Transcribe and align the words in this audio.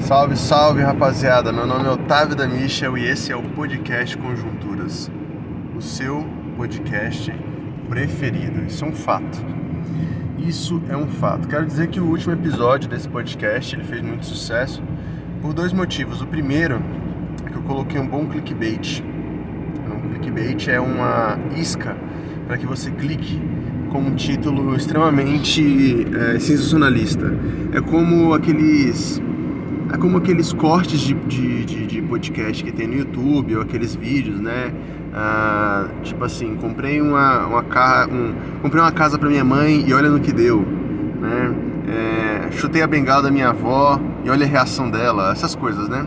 Salve, 0.00 0.36
salve 0.36 0.82
rapaziada! 0.82 1.52
Meu 1.52 1.66
nome 1.66 1.86
é 1.86 1.90
Otávio 1.90 2.36
da 2.36 2.46
Michel 2.46 2.96
e 2.96 3.04
esse 3.06 3.32
é 3.32 3.36
o 3.36 3.42
podcast 3.42 4.16
Conjunturas, 4.16 5.10
o 5.76 5.82
seu 5.82 6.24
podcast 6.56 7.34
preferido. 7.88 8.64
Isso 8.66 8.84
é 8.84 8.88
um 8.88 8.92
fato. 8.92 9.44
Isso 10.38 10.80
é 10.88 10.96
um 10.96 11.08
fato. 11.08 11.48
Quero 11.48 11.66
dizer 11.66 11.88
que 11.88 11.98
o 11.98 12.04
último 12.04 12.32
episódio 12.34 12.88
desse 12.88 13.08
podcast 13.08 13.74
ele 13.74 13.82
fez 13.82 14.00
muito 14.00 14.24
sucesso 14.26 14.80
por 15.42 15.52
dois 15.52 15.72
motivos. 15.72 16.20
O 16.20 16.26
primeiro 16.26 16.80
é 17.44 17.50
que 17.50 17.56
eu 17.56 17.62
coloquei 17.62 18.00
um 18.00 18.06
bom 18.06 18.26
clickbait. 18.26 19.02
Um 19.02 20.10
clickbait 20.10 20.68
é 20.68 20.78
uma 20.78 21.36
isca 21.56 21.96
para 22.46 22.56
que 22.56 22.66
você 22.66 22.92
clique 22.92 23.42
com 23.90 23.98
um 23.98 24.14
título 24.14 24.76
extremamente 24.76 26.06
é, 26.14 26.38
sensacionalista. 26.38 27.26
É 27.72 27.80
como 27.80 28.34
aqueles 28.34 29.20
é 29.92 29.96
como 29.96 30.18
aqueles 30.18 30.52
cortes 30.52 31.00
de, 31.00 31.14
de, 31.14 31.64
de, 31.64 31.86
de, 31.86 32.02
podcast 32.02 32.62
que 32.62 32.72
tem 32.72 32.86
no 32.86 32.94
YouTube 32.94 33.56
ou 33.56 33.62
aqueles 33.62 33.94
vídeos, 33.94 34.40
né? 34.40 34.72
Ah, 35.14 35.88
tipo 36.02 36.24
assim, 36.24 36.56
comprei 36.56 37.00
uma, 37.00 37.46
uma, 37.46 37.62
um, 38.06 38.34
comprei 38.60 38.82
uma 38.82 38.92
casa 38.92 39.18
para 39.18 39.28
minha 39.28 39.44
mãe 39.44 39.84
e 39.86 39.94
olha 39.94 40.10
no 40.10 40.20
que 40.20 40.32
deu, 40.32 40.66
né? 41.20 41.54
É, 41.88 42.50
chutei 42.50 42.82
a 42.82 42.86
bengala 42.86 43.22
da 43.22 43.30
minha 43.30 43.50
avó 43.50 44.00
e 44.24 44.30
olha 44.30 44.44
a 44.44 44.48
reação 44.48 44.90
dela, 44.90 45.30
essas 45.30 45.54
coisas, 45.54 45.88
né? 45.88 46.04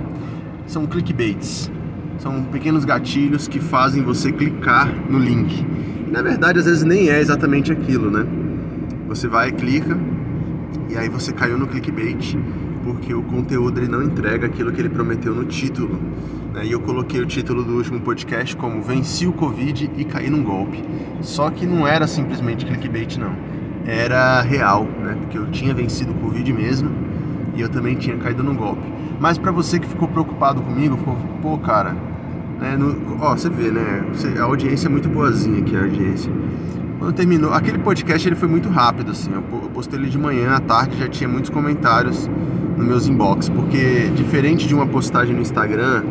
São 0.68 0.86
clickbaits, 0.86 1.72
são 2.18 2.44
pequenos 2.44 2.84
gatilhos 2.84 3.48
que 3.48 3.60
fazem 3.60 4.04
você 4.04 4.32
clicar 4.32 4.94
no 5.10 5.18
link. 5.18 5.66
Na 6.12 6.22
verdade, 6.22 6.60
às 6.60 6.66
vezes 6.66 6.84
nem 6.84 7.10
é 7.10 7.20
exatamente 7.20 7.72
aquilo, 7.72 8.12
né? 8.12 8.26
Você 9.08 9.28
vai, 9.28 9.52
clica 9.52 9.98
e 10.90 10.98
aí 10.98 11.08
você 11.08 11.32
caiu 11.32 11.58
no 11.58 11.66
clickbait 11.66 12.36
porque 12.90 13.14
o 13.14 13.22
conteúdo 13.22 13.80
ele 13.80 13.88
não 13.88 14.02
entrega 14.02 14.48
aquilo 14.48 14.72
que 14.72 14.82
ele 14.82 14.90
prometeu 14.90 15.36
no 15.36 15.46
título. 15.46 16.00
Né? 16.54 16.66
E 16.66 16.72
eu 16.72 16.80
coloquei 16.80 17.22
o 17.22 17.26
título 17.26 17.64
do 17.64 17.76
último 17.76 18.00
podcast 18.00 18.56
como 18.56 18.82
Venci 18.82 19.28
o 19.28 19.32
Covid 19.32 19.92
e 19.96 20.04
caí 20.04 20.28
num 20.28 20.44
golpe. 20.44 20.84
Só 21.22 21.52
que 21.52 21.68
não 21.68 21.88
era 21.88 22.08
simplesmente 22.08 22.66
clickbait, 22.66 23.18
não. 23.18 23.32
Era 23.86 24.42
real, 24.42 24.88
né? 25.04 25.16
Porque 25.20 25.38
eu 25.38 25.52
tinha 25.52 25.74
vencido 25.74 26.12
o 26.12 26.16
Covid 26.16 26.52
mesmo 26.52 26.90
e 27.56 27.62
eu 27.62 27.70
também 27.70 27.96
tinha 27.96 28.18
caído 28.18 28.44
num 28.44 28.56
golpe. 28.56 28.82
Mas 29.20 29.38
para 29.38 29.52
você 29.52 29.80
que 29.80 29.88
ficou 29.88 30.08
preocupado 30.08 30.62
comigo, 30.62 30.98
ficou, 30.98 31.16
pô, 31.44 31.58
cara, 31.60 31.96
né, 32.60 32.76
no, 32.76 33.18
ó, 33.22 33.36
você 33.36 33.50
vê, 33.50 33.70
né? 33.70 34.04
a 34.40 34.44
audiência 34.44 34.88
é 34.88 34.90
muito 34.90 35.08
boazinha 35.08 35.60
aqui, 35.60 35.76
a 35.76 35.82
audiência. 35.82 36.32
Quando 36.98 37.14
terminou, 37.14 37.54
aquele 37.54 37.78
podcast 37.78 38.28
ele 38.28 38.36
foi 38.36 38.50
muito 38.50 38.68
rápido, 38.68 39.12
assim. 39.12 39.32
Eu 39.32 39.42
postei 39.74 40.00
ele 40.00 40.10
de 40.10 40.18
manhã, 40.18 40.56
à 40.56 40.60
tarde 40.60 40.98
já 40.98 41.08
tinha 41.08 41.30
muitos 41.30 41.50
comentários 41.50 42.30
nos 42.80 42.88
meus 42.88 43.08
inbox, 43.08 43.50
porque 43.50 44.10
diferente 44.16 44.66
de 44.66 44.74
uma 44.74 44.88
postagem 44.88 45.36
no 45.36 45.42
Instagram, 45.42 46.04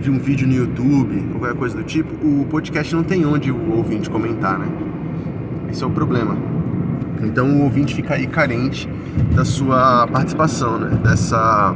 de 0.00 0.10
um 0.10 0.18
vídeo 0.18 0.46
no 0.46 0.52
YouTube 0.52 1.24
ou 1.32 1.38
qualquer 1.38 1.56
coisa 1.56 1.76
do 1.76 1.84
tipo, 1.84 2.12
o 2.26 2.44
podcast 2.46 2.92
não 2.94 3.04
tem 3.04 3.24
onde 3.24 3.52
o 3.52 3.76
ouvinte 3.76 4.10
comentar, 4.10 4.58
né? 4.58 4.66
Esse 5.70 5.84
é 5.84 5.86
o 5.86 5.90
problema. 5.90 6.36
Então 7.22 7.48
o 7.48 7.62
ouvinte 7.62 7.94
fica 7.94 8.14
aí 8.14 8.26
carente 8.26 8.88
da 9.34 9.44
sua 9.44 10.06
participação, 10.08 10.78
né? 10.78 10.98
Dessa, 11.02 11.74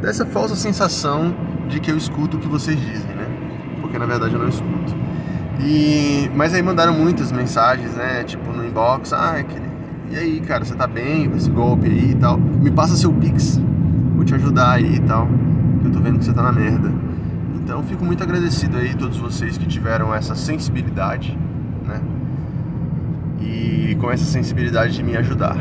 dessa 0.00 0.24
falsa 0.24 0.54
sensação 0.54 1.34
de 1.68 1.80
que 1.80 1.90
eu 1.90 1.96
escuto 1.96 2.36
o 2.36 2.40
que 2.40 2.46
vocês 2.46 2.80
dizem, 2.80 3.16
né? 3.16 3.26
Porque 3.80 3.98
na 3.98 4.06
verdade 4.06 4.32
eu 4.34 4.38
não 4.38 4.48
escuto. 4.48 4.94
E, 5.60 6.30
mas 6.36 6.54
aí 6.54 6.62
mandaram 6.62 6.94
muitas 6.94 7.32
mensagens, 7.32 7.94
né? 7.94 8.22
Tipo 8.22 8.52
no 8.52 8.64
inbox, 8.64 9.12
ah, 9.12 9.38
aquele 9.38 9.73
e 10.10 10.16
aí, 10.16 10.40
cara, 10.40 10.64
você 10.64 10.74
tá 10.74 10.86
bem 10.86 11.28
com 11.28 11.36
esse 11.36 11.50
golpe 11.50 11.86
aí 11.86 12.10
e 12.10 12.14
tal? 12.14 12.38
Me 12.38 12.70
passa 12.70 12.96
seu 12.96 13.12
Pix, 13.12 13.60
vou 14.14 14.24
te 14.24 14.34
ajudar 14.34 14.72
aí 14.72 14.96
e 14.96 15.00
tal, 15.00 15.26
que 15.80 15.86
eu 15.86 15.92
tô 15.92 16.00
vendo 16.00 16.18
que 16.18 16.24
você 16.24 16.32
tá 16.32 16.42
na 16.42 16.52
merda. 16.52 16.92
Então, 17.56 17.82
fico 17.82 18.04
muito 18.04 18.22
agradecido 18.22 18.76
aí 18.76 18.90
a 18.90 18.94
todos 18.94 19.16
vocês 19.16 19.56
que 19.56 19.66
tiveram 19.66 20.14
essa 20.14 20.34
sensibilidade, 20.34 21.38
né? 21.86 22.00
E 23.40 23.96
com 24.00 24.10
essa 24.10 24.24
sensibilidade 24.24 24.94
de 24.94 25.02
me 25.02 25.16
ajudar. 25.16 25.56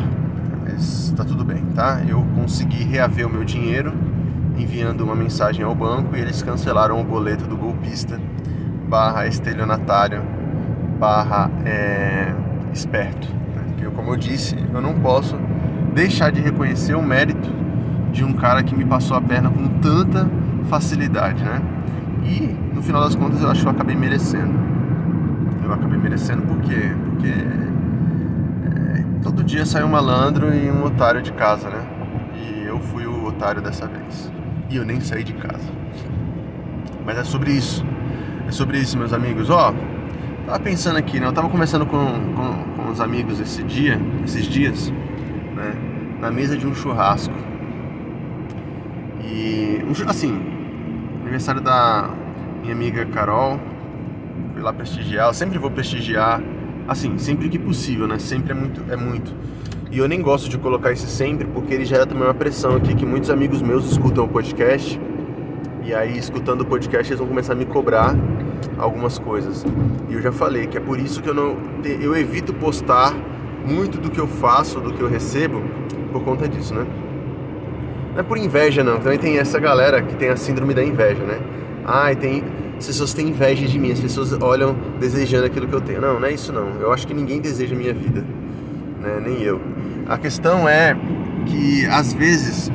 Mas 0.64 1.14
tá 1.16 1.24
tudo 1.24 1.46
bem, 1.46 1.64
tá? 1.74 2.02
Eu 2.08 2.26
consegui 2.36 2.84
reaver 2.84 3.28
o 3.28 3.30
meu 3.30 3.44
dinheiro 3.44 3.94
enviando 4.58 5.02
uma 5.02 5.16
mensagem 5.16 5.64
ao 5.64 5.74
banco 5.74 6.16
e 6.16 6.20
eles 6.20 6.42
cancelaram 6.42 7.00
o 7.00 7.04
boleto 7.04 7.46
do 7.46 7.58
golpista 7.58 8.20
barra 8.88 9.26
estelionatário 9.26 10.22
barra 11.00 11.50
é, 11.66 12.34
esperto 12.72 13.28
eu, 13.84 13.92
como 13.92 14.12
eu 14.12 14.18
disse, 14.18 14.56
eu 14.74 14.82
não 14.82 14.94
posso 14.96 15.38
deixar 15.94 16.32
de 16.32 16.42
reconhecer 16.42 16.96
o 16.96 17.02
mérito 17.02 17.50
de 18.12 18.24
um 18.24 18.34
cara 18.34 18.64
que 18.64 18.76
me 18.76 18.86
passou 18.86 19.18
a 19.18 19.22
perna 19.22 19.50
com 19.50 19.68
tanta 19.80 20.30
facilidade, 20.66 21.44
né? 21.44 21.62
E 22.24 22.56
no 22.74 22.82
final 22.82 23.02
das 23.02 23.16
contas 23.16 23.42
eu 23.42 23.50
acho 23.50 23.62
que 23.62 23.68
eu 23.68 23.72
acabei 23.72 23.96
merecendo. 23.96 24.54
Eu 25.64 25.74
acabei 25.74 25.98
merecendo 25.98 26.44
por 26.44 26.60
quê? 26.62 26.92
Porque 27.10 27.28
é, 27.28 29.04
todo 29.22 29.44
dia 29.44 29.66
sai 29.66 29.84
um 29.84 29.90
malandro 29.90 30.54
e 30.54 30.70
um 30.72 30.86
otário 30.86 31.22
de 31.22 31.32
casa, 31.34 31.70
né? 31.70 31.84
E 32.36 32.66
eu 32.66 32.80
fui 32.80 33.06
o 33.06 33.26
otário 33.26 33.62
dessa 33.62 33.88
vez. 33.88 34.32
E 34.70 34.78
eu 34.78 34.86
nem 34.86 35.00
saí 35.02 35.24
de 35.24 35.34
casa. 35.34 35.72
Mas 37.06 37.18
é 37.18 37.24
sobre 37.24 37.52
isso. 37.52 37.86
É 38.48 38.52
sobre 38.52 38.78
isso, 38.78 38.98
meus 38.98 39.14
amigos. 39.14 39.50
Ó, 39.50 39.74
tava 40.46 40.60
pensando 40.60 40.98
aqui, 40.98 41.20
né? 41.20 41.28
Eu 41.28 41.34
tava 41.34 41.50
conversando 41.50 41.86
com, 41.86 41.98
com 41.98 42.73
uns 42.94 43.02
amigos 43.02 43.40
esse 43.40 43.64
dia, 43.64 44.00
esses 44.24 44.46
dias, 44.46 44.94
né, 45.56 45.74
na 46.22 46.30
mesa 46.30 46.56
de 46.56 46.68
um 46.68 46.76
churrasco. 46.76 47.34
E 49.20 49.82
assim, 50.08 50.40
aniversário 51.22 51.60
da 51.60 52.12
minha 52.62 52.74
amiga 52.74 53.04
Carol, 53.08 53.60
fui 54.54 54.62
lá 54.62 54.72
prestigiar, 54.72 55.28
eu 55.28 55.34
sempre 55.34 55.58
vou 55.58 55.72
prestigiar, 55.72 56.40
assim, 56.88 57.18
sempre 57.18 57.50
que 57.50 57.58
possível, 57.58 58.08
né? 58.08 58.20
Sempre 58.20 58.52
é 58.52 58.56
muito, 58.56 58.84
é 58.92 58.96
muito. 58.96 59.34
E 59.92 59.98
eu 59.98 60.08
nem 60.08 60.22
gosto 60.22 60.48
de 60.48 60.58
colocar 60.58 60.92
esse 60.92 61.08
sempre, 61.08 61.48
porque 61.48 61.74
ele 61.74 61.86
gera 61.86 62.06
também 62.06 62.24
uma 62.24 62.34
pressão 62.34 62.76
aqui, 62.76 62.94
que 62.94 63.06
muitos 63.06 63.32
amigos 63.32 63.62
meus 63.62 63.92
escutam 63.92 64.26
o 64.26 64.28
podcast, 64.28 65.00
e 65.84 65.94
aí 65.94 66.18
escutando 66.18 66.62
o 66.62 66.66
podcast 66.66 67.12
eles 67.12 67.20
vão 67.20 67.28
começar 67.28 67.54
a 67.54 67.56
me 67.56 67.66
cobrar 67.66 68.16
algumas 68.78 69.18
coisas. 69.20 69.66
E 70.10 70.14
eu 70.14 70.22
já 70.22 70.32
falei 70.32 70.68
que 70.68 70.78
é 70.78 70.82
por 70.82 71.00
isso 71.00 71.22
que 71.22 71.30
eu 71.30 71.34
não 71.34 71.58
eu 71.84 72.16
evito 72.16 72.54
postar 72.54 73.14
muito 73.66 73.98
do 73.98 74.10
que 74.10 74.20
eu 74.20 74.28
faço, 74.28 74.80
do 74.80 74.94
que 74.94 75.02
eu 75.02 75.08
recebo, 75.08 75.62
por 76.12 76.24
conta 76.24 76.48
disso, 76.48 76.74
né? 76.74 76.86
Não 78.14 78.20
é 78.20 78.24
por 78.24 78.38
inveja 78.38 78.84
não, 78.84 79.00
também 79.00 79.18
tem 79.18 79.38
essa 79.38 79.60
galera 79.60 80.02
que 80.02 80.16
tem 80.16 80.30
a 80.30 80.36
síndrome 80.36 80.74
da 80.74 80.84
inveja, 80.84 81.24
né? 81.24 81.40
Ai, 81.86 82.16
tem 82.16 82.44
as 82.78 82.88
pessoas 82.88 83.14
têm 83.14 83.30
inveja 83.30 83.66
de 83.66 83.80
mim, 83.80 83.92
as 83.92 84.00
pessoas 84.00 84.34
olham 84.42 84.76
desejando 85.00 85.46
aquilo 85.46 85.68
que 85.68 85.74
eu 85.74 85.80
tenho. 85.80 86.02
Não, 86.02 86.20
não 86.20 86.28
é 86.28 86.34
isso 86.34 86.52
não. 86.52 86.82
Eu 86.82 86.92
acho 86.92 87.08
que 87.08 87.14
ninguém 87.14 87.40
deseja 87.40 87.76
a 87.76 87.78
minha 87.78 87.94
vida, 87.94 88.26
né? 89.00 89.22
Nem 89.24 89.42
eu. 89.42 89.62
A 90.08 90.18
questão 90.18 90.68
é 90.68 90.98
que 91.46 91.86
às 91.86 92.14
vezes 92.14 92.70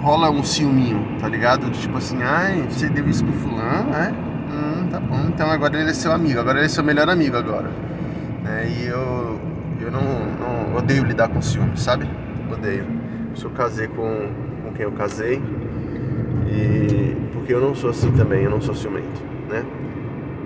rola 0.00 0.30
um 0.30 0.42
ciúminho, 0.42 1.18
tá 1.20 1.28
ligado? 1.28 1.70
Tipo 1.70 1.98
assim, 1.98 2.22
ai, 2.22 2.66
você 2.68 2.88
deu 2.88 3.08
isso 3.08 3.24
pro 3.24 3.32
fulano, 3.34 3.90
né? 3.90 4.14
Hum, 4.50 4.88
tá 4.88 5.00
bom, 5.00 5.26
então 5.28 5.50
agora 5.50 5.78
ele 5.78 5.90
é 5.90 5.94
seu 5.94 6.12
amigo, 6.12 6.38
agora 6.40 6.58
ele 6.58 6.66
é 6.66 6.68
seu 6.68 6.84
melhor 6.84 7.08
amigo 7.08 7.36
agora. 7.36 7.70
É, 8.46 8.68
e 8.68 8.86
eu, 8.86 9.40
eu 9.80 9.90
não, 9.90 10.02
não 10.02 10.76
odeio 10.76 11.04
lidar 11.04 11.28
com 11.28 11.42
ciúme, 11.42 11.76
sabe? 11.76 12.08
Odeio. 12.50 12.86
Eu 13.42 13.50
casei 13.50 13.86
com, 13.86 14.28
com 14.64 14.72
quem 14.72 14.84
eu 14.84 14.92
casei 14.92 15.42
e 16.46 17.16
porque 17.32 17.52
eu 17.52 17.60
não 17.60 17.74
sou 17.74 17.90
assim 17.90 18.10
também, 18.12 18.42
eu 18.42 18.50
não 18.50 18.60
sou 18.60 18.74
ciumento, 18.74 19.22
né? 19.48 19.64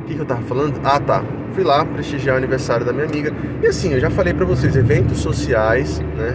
O 0.01 0.05
que, 0.05 0.15
que 0.15 0.21
eu 0.21 0.27
tava 0.27 0.43
falando? 0.43 0.81
Ah, 0.83 0.99
tá. 0.99 1.23
Fui 1.53 1.63
lá 1.63 1.85
prestigiar 1.85 2.35
o 2.35 2.39
aniversário 2.39 2.85
da 2.85 2.93
minha 2.93 3.07
amiga. 3.07 3.33
E 3.63 3.67
assim, 3.67 3.93
eu 3.93 4.01
já 4.01 4.11
falei 4.11 4.35
para 4.35 4.45
vocês, 4.45 4.75
eventos 4.75 5.19
sociais, 5.19 6.01
né? 6.01 6.35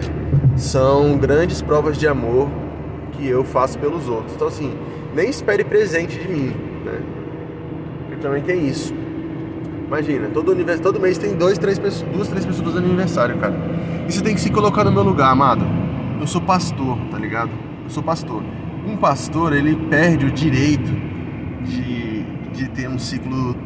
São 0.56 1.18
grandes 1.18 1.60
provas 1.60 1.98
de 1.98 2.08
amor 2.08 2.48
que 3.16 3.26
eu 3.26 3.44
faço 3.44 3.78
pelos 3.78 4.08
outros. 4.08 4.34
Então, 4.34 4.48
assim, 4.48 4.72
nem 5.14 5.28
espere 5.28 5.64
presente 5.64 6.18
de 6.18 6.28
mim, 6.28 6.54
né? 6.84 7.00
Porque 8.00 8.22
também 8.22 8.42
tem 8.42 8.66
isso. 8.68 8.94
Imagina, 9.86 10.28
todo, 10.28 10.50
univers... 10.50 10.80
todo 10.80 10.98
mês 10.98 11.16
tem 11.16 11.36
dois, 11.36 11.58
três 11.58 11.78
pessoas, 11.78 12.10
duas, 12.12 12.28
três 12.28 12.44
pessoas 12.44 12.66
fazendo 12.66 12.86
aniversário, 12.86 13.38
cara. 13.38 13.54
E 14.08 14.12
você 14.12 14.20
tem 14.20 14.34
que 14.34 14.40
se 14.40 14.50
colocar 14.50 14.84
no 14.84 14.92
meu 14.92 15.02
lugar, 15.02 15.30
amado. 15.30 15.64
Eu 16.20 16.26
sou 16.26 16.40
pastor, 16.40 16.98
tá 17.10 17.18
ligado? 17.18 17.50
Eu 17.84 17.90
sou 17.90 18.02
pastor. 18.02 18.42
Um 18.86 18.96
pastor, 18.96 19.52
ele 19.52 19.76
perde 19.88 20.26
o 20.26 20.30
direito 20.30 20.92
de, 21.62 22.24
de 22.52 22.68
ter 22.68 22.88
um 22.88 22.98
ciclo 22.98 23.56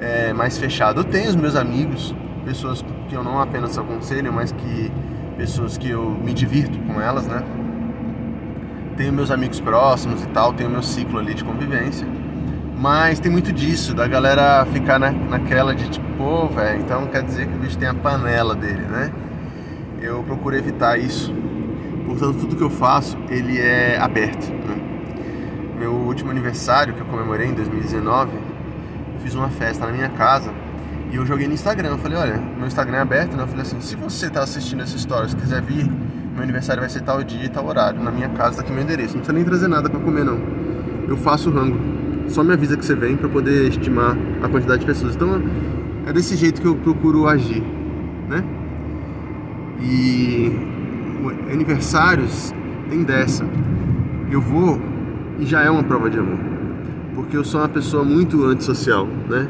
é, 0.00 0.32
mais 0.32 0.58
fechado. 0.58 1.00
Eu 1.00 1.04
tenho 1.04 1.28
os 1.28 1.36
meus 1.36 1.56
amigos, 1.56 2.14
pessoas 2.44 2.84
que 3.08 3.14
eu 3.14 3.22
não 3.22 3.40
apenas 3.40 3.78
aconselho, 3.78 4.32
mas 4.32 4.52
que 4.52 4.90
pessoas 5.36 5.78
que 5.78 5.88
eu 5.90 6.10
me 6.10 6.34
divirto 6.34 6.78
com 6.80 7.00
elas, 7.00 7.26
né? 7.26 7.42
Tenho 9.02 9.12
meus 9.12 9.32
amigos 9.32 9.58
próximos 9.58 10.22
e 10.22 10.28
tal, 10.28 10.52
tenho 10.52 10.70
meu 10.70 10.82
ciclo 10.82 11.18
ali 11.18 11.34
de 11.34 11.42
convivência. 11.42 12.06
Mas 12.78 13.18
tem 13.18 13.32
muito 13.32 13.52
disso, 13.52 13.92
da 13.94 14.06
galera 14.06 14.64
ficar 14.66 14.96
na, 14.96 15.10
naquela 15.10 15.74
de 15.74 15.90
tipo, 15.90 16.06
pô, 16.16 16.46
velho, 16.46 16.80
então 16.80 17.06
quer 17.08 17.24
dizer 17.24 17.48
que 17.48 17.54
o 17.54 17.58
bicho 17.58 17.76
tem 17.76 17.88
a 17.88 17.94
panela 17.94 18.54
dele, 18.54 18.82
né? 18.82 19.10
Eu 20.00 20.22
procuro 20.22 20.56
evitar 20.56 20.98
isso, 20.98 21.34
portanto 22.06 22.38
tudo 22.38 22.54
que 22.54 22.62
eu 22.62 22.70
faço 22.70 23.18
ele 23.28 23.60
é 23.60 23.98
aberto. 23.98 24.48
Né? 24.52 24.76
Meu 25.80 25.94
último 25.94 26.30
aniversário 26.30 26.94
que 26.94 27.00
eu 27.00 27.06
comemorei 27.06 27.48
em 27.48 27.54
2019, 27.54 28.30
eu 28.34 29.20
fiz 29.20 29.34
uma 29.34 29.48
festa 29.48 29.84
na 29.84 29.92
minha 29.92 30.10
casa 30.10 30.52
e 31.10 31.16
eu 31.16 31.26
joguei 31.26 31.48
no 31.48 31.54
Instagram. 31.54 31.88
Eu 31.90 31.98
falei, 31.98 32.18
olha, 32.18 32.36
meu 32.56 32.68
Instagram 32.68 32.98
é 32.98 33.00
aberto, 33.00 33.36
né? 33.36 33.42
Eu 33.42 33.48
falei 33.48 33.62
assim, 33.62 33.80
se 33.80 33.96
você 33.96 34.26
está 34.26 34.44
assistindo 34.44 34.80
essa 34.82 34.94
história, 34.94 35.28
se 35.28 35.34
quiser 35.34 35.60
vir, 35.60 35.90
meu 36.34 36.42
aniversário 36.42 36.80
vai 36.80 36.88
ser 36.88 37.02
tal 37.02 37.22
dia 37.22 37.44
e 37.44 37.48
tal 37.48 37.66
horário. 37.66 38.02
Na 38.02 38.10
minha 38.10 38.28
casa 38.30 38.56
tá 38.56 38.62
aqui 38.62 38.72
meu 38.72 38.82
endereço. 38.82 39.14
Não 39.14 39.20
precisa 39.20 39.32
nem 39.32 39.44
trazer 39.44 39.68
nada 39.68 39.88
para 39.88 40.00
comer 40.00 40.24
não. 40.24 40.38
Eu 41.08 41.16
faço 41.16 41.50
rango. 41.50 41.78
Só 42.28 42.42
me 42.42 42.52
avisa 42.52 42.76
que 42.76 42.84
você 42.84 42.94
vem 42.94 43.16
para 43.16 43.28
poder 43.28 43.68
estimar 43.68 44.16
a 44.42 44.48
quantidade 44.48 44.80
de 44.80 44.86
pessoas. 44.86 45.14
Então 45.14 45.42
é 46.06 46.12
desse 46.12 46.36
jeito 46.36 46.60
que 46.60 46.66
eu 46.66 46.74
procuro 46.76 47.26
agir, 47.26 47.62
né? 48.28 48.42
E 49.80 50.50
aniversários 51.52 52.52
tem 52.88 53.02
dessa. 53.02 53.44
Eu 54.30 54.40
vou 54.40 54.80
e 55.38 55.44
já 55.44 55.62
é 55.62 55.70
uma 55.70 55.82
prova 55.82 56.08
de 56.08 56.18
amor. 56.18 56.38
Porque 57.14 57.36
eu 57.36 57.44
sou 57.44 57.60
uma 57.60 57.68
pessoa 57.68 58.04
muito 58.04 58.44
antissocial, 58.44 59.06
né? 59.28 59.48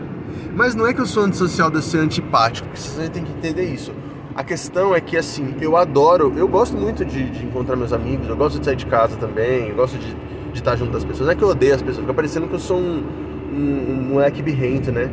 Mas 0.56 0.74
não 0.74 0.86
é 0.86 0.92
que 0.92 1.00
eu 1.00 1.06
sou 1.06 1.24
antissocial 1.24 1.70
de 1.70 1.80
ser 1.82 1.98
antipático, 1.98 2.66
porque 2.68 2.80
vocês 2.80 3.08
têm 3.10 3.24
que 3.24 3.32
entender 3.32 3.72
isso. 3.72 3.92
A 4.34 4.42
questão 4.42 4.94
é 4.94 5.00
que, 5.00 5.16
assim, 5.16 5.54
eu 5.60 5.76
adoro, 5.76 6.32
eu 6.36 6.48
gosto 6.48 6.76
muito 6.76 7.04
de, 7.04 7.28
de 7.30 7.44
encontrar 7.44 7.76
meus 7.76 7.92
amigos, 7.92 8.26
eu 8.28 8.36
gosto 8.36 8.58
de 8.58 8.64
sair 8.64 8.76
de 8.76 8.86
casa 8.86 9.16
também, 9.16 9.68
eu 9.68 9.74
gosto 9.74 9.98
de, 9.98 10.14
de 10.14 10.58
estar 10.58 10.74
junto 10.74 10.90
das 10.90 11.04
pessoas. 11.04 11.26
Não 11.26 11.32
é 11.32 11.36
que 11.36 11.42
eu 11.42 11.48
odeio 11.48 11.74
as 11.74 11.82
pessoas, 11.82 12.00
fica 12.00 12.14
parecendo 12.14 12.48
que 12.48 12.54
eu 12.54 12.58
sou 12.58 12.78
um, 12.78 13.04
um, 13.52 13.90
um 13.90 14.02
moleque 14.14 14.42
birrento, 14.42 14.90
né? 14.90 15.10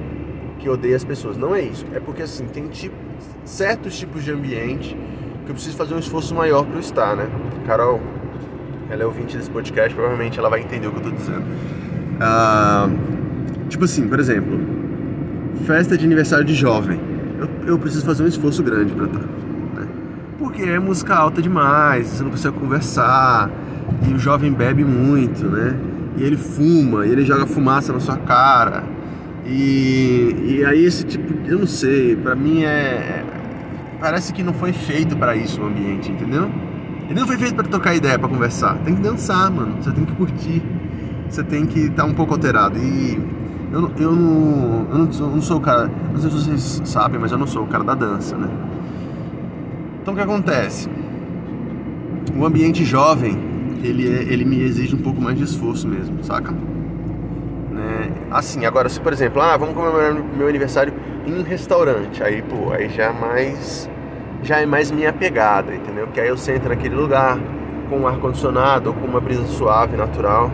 Que 0.60 0.70
odeia 0.70 0.96
as 0.96 1.04
pessoas. 1.04 1.36
Não 1.36 1.54
é 1.54 1.62
isso. 1.62 1.86
É 1.94 2.00
porque, 2.00 2.22
assim, 2.22 2.46
tem 2.46 2.68
tipo, 2.68 2.96
certos 3.44 3.98
tipos 4.00 4.24
de 4.24 4.32
ambiente 4.32 4.96
que 5.46 5.52
eu 5.52 5.54
preciso 5.54 5.76
fazer 5.76 5.96
um 5.96 6.00
esforço 6.00 6.34
maior 6.34 6.64
para 6.64 6.76
eu 6.76 6.80
estar, 6.80 7.16
né? 7.16 7.28
Carol, 7.66 8.00
ela 8.90 9.04
é 9.04 9.06
ouvinte 9.06 9.36
desse 9.36 9.50
podcast, 9.50 9.94
provavelmente 9.94 10.40
ela 10.40 10.50
vai 10.50 10.62
entender 10.62 10.88
o 10.88 10.92
que 10.92 10.98
eu 10.98 11.04
tô 11.04 11.12
dizendo. 11.12 11.44
Ah, 12.22 12.90
tipo 13.68 13.84
assim, 13.84 14.08
por 14.08 14.20
exemplo, 14.20 14.60
festa 15.66 15.98
de 15.98 16.06
aniversário 16.06 16.46
de 16.46 16.54
jovem. 16.54 17.09
Eu, 17.40 17.50
eu 17.66 17.80
preciso 17.80 18.06
fazer 18.06 18.24
um 18.24 18.28
esforço 18.28 18.62
grande 18.62 18.94
para 18.94 19.06
estar. 19.06 19.20
Né? 19.20 19.88
Porque 20.38 20.64
é 20.64 20.80
música 20.80 21.16
alta 21.16 21.42
demais, 21.42 22.08
você 22.08 22.24
não 22.24 22.32
consegue 22.32 22.58
conversar, 22.58 23.50
e 24.08 24.14
o 24.14 24.20
jovem 24.20 24.52
bebe 24.52 24.84
muito, 24.84 25.46
né? 25.46 25.76
E 26.18 26.24
ele 26.24 26.38
fuma, 26.38 27.06
e 27.06 27.12
ele 27.12 27.24
joga 27.24 27.46
fumaça 27.46 27.94
na 27.94 28.00
sua 28.00 28.18
cara. 28.18 28.84
E, 29.46 30.36
e 30.46 30.66
aí 30.66 30.84
esse 30.86 31.04
tipo, 31.06 31.34
eu 31.48 31.60
não 31.60 31.68
sei, 31.68 32.16
para 32.16 32.36
mim 32.36 32.64
é 32.64 33.24
parece 34.00 34.34
que 34.34 34.42
não 34.42 34.54
foi 34.54 34.72
feito 34.72 35.16
para 35.18 35.36
isso 35.36 35.62
o 35.62 35.66
ambiente, 35.66 36.12
entendeu? 36.12 36.50
Ele 37.10 37.20
não 37.20 37.28
foi 37.28 37.38
feito 37.38 37.56
para 37.56 37.68
trocar 37.68 37.96
ideia, 37.96 38.18
para 38.18 38.30
conversar. 38.30 38.78
Tem 38.80 38.96
que 38.96 39.02
dançar, 39.02 39.52
mano. 39.52 39.82
Você 39.82 39.92
tem 39.92 40.06
que 40.06 40.14
curtir. 40.14 40.62
Você 41.30 41.44
tem 41.44 41.66
que 41.66 41.80
estar 41.82 42.04
tá 42.04 42.06
um 42.06 42.14
pouco 42.14 42.34
alterado. 42.34 42.78
E 42.78 43.20
eu, 43.72 43.92
eu, 44.00 44.12
não, 44.12 44.88
eu, 44.90 44.98
não, 44.98 45.10
eu 45.12 45.28
não 45.28 45.42
sou 45.42 45.58
o 45.58 45.62
cara. 45.62 45.90
Não 46.12 46.20
sei 46.20 46.30
se 46.32 46.38
vocês 46.38 46.82
sabem, 46.86 47.20
mas 47.20 47.32
eu 47.32 47.38
não 47.38 47.46
sou 47.46 47.64
o 47.64 47.68
cara 47.68 47.84
da 47.84 47.94
dança, 47.94 48.36
né? 48.36 48.50
Então 50.02 50.14
o 50.14 50.18
que 50.18 50.24
acontece? 50.24 50.90
O 52.36 52.46
ambiente 52.46 52.84
jovem, 52.84 53.38
ele, 53.84 54.08
é, 54.08 54.24
ele 54.24 54.44
me 54.44 54.60
exige 54.62 54.96
um 54.96 55.00
pouco 55.00 55.22
mais 55.22 55.38
de 55.38 55.44
esforço 55.44 55.88
mesmo, 55.88 56.24
saca? 56.24 56.52
Né? 56.52 58.12
Assim, 58.32 58.66
agora 58.66 58.90
se 58.90 59.00
por 59.00 59.14
exemplo, 59.14 59.40
ah, 59.42 59.56
vamos 59.56 59.76
comemorar 59.76 60.16
meu 60.16 60.48
aniversário 60.48 60.92
em 61.28 61.34
um 61.34 61.44
restaurante. 61.44 62.24
Aí, 62.24 62.42
pô, 62.42 62.72
aí 62.72 62.90
já 62.90 63.04
é 63.06 63.14
mais 63.14 63.88
já 64.42 64.62
é 64.62 64.66
mais 64.66 64.90
minha 64.90 65.14
pegada, 65.14 65.76
entendeu? 65.76 66.08
Porque 66.08 66.20
aí 66.20 66.30
eu 66.30 66.38
sento 66.38 66.70
naquele 66.70 66.96
lugar 66.96 67.38
com 67.90 68.00
um 68.00 68.08
ar 68.08 68.18
condicionado 68.18 68.90
ou 68.90 68.96
com 68.96 69.06
uma 69.06 69.20
brisa 69.20 69.46
suave, 69.46 69.96
natural. 69.96 70.50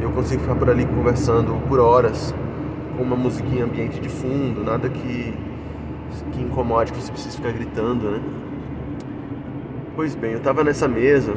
Eu 0.00 0.10
consigo 0.10 0.42
ficar 0.42 0.54
por 0.54 0.68
ali 0.68 0.84
conversando 0.84 1.54
por 1.66 1.80
horas 1.80 2.34
com 2.96 3.02
uma 3.02 3.16
musiquinha 3.16 3.64
ambiente 3.64 4.00
de 4.00 4.08
fundo, 4.08 4.62
nada 4.62 4.88
que 4.88 5.34
que 6.32 6.40
incomode, 6.40 6.92
que 6.92 7.00
você 7.00 7.10
precisa 7.10 7.36
ficar 7.36 7.52
gritando, 7.52 8.10
né? 8.10 8.20
Pois 9.96 10.14
bem, 10.14 10.32
eu 10.32 10.40
tava 10.40 10.64
nessa 10.64 10.88
mesa, 10.88 11.34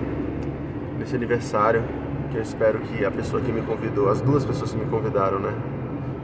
nesse 0.99 1.15
aniversário, 1.15 1.83
que 2.31 2.37
eu 2.37 2.41
espero 2.41 2.79
que 2.79 3.05
a 3.05 3.11
pessoa 3.11 3.41
que 3.41 3.51
me 3.51 3.61
convidou, 3.61 4.09
as 4.09 4.21
duas 4.21 4.45
pessoas 4.45 4.71
que 4.71 4.77
me 4.77 4.85
convidaram, 4.85 5.39
né? 5.39 5.53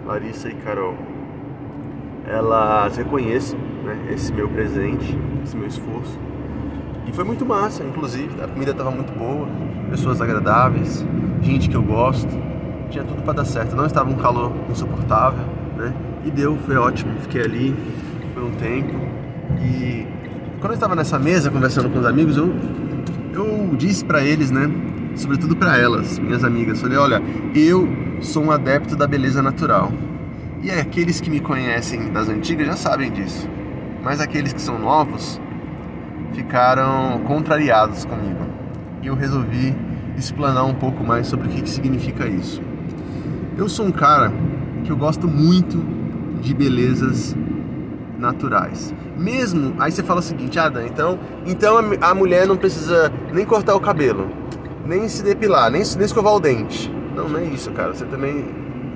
Larissa 0.06 0.50
e 0.50 0.56
Carol, 0.56 0.96
elas 2.28 2.98
reconheçam 2.98 3.58
né, 3.84 4.08
esse 4.12 4.34
meu 4.34 4.50
presente, 4.50 5.18
esse 5.44 5.56
meu 5.56 5.68
esforço. 5.68 6.18
E 7.08 7.12
foi 7.12 7.24
muito 7.24 7.46
massa, 7.46 7.84
inclusive. 7.84 8.42
A 8.42 8.48
comida 8.48 8.72
estava 8.72 8.92
muito 8.92 9.14
boa, 9.18 9.48
pessoas 9.90 10.22
agradáveis, 10.22 11.06
gente 11.42 11.70
que 11.70 11.76
eu 11.76 11.84
gosto. 11.84 12.53
Tinha 12.94 13.04
tudo 13.04 13.24
para 13.24 13.34
dar 13.34 13.46
certo. 13.46 13.76
Não 13.76 13.88
estava 13.88 14.08
um 14.08 14.14
calor 14.14 14.52
insuportável, 14.70 15.44
né? 15.76 15.92
E 16.24 16.30
deu, 16.30 16.56
foi 16.58 16.76
ótimo. 16.76 17.12
Fiquei 17.22 17.42
ali 17.42 17.76
por 18.36 18.44
um 18.44 18.52
tempo. 18.52 18.94
E 19.60 20.06
quando 20.60 20.74
eu 20.74 20.76
estava 20.76 20.96
nessa 20.96 21.18
mesa 21.18 21.50
conversando 21.50 21.90
com 21.90 21.98
os 21.98 22.06
amigos, 22.06 22.38
eu, 22.38 22.54
eu 23.34 23.76
disse 23.76 24.06
para 24.06 24.24
eles, 24.24 24.52
né? 24.52 24.70
Sobretudo 25.16 25.56
para 25.56 25.76
elas, 25.76 26.20
minhas 26.20 26.44
amigas, 26.44 26.82
falei: 26.82 27.00
olha, 27.00 27.20
eu 27.56 27.90
sou 28.22 28.44
um 28.44 28.52
adepto 28.52 28.96
da 28.96 29.08
beleza 29.08 29.42
natural. 29.42 29.92
E 30.62 30.70
aqueles 30.70 31.20
que 31.20 31.32
me 31.32 31.40
conhecem 31.40 32.12
das 32.12 32.30
antigas 32.30 32.68
já 32.68 32.76
sabem 32.76 33.12
disso. 33.12 33.50
Mas 34.04 34.22
aqueles 34.22 34.54
que 34.54 34.62
são 34.62 34.78
novos 34.78 35.42
ficaram 36.34 37.22
contrariados 37.26 38.06
comigo. 38.06 38.46
E 39.02 39.08
eu 39.08 39.16
resolvi 39.16 39.76
explanar 40.16 40.66
um 40.66 40.76
pouco 40.76 41.04
mais 41.04 41.26
sobre 41.26 41.48
o 41.48 41.50
que, 41.50 41.64
que 41.64 41.70
significa 41.72 42.28
isso. 42.28 42.62
Eu 43.58 43.70
sou 43.70 43.86
um 43.86 43.92
cara 43.92 44.32
que 44.84 44.92
eu 44.92 44.98
gosto 44.98 45.28
muito 45.28 45.78
de 46.42 46.54
belezas 46.54 47.36
naturais. 48.18 48.94
Mesmo, 49.18 49.76
aí 49.80 49.92
você 49.92 50.02
fala 50.02 50.20
o 50.20 50.24
seguinte, 50.24 50.58
ah, 50.58 50.70
Dan, 50.70 50.86
então, 50.86 51.20
então 51.46 51.78
a 52.02 52.16
mulher 52.16 52.48
não 52.48 52.58
precisa 52.58 53.12
nem 53.32 53.46
cortar 53.46 53.76
o 53.76 53.80
cabelo, 53.80 54.28
nem 54.86 55.08
se 55.08 55.24
depilar, 55.24 55.70
nem, 55.70 55.84
nem 55.84 56.06
escovar 56.06 56.34
o 56.34 56.40
dente. 56.40 56.92
Não, 57.16 57.30
não 57.30 57.40
é 57.40 57.46
isso, 57.46 57.72
cara. 57.72 57.94
Você 57.94 58.06
também 58.06 58.46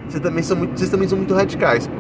vocês 0.08 0.24
também 0.24 0.42
são 0.42 0.56
muito, 0.56 0.78
vocês 0.78 0.90
também 0.90 1.08
são 1.08 1.18
muito 1.18 1.34
radicais, 1.34 1.86
pô. 1.86 1.94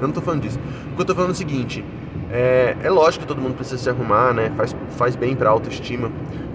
Eu 0.00 0.08
não 0.08 0.12
tô 0.12 0.20
falando 0.20 0.42
disso. 0.42 0.58
O 0.92 0.96
que 0.96 1.02
eu 1.02 1.04
tô 1.04 1.14
falando 1.14 1.30
é 1.30 1.32
o 1.32 1.36
seguinte: 1.36 1.84
é, 2.30 2.76
é 2.82 2.90
lógico 2.90 3.22
que 3.22 3.28
todo 3.28 3.40
mundo 3.40 3.54
precisa 3.54 3.76
se 3.76 3.88
arrumar, 3.88 4.32
né? 4.32 4.50
Faz, 4.56 4.74
faz 4.90 5.14
bem 5.14 5.36
pra 5.36 5.50
autoestima, 5.50 6.10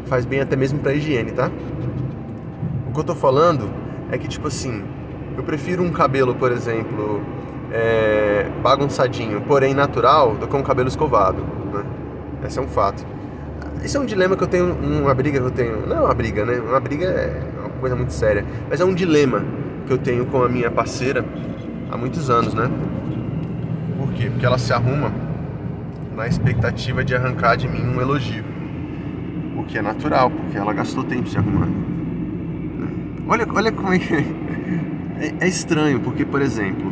faz 0.06 0.26
bem 0.26 0.42
até 0.42 0.56
mesmo 0.56 0.80
pra 0.80 0.94
higiene, 0.94 1.32
tá? 1.32 1.52
O 2.90 2.94
que 2.94 3.00
eu 3.00 3.04
tô 3.04 3.16
falando 3.16 3.70
é 4.12 4.18
que, 4.18 4.28
tipo 4.28 4.48
assim, 4.48 4.84
eu 5.38 5.44
prefiro 5.44 5.84
um 5.84 5.92
cabelo, 5.92 6.36
por 6.36 6.52
exemplo, 6.52 7.22
é, 7.72 8.48
bagunçadinho, 8.62 9.42
porém 9.42 9.74
natural, 9.74 10.36
do 10.36 10.48
que 10.48 10.56
um 10.56 10.64
cabelo 10.64 10.88
escovado, 10.88 11.44
né? 11.74 11.84
Esse 12.46 12.60
é 12.60 12.62
um 12.62 12.68
fato. 12.68 13.06
Esse 13.84 13.98
é 13.98 14.00
um 14.00 14.06
dilema 14.06 14.36
que 14.36 14.44
eu 14.44 14.48
tenho, 14.48 14.74
uma 14.74 15.14
briga 15.14 15.40
que 15.40 15.46
eu 15.46 15.52
tenho. 15.52 15.86
Não 15.86 15.98
é 15.98 16.02
uma 16.02 16.14
briga, 16.14 16.46
né? 16.46 16.60
Uma 16.60 16.80
briga 16.80 17.06
é 17.06 17.42
uma 17.60 17.70
coisa 17.70 17.96
muito 17.96 18.14
séria, 18.14 18.46
mas 18.70 18.80
é 18.80 18.86
um 18.86 18.94
dilema 18.94 19.44
que 19.86 19.94
eu 19.94 19.98
tenho 19.98 20.26
com 20.26 20.44
a 20.44 20.50
minha 20.50 20.72
parceira 20.72 21.24
há 21.92 21.98
muitos 21.98 22.30
anos, 22.30 22.54
né? 22.54 22.70
Por 23.98 24.12
quê? 24.14 24.30
Porque 24.30 24.46
ela 24.46 24.58
se 24.58 24.72
arruma 24.74 25.12
na 26.16 26.28
expectativa 26.28 27.04
de 27.04 27.14
arrancar 27.14 27.58
de 27.58 27.68
mim 27.68 27.84
um 27.86 28.02
elogio. 28.02 28.44
O 29.58 29.64
que 29.64 29.78
é 29.78 29.82
natural, 29.82 30.32
porque 30.32 30.58
ela 30.58 30.74
gastou 30.74 31.04
tempo 31.04 31.28
se 31.28 31.38
arrumando. 31.38 31.74
Olha, 33.28 33.48
olha 33.54 33.72
como 33.72 33.92
é 33.92 34.00
que 34.00 34.45
é. 35.20 35.46
é 35.46 35.48
estranho, 35.48 36.00
porque, 36.00 36.26
por 36.26 36.42
exemplo, 36.42 36.92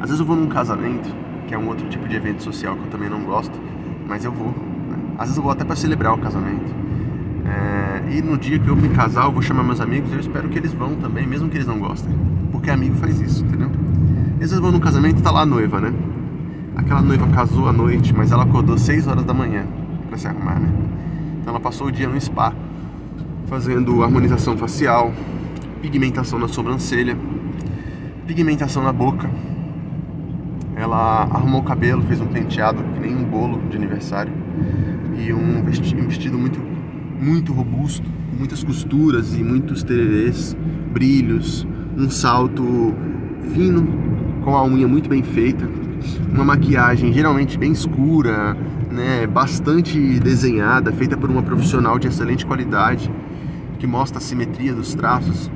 às 0.00 0.06
vezes 0.10 0.20
eu 0.20 0.26
vou 0.26 0.36
num 0.36 0.48
casamento, 0.48 1.08
que 1.46 1.54
é 1.54 1.58
um 1.58 1.68
outro 1.68 1.88
tipo 1.88 2.08
de 2.08 2.16
evento 2.16 2.42
social 2.42 2.76
que 2.76 2.82
eu 2.84 2.90
também 2.90 3.08
não 3.08 3.22
gosto, 3.22 3.58
mas 4.06 4.24
eu 4.24 4.32
vou. 4.32 4.48
Né? 4.48 4.96
Às 5.14 5.24
vezes 5.24 5.36
eu 5.36 5.42
vou 5.42 5.52
até 5.52 5.64
para 5.64 5.76
celebrar 5.76 6.14
o 6.14 6.18
casamento. 6.18 6.74
É, 7.46 8.16
e 8.16 8.22
no 8.22 8.38
dia 8.38 8.58
que 8.58 8.68
eu 8.68 8.76
me 8.76 8.88
casar, 8.90 9.24
eu 9.24 9.32
vou 9.32 9.42
chamar 9.42 9.62
meus 9.62 9.80
amigos 9.80 10.10
eu 10.12 10.20
espero 10.20 10.48
que 10.48 10.58
eles 10.58 10.72
vão 10.72 10.94
também, 10.96 11.26
mesmo 11.26 11.48
que 11.48 11.56
eles 11.56 11.66
não 11.66 11.78
gostem. 11.78 12.12
Porque 12.50 12.70
amigo 12.70 12.96
faz 12.96 13.20
isso, 13.20 13.44
entendeu? 13.44 13.70
Às 14.34 14.38
vezes 14.40 14.58
vão 14.58 14.72
num 14.72 14.80
casamento 14.80 15.20
e 15.20 15.22
tá 15.22 15.30
lá 15.30 15.42
a 15.42 15.46
noiva, 15.46 15.80
né? 15.80 15.92
Aquela 16.76 17.02
noiva 17.02 17.26
casou 17.28 17.68
à 17.68 17.72
noite, 17.72 18.12
mas 18.12 18.32
ela 18.32 18.44
acordou 18.44 18.76
6 18.76 19.06
horas 19.06 19.24
da 19.24 19.32
manhã 19.32 19.64
para 20.08 20.18
se 20.18 20.26
arrumar, 20.26 20.58
né? 20.58 20.68
Então 21.40 21.52
ela 21.52 21.60
passou 21.60 21.86
o 21.86 21.92
dia 21.92 22.08
no 22.08 22.20
spa, 22.20 22.52
fazendo 23.46 24.02
harmonização 24.02 24.56
facial, 24.56 25.12
pigmentação 25.80 26.38
na 26.38 26.48
sobrancelha, 26.48 27.16
pigmentação 28.26 28.82
na 28.82 28.92
boca. 28.92 29.30
Ela 30.76 31.22
arrumou 31.22 31.60
o 31.60 31.64
cabelo, 31.64 32.02
fez 32.02 32.20
um 32.20 32.26
penteado 32.26 32.82
que 32.94 33.00
nem 33.00 33.14
um 33.14 33.24
bolo 33.24 33.60
de 33.70 33.76
aniversário 33.76 34.32
e 35.16 35.32
um 35.32 35.62
vestido 35.62 36.36
muito 36.36 36.60
muito 37.20 37.52
robusto, 37.52 38.06
muitas 38.36 38.62
costuras 38.62 39.34
e 39.34 39.42
muitos 39.42 39.82
tererês, 39.82 40.54
brilhos, 40.92 41.66
um 41.96 42.10
salto 42.10 42.94
fino, 43.54 43.86
com 44.42 44.56
a 44.56 44.64
unha 44.64 44.86
muito 44.86 45.08
bem 45.08 45.22
feita, 45.22 45.66
uma 46.30 46.44
maquiagem 46.44 47.12
geralmente 47.12 47.56
bem 47.56 47.72
escura, 47.72 48.56
né, 48.90 49.26
bastante 49.26 50.20
desenhada, 50.20 50.92
feita 50.92 51.16
por 51.16 51.30
uma 51.30 51.42
profissional 51.42 51.98
de 51.98 52.08
excelente 52.08 52.44
qualidade, 52.44 53.10
que 53.78 53.86
mostra 53.86 54.18
a 54.18 54.20
simetria 54.20 54.74
dos 54.74 54.94
traços. 54.94 55.50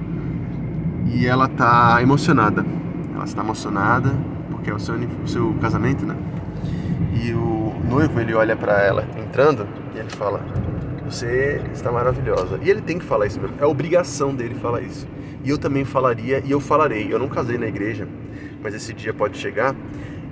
E 1.09 1.27
ela 1.27 1.49
tá 1.49 1.99
emocionada. 2.03 2.65
Ela 3.15 3.25
está 3.25 3.43
emocionada 3.43 4.13
porque 4.51 4.71
é 4.71 4.75
o 4.75 4.79
seu, 4.79 4.95
o 4.95 5.29
seu 5.29 5.55
casamento, 5.61 6.05
né? 6.05 6.17
E 7.23 7.33
o 7.33 7.73
noivo 7.89 8.21
ele 8.21 8.35
olha 8.35 8.57
para 8.57 8.83
ela 8.83 9.07
entrando 9.17 9.67
e 9.95 9.99
ele 9.99 10.11
fala: 10.11 10.41
Você 11.05 11.61
está 11.73 11.91
maravilhosa. 11.91 12.59
E 12.63 12.71
ele 12.71 12.81
tem 12.81 12.99
que 12.99 13.05
falar 13.05 13.27
isso 13.27 13.41
mesmo. 13.41 13.57
É 13.59 13.67
obrigação 13.67 14.35
dele 14.35 14.55
falar 14.55 14.83
isso. 14.83 15.07
E 15.45 15.51
eu 15.51 15.59
também 15.59 15.85
falaria 15.85 16.43
e 16.45 16.51
eu 16.51 16.61
falarei. 16.61 17.13
Eu 17.13 17.19
não 17.19 17.29
casei 17.29 17.57
na 17.57 17.67
igreja, 17.67 18.07
mas 18.63 18.75
esse 18.75 18.93
dia 18.93 19.15
pode 19.15 19.39
chegar 19.39 19.75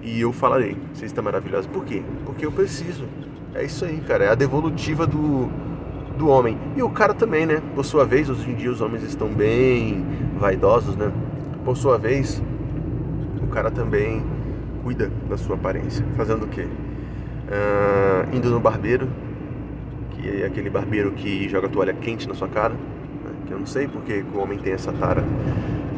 e 0.02 0.20
eu 0.20 0.32
falarei: 0.32 0.76
Você 0.92 1.06
está 1.06 1.22
maravilhosa. 1.22 1.68
Por 1.68 1.84
quê? 1.84 2.02
Porque 2.24 2.44
eu 2.44 2.52
preciso. 2.52 3.06
É 3.54 3.64
isso 3.64 3.84
aí, 3.84 4.00
cara. 4.06 4.24
É 4.24 4.28
a 4.28 4.34
devolutiva 4.34 5.06
do, 5.06 5.50
do 6.16 6.28
homem. 6.28 6.58
E 6.76 6.82
o 6.82 6.90
cara 6.90 7.14
também, 7.14 7.46
né? 7.46 7.62
Por 7.74 7.84
sua 7.84 8.04
vez, 8.04 8.28
hoje 8.28 8.50
em 8.50 8.54
dia 8.54 8.70
os 8.70 8.80
homens 8.80 9.02
estão 9.02 9.28
bem 9.28 10.04
vaidosos, 10.38 10.96
né? 10.96 11.12
Por 11.64 11.76
sua 11.76 11.98
vez, 11.98 12.42
o 13.42 13.46
cara 13.48 13.70
também 13.70 14.22
cuida 14.82 15.10
da 15.28 15.36
sua 15.36 15.56
aparência. 15.56 16.04
Fazendo 16.16 16.44
o 16.44 16.48
quê? 16.48 16.62
Uh, 16.62 18.36
indo 18.36 18.50
no 18.50 18.58
barbeiro, 18.58 19.08
que 20.10 20.42
é 20.42 20.46
aquele 20.46 20.70
barbeiro 20.70 21.12
que 21.12 21.48
joga 21.48 21.68
toalha 21.68 21.92
quente 21.92 22.28
na 22.28 22.34
sua 22.34 22.48
cara, 22.48 22.74
né? 22.74 23.30
que 23.46 23.52
eu 23.52 23.58
não 23.58 23.66
sei 23.66 23.86
porque 23.86 24.24
o 24.34 24.38
homem 24.38 24.58
tem 24.58 24.72
essa 24.72 24.92
tara. 24.92 25.22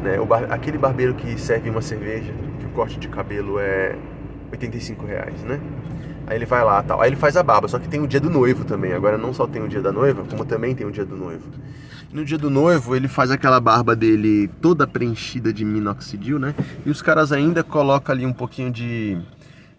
Né? 0.03 0.19
O 0.19 0.25
bar... 0.25 0.45
Aquele 0.49 0.77
barbeiro 0.77 1.13
que 1.13 1.39
serve 1.39 1.69
uma 1.69 1.81
cerveja, 1.81 2.33
que 2.59 2.65
o 2.65 2.69
corte 2.69 2.99
de 2.99 3.07
cabelo 3.07 3.59
é 3.59 3.95
85 4.51 5.05
reais, 5.05 5.43
né? 5.43 5.59
Aí 6.29 6.35
ele 6.35 6.45
vai 6.45 6.63
lá 6.63 6.83
tal. 6.83 7.01
Aí 7.01 7.09
ele 7.09 7.15
faz 7.15 7.35
a 7.35 7.41
barba, 7.41 7.67
só 7.67 7.79
que 7.79 7.87
tem 7.87 7.99
o 7.99 8.07
dia 8.07 8.19
do 8.19 8.29
noivo 8.29 8.63
também. 8.63 8.93
Agora 8.93 9.17
não 9.17 9.33
só 9.33 9.47
tem 9.47 9.63
o 9.63 9.67
dia 9.67 9.81
da 9.81 9.91
noiva, 9.91 10.23
como 10.23 10.45
também 10.45 10.75
tem 10.75 10.85
o 10.85 10.91
dia 10.91 11.03
do 11.03 11.17
noivo. 11.17 11.43
No 12.13 12.23
dia 12.23 12.37
do 12.37 12.51
noivo, 12.51 12.95
ele 12.95 13.07
faz 13.07 13.31
aquela 13.31 13.59
barba 13.59 13.95
dele 13.95 14.47
toda 14.61 14.85
preenchida 14.85 15.51
de 15.51 15.65
minoxidil, 15.65 16.37
né? 16.37 16.53
E 16.85 16.89
os 16.91 17.01
caras 17.01 17.31
ainda 17.31 17.63
colocam 17.63 18.13
ali 18.13 18.27
um 18.27 18.33
pouquinho 18.33 18.71
de, 18.71 19.19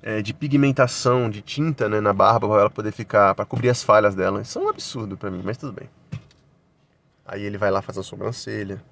é, 0.03 0.21
de 0.21 0.35
pigmentação, 0.35 1.31
de 1.31 1.41
tinta 1.41 1.89
né, 1.89 2.01
na 2.01 2.13
barba 2.13 2.49
para 2.49 2.61
ela 2.63 2.71
poder 2.71 2.91
ficar, 2.91 3.33
para 3.37 3.45
cobrir 3.45 3.69
as 3.69 3.85
falhas 3.85 4.17
dela. 4.17 4.43
Isso 4.43 4.59
é 4.59 4.63
um 4.63 4.69
absurdo 4.69 5.17
para 5.17 5.31
mim, 5.31 5.43
mas 5.45 5.57
tudo 5.57 5.73
bem. 5.73 5.89
Aí 7.25 7.45
ele 7.45 7.59
vai 7.59 7.71
lá 7.71 7.81
fazer 7.81 8.01
a 8.01 8.03
sobrancelha, 8.03 8.83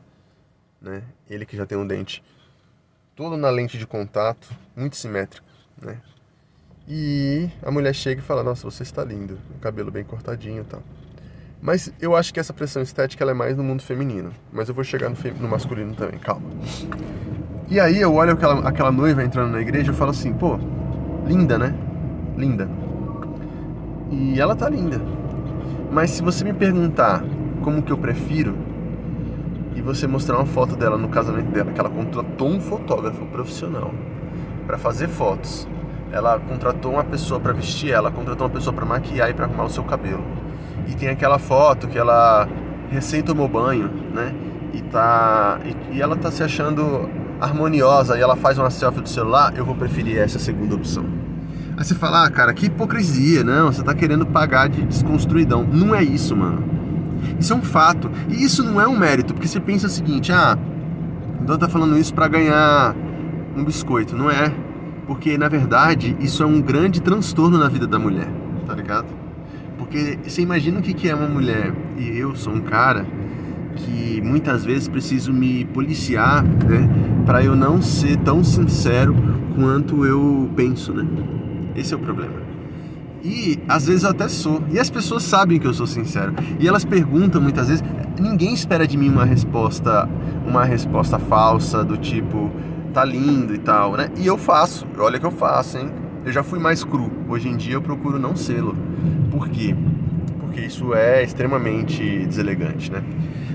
né? 0.81 1.03
Ele 1.29 1.45
que 1.45 1.57
já 1.57 1.67
tem 1.67 1.77
um 1.77 1.87
dente 1.87 2.23
todo 3.17 3.37
na 3.37 3.51
lente 3.51 3.77
de 3.77 3.87
contato, 3.87 4.49
muito 4.77 4.97
simétrico, 4.97 5.47
né? 5.83 6.01
E 6.91 7.51
a 7.63 7.71
mulher 7.71 7.95
chega 7.95 8.23
e 8.23 8.25
fala: 8.25 8.43
Nossa, 8.43 8.65
você 8.65 8.83
está 8.83 9.05
lindo, 9.05 9.39
o 9.55 9.61
cabelo 9.61 9.91
bem 9.91 10.05
cortadinho 10.05 10.63
e 10.63 10.65
tal. 10.65 10.83
Mas 11.61 11.93
eu 12.01 12.17
acho 12.17 12.33
que 12.33 12.41
essa 12.41 12.53
pressão 12.53 12.81
estética 12.81 13.25
é 13.25 13.35
mais 13.35 13.57
no 13.57 13.63
mundo 13.63 13.83
feminino. 13.83 14.33
Mas 14.51 14.69
eu 14.71 14.75
vou 14.75 14.83
chegar 14.83 15.11
no, 15.11 15.17
no 15.39 15.49
masculino 15.49 15.95
também, 15.95 16.19
calma. 16.19 16.49
E 17.69 17.79
aí 17.79 18.01
eu 18.01 18.15
olho 18.15 18.33
aquela, 18.33 18.67
aquela 18.67 18.91
noiva 18.91 19.23
entrando 19.23 19.53
na 19.53 19.61
igreja 19.61 19.93
e 19.93 19.95
falo 19.95 20.13
assim: 20.13 20.33
Pô, 20.33 20.59
linda, 21.27 21.59
né? 21.59 21.75
Linda. 22.39 22.71
E 24.11 24.41
ela 24.41 24.57
tá 24.57 24.67
linda. 24.71 24.99
Mas 25.93 26.11
se 26.13 26.23
você 26.23 26.43
me 26.43 26.55
perguntar 26.55 27.23
como 27.63 27.83
que 27.83 27.93
eu 27.93 27.99
prefiro, 27.99 28.57
e 29.77 29.83
você 29.83 30.07
mostrar 30.07 30.37
uma 30.37 30.47
foto 30.47 30.75
dela 30.75 30.97
no 30.97 31.11
casamento 31.11 31.51
dela, 31.51 31.71
que 31.71 31.79
ela 31.79 31.91
contratou 31.91 32.49
um 32.49 32.59
fotógrafo 32.59 33.27
profissional 33.27 33.93
para 34.67 34.79
fazer 34.79 35.09
fotos 35.09 35.69
ela 36.13 36.39
contratou 36.39 36.93
uma 36.93 37.05
pessoa 37.05 37.39
para 37.39 37.53
vestir 37.53 37.91
ela, 37.91 38.11
contratou 38.11 38.47
uma 38.47 38.53
pessoa 38.53 38.73
para 38.73 38.85
maquiar 38.85 39.31
e 39.31 39.35
para 39.35 39.45
arrumar 39.45 39.65
o 39.65 39.71
seu 39.71 39.85
cabelo. 39.85 40.25
E 40.87 40.95
tem 40.95 41.09
aquela 41.09 41.39
foto 41.39 41.87
que 41.89 41.99
ela 41.99 42.49
recém 42.91 43.23
tomou 43.23 43.49
banho, 43.49 43.91
né? 44.15 44.35
E 44.73 44.81
tá 44.83 45.59
e, 45.65 45.97
e 45.97 46.03
ela 46.03 46.17
tá 46.17 46.31
se 46.31 46.43
achando 46.43 47.09
harmoniosa 47.41 48.19
e 48.19 48.21
ela 48.21 48.37
faz 48.37 48.59
uma 48.59 48.71
selfie 48.71 49.01
do 49.01 49.09
celular, 49.09 49.53
eu 49.57 49.65
vou 49.65 49.75
preferir 49.75 50.19
essa 50.19 50.39
segunda 50.39 50.75
opção. 50.75 51.05
Aí 51.77 51.85
você 51.85 51.95
fala, 51.95 52.25
ah, 52.25 52.31
cara, 52.31 52.53
que 52.53 52.67
hipocrisia, 52.67 53.45
não, 53.45 53.71
você 53.71 53.85
tá 53.85 53.95
querendo 53.95 54.27
pagar 54.27 54.69
de 54.69 54.83
desconstruidão. 54.83 55.63
Não 55.63 55.95
é 55.95 56.03
isso, 56.03 56.35
mano. 56.35 56.65
Isso 57.39 57.53
é 57.53 57.57
um 57.57 57.63
fato. 57.63 58.11
E 58.29 58.43
isso 58.43 58.65
não 58.65 58.81
é 58.81 58.89
um 58.89 58.99
mérito, 58.99 59.33
porque 59.33 59.47
você 59.47 59.61
pensa 59.61 59.87
o 59.87 59.91
seguinte, 59.91 60.33
ah, 60.33 60.59
então 61.41 61.57
tá 61.57 61.69
falando 61.69 61.97
isso 61.97 62.13
para 62.13 62.27
ganhar 62.27 62.97
um 63.57 63.65
biscoito, 63.65 64.17
não 64.17 64.29
é? 64.29 64.53
Porque, 65.09 65.39
na 65.39 65.49
verdade, 65.49 66.15
isso 66.21 66.43
é 66.43 66.47
um 66.47 66.61
grande 66.61 67.01
transtorno 67.01 67.57
na 67.57 67.67
vida 67.67 67.87
da 67.87 67.99
mulher, 67.99 68.29
tá 68.67 68.75
ligado? 68.75 69.07
Porque 69.79 70.19
você 70.23 70.43
imagina 70.43 70.81
o 70.81 70.83
que 70.83 71.09
é 71.09 71.15
uma 71.15 71.27
mulher, 71.27 71.73
e 71.97 72.19
eu 72.19 72.37
sou 72.37 72.53
um 72.53 72.61
cara 72.61 73.07
que 73.75 74.21
muitas 74.21 74.67
vezes 74.67 74.87
preciso 74.87 75.33
me 75.33 75.65
policiar, 75.65 76.45
né, 76.45 76.87
para 77.25 77.43
eu 77.43 77.57
não 77.57 77.81
ser 77.81 78.19
tão 78.19 78.45
sincero 78.45 79.17
quanto 79.55 80.05
eu 80.05 80.51
penso, 80.55 80.93
né? 80.93 81.07
Esse 81.75 81.95
é 81.95 81.97
o 81.97 82.01
problema. 82.01 82.35
E 83.25 83.59
às 83.67 83.87
vezes 83.87 84.03
eu 84.03 84.11
até 84.11 84.29
sou. 84.29 84.63
E 84.71 84.79
as 84.79 84.91
pessoas 84.91 85.23
sabem 85.23 85.59
que 85.59 85.67
eu 85.67 85.73
sou 85.73 85.87
sincero. 85.87 86.35
E 86.61 86.69
elas 86.69 86.85
perguntam 86.85 87.41
muitas 87.41 87.69
vezes, 87.69 87.83
ninguém 88.21 88.53
espera 88.53 88.87
de 88.87 88.99
mim 88.99 89.09
uma 89.09 89.25
resposta, 89.25 90.07
uma 90.47 90.65
resposta 90.65 91.19
falsa 91.19 91.83
do 91.83 91.97
tipo, 91.97 92.51
tá 92.93 93.05
lindo 93.05 93.55
e 93.55 93.59
tal, 93.59 93.97
né? 93.97 94.11
E 94.17 94.27
eu 94.27 94.37
faço, 94.37 94.87
olha 94.99 95.19
que 95.19 95.27
eu 95.27 95.31
faço, 95.31 95.79
hein? 95.79 95.91
Eu 96.25 96.33
já 96.33 96.43
fui 96.43 96.59
mais 96.59 96.85
cru. 96.85 97.11
Hoje 97.29 97.49
em 97.49 97.57
dia 97.57 97.75
eu 97.75 97.83
procuro 97.83 98.19
não 98.19 98.37
sê-lo. 98.37 98.77
Por 99.31 99.49
quê? 99.49 99.75
Porque 100.41 100.61
isso 100.61 100.95
é 100.95 101.23
extremamente 101.23 102.27
deselegante, 102.27 102.91
né? 102.91 103.03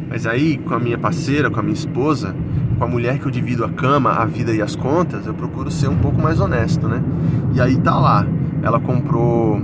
Mas 0.09 0.27
aí, 0.27 0.57
com 0.57 0.73
a 0.73 0.79
minha 0.79 0.97
parceira, 0.97 1.49
com 1.49 1.59
a 1.59 1.63
minha 1.63 1.73
esposa, 1.73 2.35
com 2.77 2.83
a 2.83 2.87
mulher 2.87 3.19
que 3.19 3.25
eu 3.25 3.31
divido 3.31 3.65
a 3.65 3.69
cama, 3.69 4.11
a 4.11 4.25
vida 4.25 4.53
e 4.53 4.61
as 4.61 4.75
contas, 4.75 5.25
eu 5.25 5.33
procuro 5.33 5.71
ser 5.71 5.87
um 5.87 5.97
pouco 5.97 6.21
mais 6.21 6.39
honesto, 6.39 6.87
né? 6.87 7.01
E 7.53 7.61
aí 7.61 7.77
tá 7.77 7.99
lá. 7.99 8.25
Ela 8.61 8.79
comprou 8.79 9.61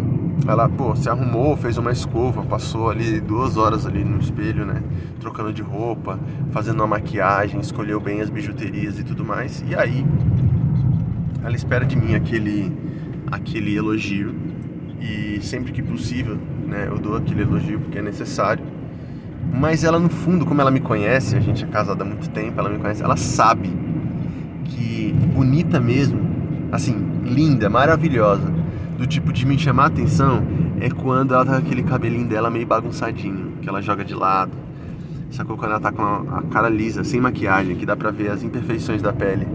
ela, 0.48 0.68
pô, 0.70 0.96
se 0.96 1.10
arrumou, 1.10 1.56
fez 1.58 1.78
uma 1.78 1.92
escova, 1.92 2.42
passou 2.44 2.90
ali 2.90 3.20
duas 3.20 3.58
horas 3.58 3.86
ali 3.86 4.04
no 4.04 4.20
espelho, 4.20 4.66
né? 4.66 4.82
Trocando 5.20 5.52
de 5.52 5.62
roupa, 5.62 6.20
fazendo 6.52 6.78
uma 6.78 6.88
maquiagem, 6.88 7.60
escolheu 7.60 8.00
bem 8.00 8.22
as 8.22 8.30
bijuterias 8.30 9.00
e 9.00 9.04
tudo 9.04 9.24
mais. 9.24 9.64
E 9.68 9.76
aí, 9.76 10.06
ela 11.44 11.56
espera 11.56 11.86
de 11.86 11.96
mim 11.96 12.16
aquele, 12.16 12.76
aquele 13.32 13.76
elogio. 13.76 14.34
E 15.00 15.40
sempre 15.42 15.72
que 15.72 15.82
possível, 15.82 16.38
né? 16.66 16.88
Eu 16.90 16.98
dou 16.98 17.16
aquele 17.16 17.42
elogio 17.42 17.80
porque 17.80 18.00
é 18.00 18.02
necessário. 18.02 18.64
Mas 19.54 19.84
ela, 19.84 20.00
no 20.00 20.10
fundo, 20.10 20.46
como 20.46 20.62
ela 20.62 20.72
me 20.72 20.80
conhece, 20.80 21.36
a 21.36 21.40
gente 21.40 21.64
é 21.64 21.68
casada 21.68 22.04
há 22.04 22.08
muito 22.08 22.30
tempo, 22.30 22.60
ela 22.60 22.70
me 22.70 22.78
conhece, 22.78 23.02
ela 23.02 23.18
sabe 23.18 23.72
que 24.66 25.14
bonita 25.34 25.80
mesmo, 25.80 26.20
assim, 26.72 26.96
linda, 27.24 27.70
maravilhosa 27.70 28.59
do 29.00 29.08
tipo 29.08 29.32
de 29.32 29.46
me 29.46 29.58
chamar 29.58 29.84
a 29.84 29.88
atenção 29.88 30.44
é 30.82 30.90
quando 30.90 31.34
ela 31.34 31.46
tá 31.46 31.54
com 31.54 31.66
aquele 31.66 31.84
cabelinho 31.84 32.28
dela 32.28 32.50
meio 32.50 32.68
bagunçadinho, 32.68 33.54
que 33.62 33.70
ela 33.70 33.82
joga 33.82 34.04
de 34.04 34.14
lado. 34.14 34.52
Sacou? 35.32 35.56
Quando 35.56 35.72
ela 35.72 35.80
tá 35.80 35.90
com 35.90 36.04
a, 36.04 36.42
cara 36.52 36.68
lisa, 36.68 37.02
sem 37.06 37.22
maquiagem, 37.22 37.78
que 37.78 37.86
dá 37.86 37.96
pra 37.96 38.12
ver 38.12 38.30
as 38.30 38.44
imperfeições 38.44 39.02
da 39.02 39.14
pele, 39.14 39.48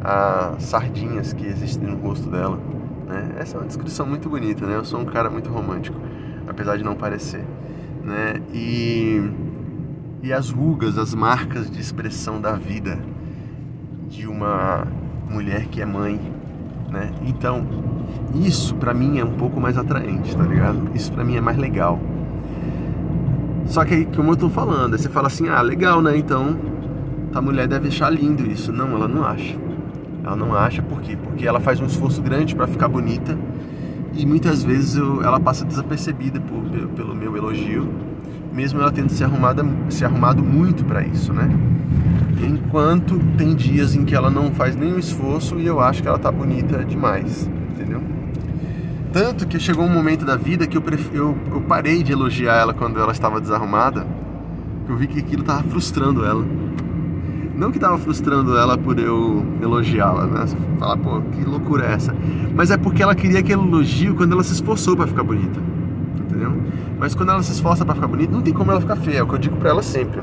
as 0.00 0.62
sardinhas 0.62 1.32
que 1.32 1.44
existem 1.44 1.88
no 1.88 1.96
rosto 1.96 2.30
dela. 2.30 2.56
Né? 3.08 3.32
Essa 3.38 3.56
é 3.56 3.60
uma 3.60 3.66
descrição 3.66 4.06
muito 4.06 4.28
bonita, 4.28 4.64
né? 4.64 4.76
Eu 4.76 4.84
sou 4.84 5.00
um 5.00 5.06
cara 5.06 5.28
muito 5.28 5.50
romântico, 5.50 5.98
apesar 6.46 6.76
de 6.76 6.84
não 6.84 6.94
parecer. 6.94 7.44
Né? 8.04 8.40
E, 8.54 9.28
e 10.22 10.32
as 10.32 10.50
rugas, 10.50 10.96
as 10.98 11.14
marcas 11.14 11.68
de 11.68 11.80
expressão 11.80 12.40
da 12.40 12.52
vida 12.52 12.96
de 14.08 14.28
uma 14.28 14.86
mulher 15.28 15.66
que 15.66 15.82
é 15.82 15.84
mãe, 15.84 16.20
né? 16.90 17.12
Então, 17.26 17.66
isso 18.34 18.74
para 18.74 18.92
mim 18.92 19.18
é 19.18 19.24
um 19.24 19.32
pouco 19.32 19.60
mais 19.60 19.76
atraente, 19.76 20.36
tá 20.36 20.44
ligado? 20.44 20.90
Isso 20.94 21.12
para 21.12 21.24
mim 21.24 21.36
é 21.36 21.40
mais 21.40 21.56
legal. 21.56 21.98
Só 23.66 23.84
que 23.84 23.94
aí, 23.94 24.06
como 24.06 24.32
eu 24.32 24.36
tô 24.36 24.48
falando, 24.48 24.94
aí 24.94 24.98
você 24.98 25.08
fala 25.08 25.26
assim: 25.26 25.48
"Ah, 25.48 25.60
legal, 25.60 26.00
né? 26.00 26.16
Então, 26.16 26.56
a 27.34 27.40
mulher 27.40 27.68
deve 27.68 27.88
achar 27.88 28.10
lindo 28.10 28.46
isso". 28.50 28.72
Não, 28.72 28.90
ela 28.92 29.08
não 29.08 29.24
acha. 29.24 29.56
Ela 30.24 30.36
não 30.36 30.54
acha 30.54 30.82
por 30.82 31.00
quê? 31.00 31.16
Porque 31.22 31.46
ela 31.46 31.60
faz 31.60 31.80
um 31.80 31.86
esforço 31.86 32.20
grande 32.22 32.54
para 32.54 32.66
ficar 32.66 32.88
bonita 32.88 33.36
e 34.14 34.26
muitas 34.26 34.64
vezes 34.64 34.96
eu, 34.96 35.22
ela 35.22 35.38
passa 35.38 35.64
desapercebida 35.64 36.40
por, 36.40 36.62
pelo 36.96 37.14
meu 37.14 37.36
elogio, 37.36 37.88
mesmo 38.52 38.80
ela 38.80 38.90
tendo 38.90 39.10
se 39.10 39.22
arrumado, 39.22 39.64
se 39.88 40.04
arrumado 40.04 40.42
muito 40.42 40.84
para 40.84 41.06
isso, 41.06 41.32
né? 41.32 41.48
Enquanto 42.42 43.18
tem 43.36 43.54
dias 43.54 43.94
em 43.94 44.04
que 44.04 44.14
ela 44.14 44.30
não 44.30 44.50
faz 44.50 44.74
nenhum 44.74 44.98
esforço 44.98 45.58
e 45.58 45.66
eu 45.66 45.80
acho 45.80 46.02
que 46.02 46.08
ela 46.08 46.18
tá 46.18 46.32
bonita 46.32 46.84
demais, 46.84 47.48
entendeu? 47.78 48.02
Tanto 49.12 49.46
que 49.46 49.58
chegou 49.58 49.84
um 49.84 49.92
momento 49.92 50.24
da 50.24 50.36
vida 50.36 50.66
que 50.66 50.76
eu, 50.76 50.82
eu, 51.14 51.36
eu 51.50 51.60
parei 51.62 52.02
de 52.02 52.12
elogiar 52.12 52.56
ela 52.56 52.74
quando 52.74 52.98
ela 52.98 53.12
estava 53.12 53.40
desarrumada, 53.40 54.06
eu 54.88 54.96
vi 54.96 55.06
que 55.06 55.18
aquilo 55.20 55.42
tava 55.42 55.62
frustrando 55.62 56.24
ela. 56.24 56.44
Não 57.54 57.72
que 57.72 57.78
tava 57.78 57.98
frustrando 57.98 58.56
ela 58.56 58.76
por 58.76 58.98
eu 58.98 59.44
elogiá-la, 59.60 60.26
né? 60.26 60.46
Falar, 60.78 60.96
pô, 60.96 61.20
que 61.22 61.44
loucura 61.44 61.86
é 61.86 61.92
essa? 61.92 62.14
Mas 62.54 62.70
é 62.70 62.76
porque 62.76 63.02
ela 63.02 63.14
queria 63.14 63.40
aquele 63.40 63.62
elogio 63.62 64.14
quando 64.14 64.32
ela 64.32 64.44
se 64.44 64.52
esforçou 64.52 64.96
para 64.96 65.06
ficar 65.06 65.24
bonita. 65.24 65.58
Entendeu? 66.20 66.52
Mas 66.98 67.14
quando 67.14 67.30
ela 67.30 67.42
se 67.42 67.52
esforça 67.52 67.84
para 67.84 67.94
ficar 67.94 68.06
bonita, 68.06 68.32
não 68.32 68.42
tem 68.42 68.54
como 68.54 68.70
ela 68.70 68.80
ficar 68.80 68.96
feia. 68.96 69.18
É 69.18 69.22
o 69.22 69.26
que 69.26 69.34
eu 69.34 69.38
digo 69.38 69.56
pra 69.56 69.70
ela 69.70 69.82
sempre. 69.82 70.20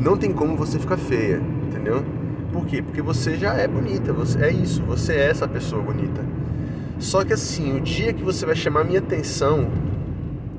Não 0.00 0.16
tem 0.16 0.32
como 0.32 0.56
você 0.56 0.78
ficar 0.78 0.96
feia, 0.96 1.40
entendeu? 1.68 2.02
Por 2.52 2.66
quê? 2.66 2.82
Porque 2.82 3.00
você 3.00 3.36
já 3.36 3.54
é 3.54 3.68
bonita, 3.68 4.12
você 4.12 4.44
é 4.44 4.52
isso, 4.52 4.82
você 4.82 5.14
é 5.14 5.30
essa 5.30 5.46
pessoa 5.46 5.82
bonita. 5.82 6.20
Só 6.98 7.24
que 7.24 7.32
assim, 7.32 7.76
o 7.76 7.80
dia 7.80 8.12
que 8.12 8.22
você 8.22 8.44
vai 8.44 8.56
chamar 8.56 8.84
minha 8.84 8.98
atenção 8.98 9.68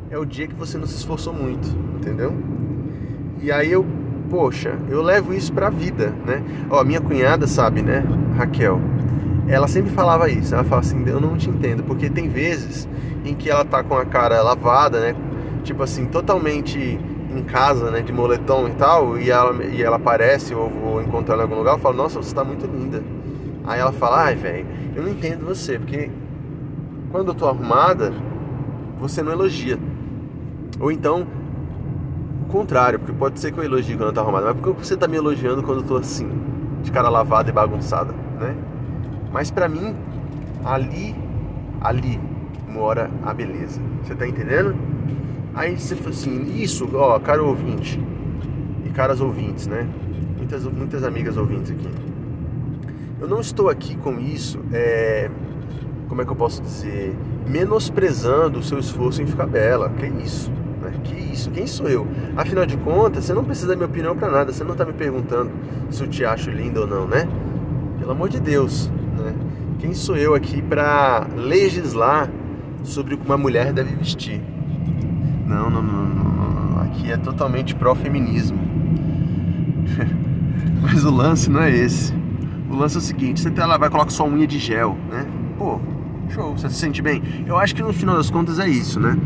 é 0.09 0.17
o 0.17 0.25
dia 0.25 0.47
que 0.47 0.55
você 0.55 0.77
não 0.77 0.87
se 0.87 0.95
esforçou 0.95 1.33
muito, 1.33 1.67
entendeu? 1.95 2.33
E 3.41 3.51
aí 3.51 3.71
eu, 3.71 3.85
poxa, 4.29 4.77
eu 4.89 5.01
levo 5.01 5.33
isso 5.33 5.51
pra 5.51 5.69
vida, 5.69 6.13
né? 6.25 6.43
Ó, 6.69 6.83
minha 6.83 7.01
cunhada 7.01 7.45
sabe, 7.45 7.81
né, 7.81 8.03
Raquel? 8.37 8.79
Ela 9.47 9.67
sempre 9.67 9.91
falava 9.91 10.29
isso, 10.29 10.53
ela 10.53 10.63
fala 10.63 10.81
assim, 10.81 11.03
eu 11.05 11.19
não 11.19 11.35
te 11.37 11.49
entendo, 11.49 11.83
porque 11.83 12.09
tem 12.09 12.29
vezes 12.29 12.87
em 13.25 13.33
que 13.33 13.49
ela 13.49 13.65
tá 13.65 13.83
com 13.83 13.95
a 13.95 14.05
cara 14.05 14.41
lavada, 14.41 14.99
né? 14.99 15.15
Tipo 15.63 15.83
assim, 15.83 16.05
totalmente 16.05 16.99
em 17.37 17.43
casa, 17.43 17.89
né, 17.91 18.01
de 18.01 18.11
moletom 18.11 18.67
e 18.67 18.71
tal, 18.71 19.17
e 19.17 19.29
ela, 19.29 19.63
e 19.63 19.81
ela 19.81 19.95
aparece 19.95 20.53
ou 20.53 20.69
vou 20.69 21.01
encontrar 21.01 21.35
ela 21.35 21.43
em 21.43 21.45
algum 21.45 21.57
lugar, 21.57 21.75
eu 21.75 21.79
falo, 21.79 21.97
nossa, 21.97 22.21
você 22.21 22.33
tá 22.33 22.43
muito 22.43 22.65
linda. 22.65 23.03
Aí 23.65 23.79
ela 23.79 23.91
fala, 23.91 24.25
ai, 24.25 24.35
velho, 24.35 24.65
eu 24.95 25.03
não 25.03 25.09
entendo 25.09 25.45
você, 25.45 25.77
porque 25.77 26.09
quando 27.11 27.29
eu 27.29 27.33
tô 27.33 27.47
arrumada, 27.47 28.13
você 28.99 29.21
não 29.21 29.31
elogia. 29.31 29.77
Ou 30.79 30.91
então, 30.91 31.27
o 32.47 32.51
contrário, 32.51 32.99
porque 32.99 33.13
pode 33.13 33.39
ser 33.39 33.51
que 33.51 33.59
eu 33.59 33.63
elogie 33.63 33.95
quando 33.95 34.09
eu 34.09 34.13
tô 34.13 34.19
arrumada, 34.19 34.47
mas 34.47 34.57
por 34.57 34.75
que 34.75 34.85
você 34.85 34.97
tá 34.97 35.07
me 35.07 35.17
elogiando 35.17 35.61
quando 35.63 35.81
eu 35.81 35.87
tô 35.87 35.97
assim, 35.97 36.29
de 36.81 36.91
cara 36.91 37.09
lavada 37.09 37.49
e 37.49 37.53
bagunçada, 37.53 38.13
né? 38.39 38.55
Mas 39.31 39.51
pra 39.51 39.69
mim, 39.69 39.95
ali, 40.65 41.15
ali 41.79 42.19
mora 42.67 43.09
a 43.23 43.33
beleza. 43.33 43.79
Você 44.03 44.15
tá 44.15 44.27
entendendo? 44.27 44.75
Aí 45.53 45.77
você 45.77 45.95
fala 45.95 46.11
assim, 46.11 46.61
isso, 46.61 46.89
ó, 46.93 47.19
caro 47.19 47.47
ouvinte 47.47 48.01
e 48.85 48.89
caras 48.89 49.19
ouvintes, 49.19 49.67
né? 49.67 49.87
Muitas, 50.37 50.65
muitas 50.65 51.03
amigas 51.03 51.37
ouvintes 51.37 51.71
aqui. 51.71 51.87
Eu 53.19 53.27
não 53.27 53.39
estou 53.39 53.69
aqui 53.69 53.95
com 53.95 54.19
isso, 54.19 54.59
é, 54.71 55.29
como 56.07 56.21
é 56.21 56.25
que 56.25 56.31
eu 56.31 56.35
posso 56.35 56.61
dizer, 56.61 57.15
menosprezando 57.47 58.59
o 58.59 58.63
seu 58.63 58.79
esforço 58.79 59.21
em 59.21 59.27
ficar 59.27 59.45
bela. 59.45 59.89
Que 59.89 60.07
isso? 60.07 60.49
Né? 60.81 60.93
Que 61.03 61.15
isso? 61.15 61.51
Quem 61.51 61.67
sou 61.67 61.87
eu? 61.87 62.07
Afinal 62.35 62.65
de 62.65 62.77
contas, 62.77 63.25
você 63.25 63.33
não 63.33 63.43
precisa 63.43 63.67
da 63.67 63.75
minha 63.75 63.87
opinião 63.87 64.15
para 64.15 64.29
nada. 64.29 64.51
Você 64.51 64.63
não 64.63 64.71
está 64.71 64.85
me 64.85 64.93
perguntando 64.93 65.51
se 65.89 66.01
eu 66.01 66.07
te 66.07 66.25
acho 66.25 66.49
linda 66.49 66.81
ou 66.81 66.87
não, 66.87 67.05
né? 67.05 67.27
Pelo 67.99 68.11
amor 68.11 68.29
de 68.29 68.39
Deus, 68.39 68.89
né? 69.17 69.35
Quem 69.79 69.93
sou 69.93 70.15
eu 70.15 70.33
aqui 70.33 70.61
para 70.61 71.27
legislar 71.35 72.31
sobre 72.83 73.15
o 73.15 73.17
que 73.17 73.25
uma 73.25 73.37
mulher 73.37 73.73
deve 73.73 73.95
vestir? 73.95 74.41
Não, 75.51 75.69
não, 75.69 75.83
não, 75.83 76.05
não, 76.05 76.81
Aqui 76.81 77.11
é 77.11 77.17
totalmente 77.17 77.75
pró-feminismo. 77.75 78.57
Mas 80.81 81.03
o 81.03 81.11
lance 81.11 81.49
não 81.49 81.61
é 81.61 81.69
esse. 81.69 82.13
O 82.69 82.75
lance 82.77 82.95
é 82.95 82.99
o 82.99 83.01
seguinte: 83.01 83.41
você 83.41 83.51
tá 83.51 83.65
lá, 83.65 83.77
vai 83.77 83.89
colocar 83.89 84.11
sua 84.11 84.25
unha 84.25 84.47
de 84.47 84.57
gel, 84.57 84.97
né? 85.11 85.25
Pô, 85.57 85.81
show, 86.29 86.57
você 86.57 86.69
se 86.69 86.75
sente 86.75 87.01
bem? 87.01 87.21
Eu 87.45 87.57
acho 87.57 87.75
que 87.75 87.83
no 87.83 87.91
final 87.91 88.15
das 88.15 88.29
contas 88.29 88.59
é 88.59 88.67
isso, 88.69 88.97
né? 88.97 89.17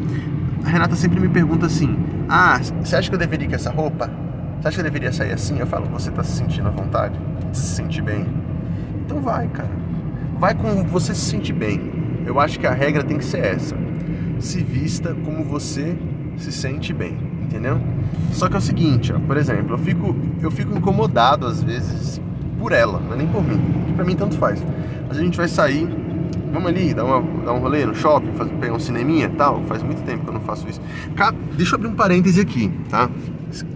A 0.66 0.70
Renata 0.70 0.96
sempre 0.96 1.20
me 1.20 1.30
pergunta 1.30 1.68
assim: 1.68 1.96
Ah, 2.28 2.60
você 2.82 2.96
acha 2.96 3.08
que 3.08 3.16
eu 3.16 3.20
deveria 3.20 3.46
ir 3.46 3.50
com 3.50 3.56
essa 3.56 3.70
roupa? 3.70 4.10
Você 4.60 4.68
acha 4.68 4.78
que 4.78 4.82
eu 4.82 4.86
deveria 4.86 5.14
sair 5.14 5.32
assim? 5.32 5.60
Eu 5.60 5.68
falo: 5.68 5.86
Você 5.92 6.10
tá 6.10 6.24
se 6.24 6.38
sentindo 6.38 6.68
à 6.68 6.72
vontade? 6.72 7.20
Se 7.54 7.76
sente 7.76 8.02
bem? 8.02 8.26
Então 9.06 9.22
vai, 9.22 9.48
cara. 9.50 9.70
Vai 10.40 10.56
com 10.56 10.84
você 10.86 11.14
se 11.14 11.22
sentir 11.22 11.54
bem. 11.54 12.24
Eu 12.26 12.40
acho 12.40 12.60
que 12.60 12.66
a 12.66 12.74
regra 12.74 13.04
tem 13.04 13.20
que 13.20 13.26
ser 13.26 13.46
essa. 13.46 13.78
Se 14.40 14.64
vista 14.64 15.16
como 15.24 15.44
você 15.44 15.96
se 16.38 16.52
sente 16.52 16.94
bem, 16.94 17.18
entendeu? 17.44 17.80
Só 18.32 18.48
que 18.48 18.56
é 18.56 18.58
o 18.58 18.62
seguinte, 18.62 19.14
ó, 19.14 19.20
por 19.20 19.38
exemplo, 19.38 19.74
eu 19.74 19.78
fico, 19.78 20.16
eu 20.42 20.52
fico 20.52 20.78
incomodado 20.78 21.46
às 21.46 21.64
vezes 21.64 22.22
por 22.60 22.72
ela, 22.72 23.00
não 23.00 23.14
é 23.14 23.18
nem 23.18 23.28
por 23.28 23.44
mim, 23.44 23.60
que 23.88 23.94
pra 23.94 24.06
mim 24.06 24.16
tanto 24.16 24.38
faz. 24.38 24.64
Mas 25.08 25.18
a 25.18 25.22
gente 25.22 25.38
vai 25.38 25.48
sair, 25.48 25.88
vamos 26.52 26.68
ali, 26.68 26.94
dar, 26.94 27.06
uma, 27.06 27.22
dar 27.44 27.54
um 27.54 27.60
rolê 27.60 27.86
no 27.86 27.96
shopping, 27.96 28.32
fazer, 28.34 28.52
pegar 28.54 28.74
um 28.74 28.80
cineminha 28.80 29.26
e 29.26 29.36
tal, 29.36 29.62
faz 29.64 29.84
muito 29.84 30.04
tempo 30.04 30.24
que 30.24 30.30
eu 30.30 30.34
não 30.34 30.42
faço 30.42 30.68
isso. 30.68 30.82
Cá, 31.16 31.34
deixa 31.56 31.74
eu 31.74 31.78
abrir 31.78 31.88
um 31.90 31.96
parêntese 31.96 32.42
aqui, 32.42 32.72
tá? 32.90 33.10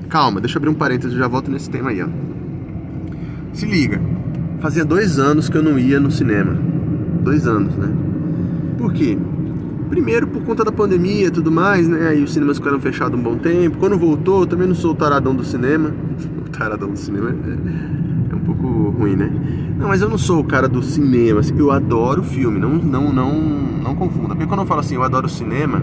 Calma, 0.10 0.42
deixa 0.42 0.58
eu 0.58 0.60
abrir 0.60 0.70
um 0.70 0.76
parêntese, 0.76 1.14
eu 1.14 1.20
já 1.20 1.28
volto 1.28 1.52
nesse 1.52 1.70
tema 1.70 1.92
aí, 1.92 2.02
ó. 2.02 2.08
Se 3.54 3.66
liga, 3.66 4.00
fazia 4.60 4.86
dois 4.86 5.20
anos 5.20 5.50
que 5.50 5.58
eu 5.58 5.64
não 5.64 5.78
ia 5.78 6.00
no 6.00 6.12
cinema. 6.12 6.58
Dois 7.22 7.46
anos, 7.46 7.76
né? 7.76 7.90
Por 8.78 8.94
quê? 8.94 9.18
Primeiro 9.90 10.28
por 10.28 10.44
conta 10.44 10.64
da 10.64 10.72
pandemia 10.72 11.28
e 11.28 11.32
tudo 11.32 11.52
mais, 11.52 11.88
né? 11.88 12.10
Aí 12.10 12.24
os 12.24 12.32
cinemas 12.32 12.58
ficaram 12.58 12.80
fechados 12.80 13.20
um 13.20 13.24
bom 13.24 13.36
tempo. 13.38 13.78
Quando 13.78 13.98
voltou, 13.98 14.42
eu 14.42 14.46
também 14.46 14.68
não 14.68 14.76
sou 14.76 14.92
o 14.92 14.96
taradão 14.96 15.36
do 15.36 15.44
cinema. 15.44 15.92
O 16.50 16.52
taradão 16.52 16.90
do 16.90 16.98
cinema 16.98 17.30
é, 17.30 18.32
é, 18.34 18.36
um 18.36 18.40
pouco 18.40 18.90
ruim, 18.90 19.16
né? 19.16 19.32
Não, 19.78 19.88
mas 19.88 20.02
eu 20.02 20.10
não 20.10 20.18
sou 20.18 20.40
o 20.40 20.44
cara 20.44 20.68
do 20.68 20.82
cinema. 20.82 21.40
Assim, 21.40 21.58
eu 21.58 21.72
adoro 21.72 22.22
filme, 22.22 22.60
não, 22.60 22.72
não, 22.72 23.14
não, 23.14 23.32
não 23.34 23.96
confunda. 23.96 24.30
Porque 24.30 24.46
quando 24.46 24.62
eu 24.62 24.66
falo 24.66 24.82
assim, 24.82 24.96
eu 24.96 25.04
adoro 25.04 25.30
cinema, 25.30 25.82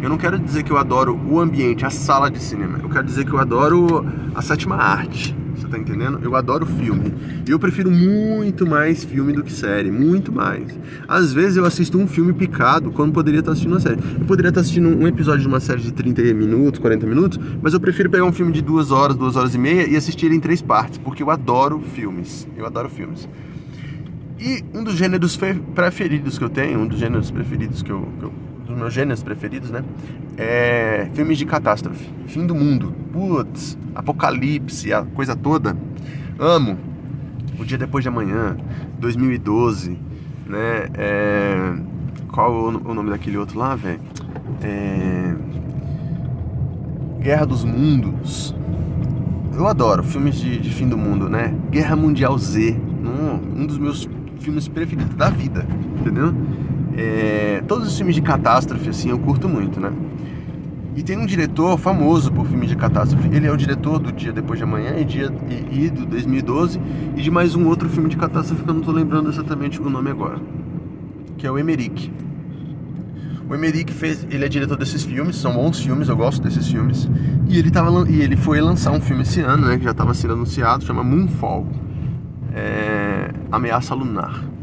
eu 0.00 0.08
não 0.08 0.16
quero 0.16 0.38
dizer 0.38 0.62
que 0.62 0.70
eu 0.70 0.78
adoro 0.78 1.18
o 1.28 1.38
ambiente, 1.38 1.84
a 1.84 1.90
sala 1.90 2.30
de 2.30 2.38
cinema. 2.38 2.78
Eu 2.82 2.88
quero 2.88 3.04
dizer 3.04 3.26
que 3.26 3.32
eu 3.32 3.38
adoro 3.38 4.06
a 4.34 4.40
sétima 4.40 4.76
arte. 4.76 5.36
Você 5.58 5.66
tá 5.66 5.78
entendendo? 5.78 6.20
Eu 6.22 6.36
adoro 6.36 6.64
filme. 6.64 7.12
E 7.46 7.50
eu 7.50 7.58
prefiro 7.58 7.90
muito 7.90 8.66
mais 8.66 9.04
filme 9.04 9.32
do 9.32 9.42
que 9.42 9.52
série. 9.52 9.90
Muito 9.90 10.32
mais. 10.32 10.78
Às 11.06 11.32
vezes 11.32 11.56
eu 11.56 11.64
assisto 11.64 11.98
um 11.98 12.06
filme 12.06 12.32
picado 12.32 12.90
quando 12.90 13.12
poderia 13.12 13.40
estar 13.40 13.52
assistindo 13.52 13.72
uma 13.72 13.80
série. 13.80 13.98
Eu 14.18 14.24
poderia 14.26 14.50
estar 14.50 14.60
assistindo 14.60 14.88
um 14.88 15.06
episódio 15.06 15.42
de 15.42 15.48
uma 15.48 15.60
série 15.60 15.80
de 15.80 15.92
30 15.92 16.22
minutos, 16.34 16.80
40 16.80 17.06
minutos, 17.06 17.40
mas 17.60 17.74
eu 17.74 17.80
prefiro 17.80 18.08
pegar 18.08 18.24
um 18.24 18.32
filme 18.32 18.52
de 18.52 18.62
duas 18.62 18.90
horas, 18.90 19.16
duas 19.16 19.36
horas 19.36 19.54
e 19.54 19.58
meia 19.58 19.88
e 19.88 19.96
assistir 19.96 20.26
ele 20.26 20.36
em 20.36 20.40
três 20.40 20.62
partes, 20.62 20.98
porque 20.98 21.22
eu 21.22 21.30
adoro 21.30 21.80
filmes. 21.80 22.46
Eu 22.56 22.64
adoro 22.66 22.88
filmes. 22.88 23.28
E 24.40 24.62
um 24.72 24.84
dos 24.84 24.94
gêneros 24.94 25.38
preferidos 25.74 26.38
que 26.38 26.44
eu 26.44 26.48
tenho, 26.48 26.78
um 26.78 26.86
dos 26.86 26.98
gêneros 26.98 27.30
preferidos 27.30 27.82
que 27.82 27.90
eu, 27.90 28.08
que 28.18 28.24
eu 28.24 28.32
dos 28.68 28.76
meus 28.76 28.92
gêneros 28.92 29.22
preferidos, 29.22 29.70
né? 29.70 29.82
É 30.36 31.08
filmes 31.14 31.38
de 31.38 31.46
catástrofe, 31.46 32.08
fim 32.26 32.46
do 32.46 32.54
mundo, 32.54 32.94
putz, 33.12 33.78
apocalipse, 33.94 34.92
a 34.92 35.02
coisa 35.02 35.34
toda. 35.34 35.76
Amo. 36.38 36.78
O 37.58 37.64
dia 37.64 37.78
depois 37.78 38.04
de 38.04 38.08
amanhã, 38.08 38.56
2012, 39.00 39.98
né? 40.46 40.88
É... 40.94 41.74
Qual 42.30 42.68
o 42.68 42.94
nome 42.94 43.10
daquele 43.10 43.36
outro 43.36 43.58
lá, 43.58 43.74
velho? 43.74 43.98
É... 44.62 45.34
Guerra 47.20 47.46
dos 47.46 47.64
Mundos. 47.64 48.54
Eu 49.56 49.66
adoro 49.66 50.04
filmes 50.04 50.36
de, 50.36 50.56
de, 50.58 50.70
fim 50.70 50.88
do 50.88 50.96
mundo, 50.96 51.28
né? 51.28 51.52
Guerra 51.68 51.96
Mundial 51.96 52.38
Z, 52.38 52.76
um, 53.02 53.62
um 53.62 53.66
dos 53.66 53.76
meus 53.76 54.08
filmes 54.38 54.68
preferidos 54.68 55.16
da 55.16 55.30
vida, 55.30 55.66
entendeu? 55.98 56.32
É, 57.00 57.62
todos 57.68 57.86
os 57.86 57.96
filmes 57.96 58.16
de 58.16 58.22
catástrofe, 58.22 58.88
assim, 58.88 59.10
eu 59.10 59.18
curto 59.20 59.48
muito, 59.48 59.78
né? 59.78 59.92
E 60.96 61.02
tem 61.04 61.16
um 61.16 61.26
diretor 61.26 61.78
famoso 61.78 62.32
por 62.32 62.44
filmes 62.44 62.68
de 62.68 62.74
catástrofe. 62.74 63.28
Ele 63.28 63.46
é 63.46 63.52
o 63.52 63.56
diretor 63.56 64.00
do 64.00 64.10
Dia 64.10 64.32
Depois 64.32 64.58
de 64.58 64.64
Amanhã 64.64 64.98
e, 64.98 65.04
dia, 65.04 65.32
e, 65.48 65.84
e 65.84 65.90
do 65.90 66.04
2012 66.04 66.80
e 67.16 67.22
de 67.22 67.30
mais 67.30 67.54
um 67.54 67.68
outro 67.68 67.88
filme 67.88 68.08
de 68.08 68.16
catástrofe 68.16 68.64
que 68.64 68.68
eu 68.68 68.74
não 68.74 68.80
estou 68.80 68.92
lembrando 68.92 69.30
exatamente 69.30 69.80
o 69.80 69.88
nome 69.88 70.10
agora, 70.10 70.40
que 71.36 71.46
é 71.46 71.50
o 71.52 71.56
Emerick. 71.56 72.10
O 73.48 73.54
Emerick 73.54 73.92
fez, 73.92 74.26
ele 74.28 74.44
é 74.44 74.48
diretor 74.48 74.76
desses 74.76 75.04
filmes, 75.04 75.36
são 75.36 75.54
bons 75.54 75.78
filmes, 75.78 76.08
eu 76.08 76.16
gosto 76.16 76.42
desses 76.42 76.66
filmes. 76.66 77.08
E 77.48 77.60
ele 77.60 77.70
tava, 77.70 78.10
e 78.10 78.20
ele 78.20 78.36
foi 78.36 78.60
lançar 78.60 78.90
um 78.90 79.00
filme 79.00 79.22
esse 79.22 79.40
ano, 79.40 79.68
né, 79.68 79.78
que 79.78 79.84
já 79.84 79.92
estava 79.92 80.12
sendo 80.14 80.32
anunciado, 80.32 80.84
chama 80.84 81.04
Moonfall, 81.04 81.64
é, 82.52 83.30
Ameaça 83.52 83.94
Lunar. 83.94 84.57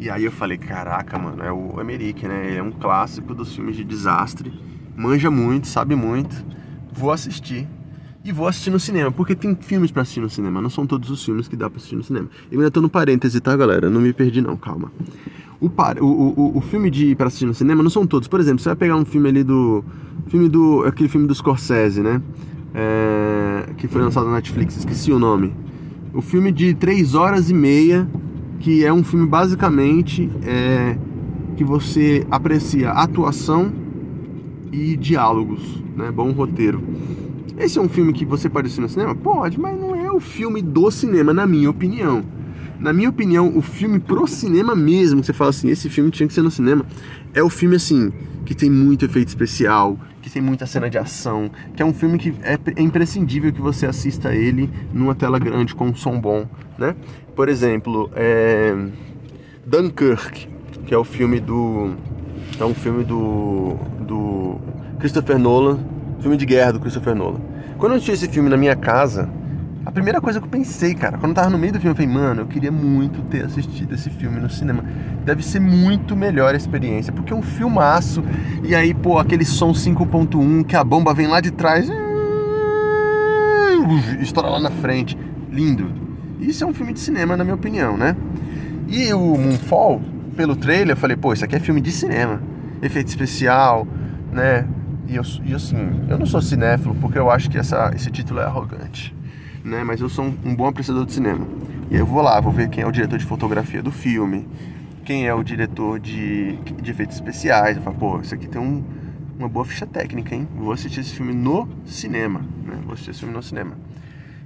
E 0.00 0.08
aí 0.08 0.24
eu 0.24 0.32
falei, 0.32 0.56
caraca, 0.56 1.18
mano, 1.18 1.42
é 1.42 1.52
o 1.52 1.78
Emerick, 1.78 2.26
né? 2.26 2.56
É 2.56 2.62
um 2.62 2.70
clássico 2.70 3.34
dos 3.34 3.54
filmes 3.54 3.76
de 3.76 3.84
desastre. 3.84 4.50
Manja 4.96 5.30
muito, 5.30 5.68
sabe 5.68 5.94
muito. 5.94 6.42
Vou 6.90 7.12
assistir. 7.12 7.68
E 8.24 8.32
vou 8.32 8.48
assistir 8.48 8.70
no 8.70 8.80
cinema, 8.80 9.12
porque 9.12 9.34
tem 9.34 9.54
filmes 9.54 9.90
para 9.90 10.00
assistir 10.00 10.20
no 10.20 10.30
cinema, 10.30 10.60
não 10.60 10.70
são 10.70 10.86
todos 10.86 11.10
os 11.10 11.22
filmes 11.22 11.48
que 11.48 11.56
dá 11.56 11.68
para 11.68 11.76
assistir 11.76 11.96
no 11.96 12.02
cinema. 12.02 12.28
Eu 12.50 12.60
ainda 12.60 12.70
tô 12.70 12.80
no 12.80 12.88
parêntese, 12.88 13.40
tá, 13.40 13.54
galera? 13.54 13.90
Não 13.90 14.00
me 14.00 14.12
perdi 14.14 14.40
não, 14.40 14.56
calma. 14.56 14.90
O, 15.60 15.68
par... 15.68 15.98
o, 15.98 16.06
o, 16.06 16.56
o 16.56 16.60
filme 16.62 16.90
de 16.90 17.14
para 17.14 17.26
assistir 17.26 17.44
no 17.44 17.52
cinema 17.52 17.82
não 17.82 17.90
são 17.90 18.06
todos. 18.06 18.26
Por 18.26 18.40
exemplo, 18.40 18.60
você 18.60 18.70
vai 18.70 18.76
pegar 18.76 18.96
um 18.96 19.04
filme 19.04 19.28
ali 19.28 19.44
do 19.44 19.84
filme 20.28 20.48
do 20.48 20.82
aquele 20.86 21.10
filme 21.10 21.26
do 21.26 21.34
Scorsese, 21.34 22.00
né? 22.00 22.22
É... 22.74 23.68
que 23.76 23.86
foi 23.86 24.00
lançado 24.00 24.26
na 24.26 24.36
Netflix, 24.36 24.78
esqueci 24.78 25.12
o 25.12 25.18
nome. 25.18 25.54
O 26.14 26.22
filme 26.22 26.50
de 26.50 26.72
3 26.72 27.14
horas 27.14 27.50
e 27.50 27.54
meia 27.54 28.08
que 28.60 28.84
é 28.84 28.92
um 28.92 29.02
filme 29.02 29.26
basicamente 29.26 30.30
é, 30.44 30.96
que 31.56 31.64
você 31.64 32.26
aprecia 32.30 32.90
atuação 32.90 33.72
e 34.70 34.96
diálogos, 34.96 35.82
né? 35.96 36.10
Bom 36.10 36.30
roteiro. 36.30 36.82
Esse 37.58 37.78
é 37.78 37.82
um 37.82 37.88
filme 37.88 38.12
que 38.12 38.24
você 38.24 38.48
pode 38.48 38.66
assistir 38.66 38.80
no 38.80 38.88
cinema? 38.88 39.14
Pode, 39.14 39.58
mas 39.58 39.78
não 39.78 39.94
é 39.94 40.10
o 40.10 40.20
filme 40.20 40.62
do 40.62 40.90
cinema, 40.90 41.32
na 41.32 41.46
minha 41.46 41.68
opinião. 41.68 42.22
Na 42.78 42.92
minha 42.92 43.10
opinião, 43.10 43.52
o 43.54 43.60
filme 43.60 43.98
pro 43.98 44.26
cinema 44.26 44.74
mesmo, 44.74 45.20
que 45.20 45.26
você 45.26 45.32
fala 45.34 45.50
assim, 45.50 45.68
esse 45.68 45.90
filme 45.90 46.10
tinha 46.10 46.26
que 46.26 46.32
ser 46.32 46.40
no 46.40 46.50
cinema, 46.50 46.86
é 47.34 47.42
o 47.42 47.50
filme 47.50 47.76
assim, 47.76 48.10
que 48.46 48.54
tem 48.54 48.70
muito 48.70 49.04
efeito 49.04 49.28
especial, 49.28 49.98
que 50.22 50.30
tem 50.30 50.40
muita 50.40 50.64
cena 50.64 50.88
de 50.88 50.96
ação, 50.96 51.50
que 51.76 51.82
é 51.82 51.84
um 51.84 51.92
filme 51.92 52.18
que 52.18 52.34
é, 52.42 52.58
é 52.76 52.82
imprescindível 52.82 53.52
que 53.52 53.60
você 53.60 53.84
assista 53.84 54.34
ele 54.34 54.70
numa 54.94 55.14
tela 55.14 55.38
grande 55.38 55.74
com 55.74 55.88
um 55.88 55.94
som 55.94 56.18
bom, 56.18 56.46
né? 56.78 56.96
Por 57.40 57.48
exemplo, 57.48 58.10
é... 58.14 58.76
Dunkirk, 59.64 60.46
que 60.84 60.92
é 60.92 60.98
o 60.98 61.04
filme 61.04 61.40
do 61.40 61.94
é 62.58 62.64
um 62.66 62.74
filme 62.74 63.02
do 63.02 63.78
do 63.98 64.60
Christopher 64.98 65.38
Nolan, 65.38 65.78
filme 66.20 66.36
de 66.36 66.44
guerra 66.44 66.74
do 66.74 66.80
Christopher 66.80 67.14
Nolan. 67.14 67.40
Quando 67.78 67.92
eu 67.92 67.96
assisti 67.96 68.12
esse 68.12 68.28
filme 68.28 68.50
na 68.50 68.58
minha 68.58 68.76
casa, 68.76 69.26
a 69.86 69.90
primeira 69.90 70.20
coisa 70.20 70.38
que 70.38 70.44
eu 70.44 70.50
pensei, 70.50 70.94
cara, 70.94 71.16
quando 71.16 71.30
eu 71.30 71.36
tava 71.36 71.48
no 71.48 71.56
meio 71.56 71.72
do 71.72 71.80
filme, 71.80 71.92
eu 71.92 71.96
falei, 71.96 72.12
mano, 72.12 72.42
eu 72.42 72.46
queria 72.46 72.70
muito 72.70 73.22
ter 73.30 73.46
assistido 73.46 73.94
esse 73.94 74.10
filme 74.10 74.38
no 74.38 74.50
cinema. 74.50 74.84
Deve 75.24 75.42
ser 75.42 75.60
muito 75.60 76.14
melhor 76.14 76.52
a 76.52 76.58
experiência, 76.58 77.10
porque 77.10 77.32
é 77.32 77.36
um 77.36 77.40
filmaço. 77.40 78.22
E 78.62 78.74
aí, 78.74 78.92
pô, 78.92 79.18
aquele 79.18 79.46
som 79.46 79.72
5.1, 79.72 80.66
que 80.66 80.76
a 80.76 80.84
bomba 80.84 81.14
vem 81.14 81.26
lá 81.26 81.40
de 81.40 81.52
trás, 81.52 81.90
estoura 84.20 84.50
lá 84.50 84.60
na 84.60 84.70
frente. 84.70 85.16
Lindo. 85.50 86.09
Isso 86.40 86.64
é 86.64 86.66
um 86.66 86.72
filme 86.72 86.92
de 86.92 87.00
cinema, 87.00 87.36
na 87.36 87.44
minha 87.44 87.54
opinião, 87.54 87.96
né? 87.96 88.16
E 88.88 89.12
o 89.12 89.36
Moonfall, 89.36 90.00
pelo 90.36 90.56
trailer, 90.56 90.96
eu 90.96 90.96
falei, 90.96 91.16
pô, 91.16 91.32
isso 91.32 91.44
aqui 91.44 91.54
é 91.54 91.60
filme 91.60 91.80
de 91.80 91.92
cinema. 91.92 92.40
Efeito 92.82 93.08
especial, 93.08 93.86
né? 94.32 94.66
E, 95.06 95.16
eu, 95.16 95.22
e 95.44 95.54
assim, 95.54 95.76
eu 96.08 96.18
não 96.18 96.26
sou 96.26 96.40
cinéfilo 96.40 96.94
porque 96.94 97.18
eu 97.18 97.30
acho 97.30 97.50
que 97.50 97.58
essa, 97.58 97.90
esse 97.94 98.10
título 98.10 98.40
é 98.40 98.44
arrogante, 98.44 99.14
né? 99.64 99.84
Mas 99.84 100.00
eu 100.00 100.08
sou 100.08 100.24
um, 100.24 100.34
um 100.44 100.54
bom 100.54 100.66
apreciador 100.66 101.04
de 101.04 101.12
cinema. 101.12 101.46
E 101.90 101.96
eu 101.96 102.06
vou 102.06 102.22
lá, 102.22 102.40
vou 102.40 102.52
ver 102.52 102.68
quem 102.68 102.84
é 102.84 102.86
o 102.86 102.92
diretor 102.92 103.18
de 103.18 103.24
fotografia 103.24 103.82
do 103.82 103.90
filme, 103.90 104.48
quem 105.04 105.26
é 105.26 105.34
o 105.34 105.42
diretor 105.42 105.98
de, 105.98 106.56
de 106.80 106.90
efeitos 106.90 107.16
especiais. 107.16 107.76
Eu 107.76 107.82
falo, 107.82 107.96
pô, 107.96 108.20
isso 108.20 108.34
aqui 108.34 108.48
tem 108.48 108.60
um, 108.60 108.82
uma 109.38 109.48
boa 109.48 109.64
ficha 109.64 109.86
técnica, 109.86 110.34
hein? 110.34 110.48
Vou 110.56 110.72
assistir 110.72 111.00
esse 111.00 111.12
filme 111.12 111.34
no 111.34 111.68
cinema, 111.84 112.40
né? 112.64 112.78
Vou 112.84 112.94
assistir 112.94 113.10
esse 113.10 113.20
filme 113.20 113.34
no 113.34 113.42
cinema. 113.42 113.72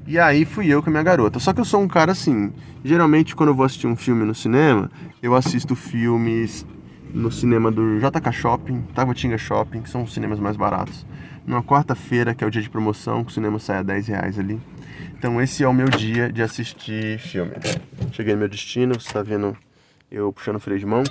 E 0.06 0.18
aí 0.18 0.44
fui 0.44 0.68
eu 0.68 0.82
com 0.82 0.90
a 0.90 0.92
minha 0.92 1.02
garota. 1.02 1.38
Só 1.38 1.52
que 1.52 1.60
eu 1.60 1.64
sou 1.64 1.80
um 1.80 1.88
cara 1.88 2.12
assim, 2.12 2.52
geralmente 2.84 3.34
quando 3.34 3.48
eu 3.48 3.54
vou 3.54 3.64
assistir 3.64 3.86
um 3.86 3.96
filme 3.96 4.24
no 4.24 4.34
cinema, 4.34 4.90
eu 5.22 5.34
assisto 5.34 5.74
filmes 5.74 6.66
no 7.12 7.32
cinema 7.32 7.70
do 7.70 7.98
JK 7.98 8.32
Shopping, 8.32 8.82
Taguatinga 8.94 9.38
Shopping, 9.38 9.80
que 9.80 9.88
são 9.88 10.02
os 10.02 10.12
cinemas 10.12 10.38
mais 10.38 10.56
baratos. 10.56 11.06
Numa 11.46 11.62
quarta-feira, 11.62 12.34
que 12.34 12.44
é 12.44 12.46
o 12.46 12.50
dia 12.50 12.60
de 12.60 12.68
promoção, 12.68 13.24
que 13.24 13.30
o 13.30 13.34
cinema 13.34 13.58
sai 13.58 13.78
a 13.78 13.82
10 13.82 14.08
reais 14.08 14.38
ali. 14.38 14.60
Então 15.16 15.40
esse 15.40 15.62
é 15.62 15.68
o 15.68 15.72
meu 15.72 15.88
dia 15.88 16.30
de 16.30 16.42
assistir 16.42 17.18
filme. 17.18 17.52
Cheguei 18.12 18.34
no 18.34 18.40
meu 18.40 18.48
destino, 18.48 18.94
você 18.94 19.06
está 19.06 19.22
vendo 19.22 19.56
eu 20.10 20.30
puxando 20.32 20.56
o 20.56 20.60
freio 20.60 20.78
de 20.78 20.86
mão, 20.86 21.02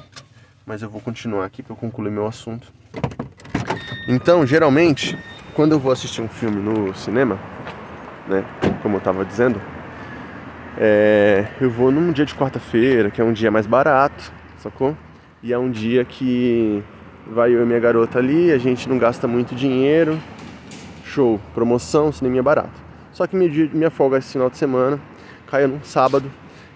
mas 0.67 0.83
eu 0.83 0.89
vou 0.89 1.01
continuar 1.01 1.45
aqui 1.45 1.63
para 1.63 1.73
eu 1.73 1.77
concluir 1.77 2.11
meu 2.11 2.27
assunto. 2.27 2.71
Então, 4.07 4.45
geralmente, 4.45 5.17
quando 5.55 5.71
eu 5.71 5.79
vou 5.79 5.91
assistir 5.91 6.21
um 6.21 6.27
filme 6.27 6.61
no 6.61 6.93
cinema, 6.93 7.39
né, 8.27 8.43
como 8.81 8.95
eu 8.95 8.99
estava 8.99 9.25
dizendo, 9.25 9.59
é, 10.77 11.45
eu 11.61 11.69
vou 11.69 11.91
num 11.91 12.11
dia 12.11 12.25
de 12.25 12.33
quarta-feira, 12.33 13.11
que 13.11 13.21
é 13.21 13.23
um 13.23 13.33
dia 13.33 13.51
mais 13.51 13.67
barato, 13.67 14.31
sacou? 14.57 14.95
E 15.41 15.53
é 15.53 15.57
um 15.57 15.69
dia 15.69 16.03
que 16.05 16.83
vai 17.27 17.53
eu 17.53 17.61
e 17.61 17.65
minha 17.65 17.79
garota 17.79 18.19
ali, 18.19 18.51
a 18.51 18.57
gente 18.57 18.87
não 18.89 18.97
gasta 18.97 19.27
muito 19.27 19.53
dinheiro. 19.55 20.17
Show, 21.05 21.39
promoção, 21.53 22.11
cinema 22.11 22.41
barato. 22.41 22.81
Só 23.11 23.27
que 23.27 23.35
minha, 23.35 23.69
minha 23.71 23.91
folga 23.91 24.17
esse 24.17 24.31
final 24.31 24.49
de 24.49 24.57
semana 24.57 24.99
caiu 25.47 25.67
num 25.67 25.83
sábado. 25.83 26.31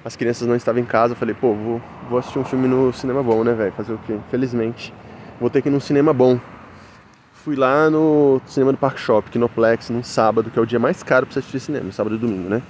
As 0.05 0.15
crianças 0.15 0.47
não 0.47 0.55
estavam 0.55 0.81
em 0.81 0.85
casa. 0.85 1.13
Eu 1.13 1.17
falei, 1.17 1.33
pô, 1.33 1.53
vou, 1.53 1.81
vou 2.09 2.19
assistir 2.19 2.37
um 2.37 2.45
filme 2.45 2.67
no 2.67 2.93
cinema 2.93 3.23
bom, 3.23 3.43
né, 3.43 3.53
velho? 3.53 3.71
Fazer 3.71 3.93
o 3.93 3.99
quê? 4.05 4.15
Felizmente, 4.29 4.93
vou 5.39 5.49
ter 5.49 5.61
que 5.61 5.69
ir 5.69 5.71
num 5.71 5.79
cinema 5.79 6.13
bom. 6.13 6.39
Fui 7.43 7.55
lá 7.55 7.89
no 7.89 8.41
cinema 8.45 8.71
do 8.71 8.77
Park 8.77 8.97
Shop, 8.97 9.29
Kinoplex, 9.29 9.89
num 9.89 10.03
sábado, 10.03 10.49
que 10.49 10.59
é 10.59 10.61
o 10.61 10.65
dia 10.65 10.79
mais 10.79 11.01
caro 11.01 11.25
pra 11.25 11.33
você 11.33 11.39
assistir 11.39 11.59
cinema, 11.59 11.91
sábado 11.91 12.15
e 12.15 12.19
domingo, 12.19 12.49
né? 12.49 12.61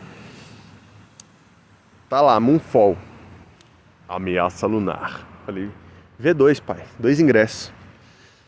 Tá 2.09 2.21
lá, 2.21 2.39
Moonfall. 2.39 2.97
Ameaça 4.07 4.67
Lunar. 4.67 5.25
Falei, 5.45 5.69
V2, 6.21 6.61
pai. 6.61 6.83
Dois 6.99 7.19
ingressos. 7.19 7.71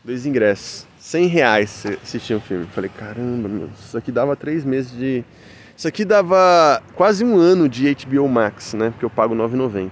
Dois 0.04 0.24
ingressos. 0.24 0.86
100 0.98 1.26
reais 1.26 1.86
assistir 2.02 2.34
um 2.34 2.40
filme. 2.40 2.66
Falei, 2.66 2.90
caramba, 2.90 3.48
meu, 3.48 3.68
isso 3.78 3.96
aqui 3.96 4.12
dava 4.12 4.36
três 4.36 4.64
meses 4.64 4.92
de. 4.92 5.24
Isso 5.76 5.88
aqui 5.88 6.04
dava 6.04 6.82
quase 6.94 7.24
um 7.24 7.38
ano 7.38 7.68
de 7.68 7.94
HBO 7.94 8.28
Max, 8.28 8.74
né? 8.74 8.90
Porque 8.90 9.04
eu 9.04 9.10
pago 9.10 9.34
9,90. 9.34 9.90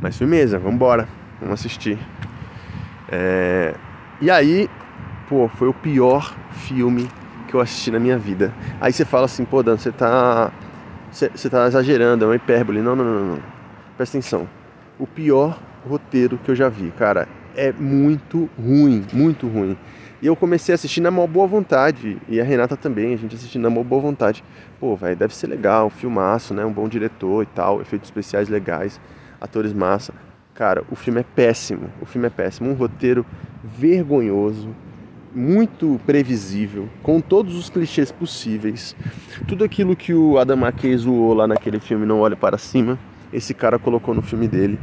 Mas 0.00 0.16
firmeza, 0.16 0.58
vambora. 0.58 1.06
Vamos 1.38 1.60
assistir. 1.60 1.98
É... 3.10 3.74
E 4.22 4.30
aí, 4.30 4.70
pô, 5.28 5.48
foi 5.48 5.66
o 5.66 5.74
pior 5.74 6.32
filme 6.52 7.08
que 7.48 7.54
eu 7.54 7.60
assisti 7.60 7.90
na 7.90 7.98
minha 7.98 8.16
vida. 8.16 8.54
Aí 8.80 8.92
você 8.92 9.04
fala 9.04 9.24
assim, 9.24 9.44
pô, 9.44 9.64
Dan, 9.64 9.76
você 9.76 9.90
tá. 9.90 10.52
Você 11.10 11.50
tá 11.50 11.66
exagerando, 11.66 12.24
é 12.24 12.28
uma 12.28 12.36
hipérbole. 12.36 12.80
Não, 12.80 12.94
não, 12.94 13.04
não, 13.04 13.24
não. 13.34 13.42
Presta 13.96 14.16
atenção. 14.16 14.48
O 14.96 15.08
pior 15.08 15.58
roteiro 15.84 16.38
que 16.38 16.52
eu 16.52 16.54
já 16.54 16.68
vi, 16.68 16.92
cara. 16.92 17.26
É 17.56 17.72
muito 17.72 18.48
ruim, 18.56 19.04
muito 19.12 19.48
ruim. 19.48 19.76
E 20.22 20.26
eu 20.28 20.36
comecei 20.36 20.72
a 20.72 20.76
assistir 20.76 21.00
na 21.00 21.10
maior 21.10 21.26
boa 21.26 21.48
vontade. 21.48 22.16
E 22.28 22.40
a 22.40 22.44
Renata 22.44 22.76
também, 22.76 23.12
a 23.12 23.16
gente 23.16 23.34
assistindo 23.34 23.62
na 23.62 23.70
maior 23.70 23.82
boa 23.82 24.00
vontade. 24.00 24.44
Pô, 24.78 24.94
velho, 24.94 25.16
deve 25.16 25.34
ser 25.34 25.48
legal, 25.48 25.90
filmaço, 25.90 26.54
né? 26.54 26.64
Um 26.64 26.72
bom 26.72 26.88
diretor 26.88 27.42
e 27.42 27.46
tal, 27.46 27.80
efeitos 27.80 28.06
especiais 28.06 28.48
legais, 28.48 29.00
atores 29.40 29.72
massa. 29.72 30.14
Cara, 30.62 30.84
o 30.92 30.94
filme 30.94 31.18
é 31.18 31.24
péssimo. 31.24 31.90
O 32.00 32.06
filme 32.06 32.28
é 32.28 32.30
péssimo. 32.30 32.70
Um 32.70 32.74
roteiro 32.74 33.26
vergonhoso, 33.64 34.68
muito 35.34 36.00
previsível, 36.06 36.88
com 37.02 37.20
todos 37.20 37.56
os 37.56 37.68
clichês 37.68 38.12
possíveis. 38.12 38.94
Tudo 39.48 39.64
aquilo 39.64 39.96
que 39.96 40.14
o 40.14 40.38
Adam 40.38 40.56
McKay 40.56 40.96
zoou 40.96 41.34
lá 41.34 41.48
naquele 41.48 41.80
filme 41.80 42.06
Não 42.06 42.20
Olhe 42.20 42.36
Para 42.36 42.58
Cima, 42.58 42.96
esse 43.32 43.52
cara 43.52 43.76
colocou 43.76 44.14
no 44.14 44.22
filme 44.22 44.46
dele 44.46 44.78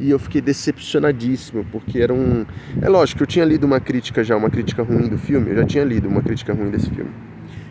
e 0.00 0.10
eu 0.10 0.18
fiquei 0.18 0.40
decepcionadíssimo, 0.40 1.64
porque 1.70 2.00
era 2.00 2.12
um. 2.12 2.44
É 2.82 2.88
lógico, 2.88 3.22
eu 3.22 3.26
tinha 3.28 3.44
lido 3.44 3.62
uma 3.62 3.78
crítica 3.78 4.24
já, 4.24 4.36
uma 4.36 4.50
crítica 4.50 4.82
ruim 4.82 5.08
do 5.08 5.16
filme, 5.16 5.50
eu 5.50 5.58
já 5.58 5.64
tinha 5.64 5.84
lido 5.84 6.08
uma 6.08 6.22
crítica 6.22 6.52
ruim 6.52 6.72
desse 6.72 6.90
filme. 6.90 7.12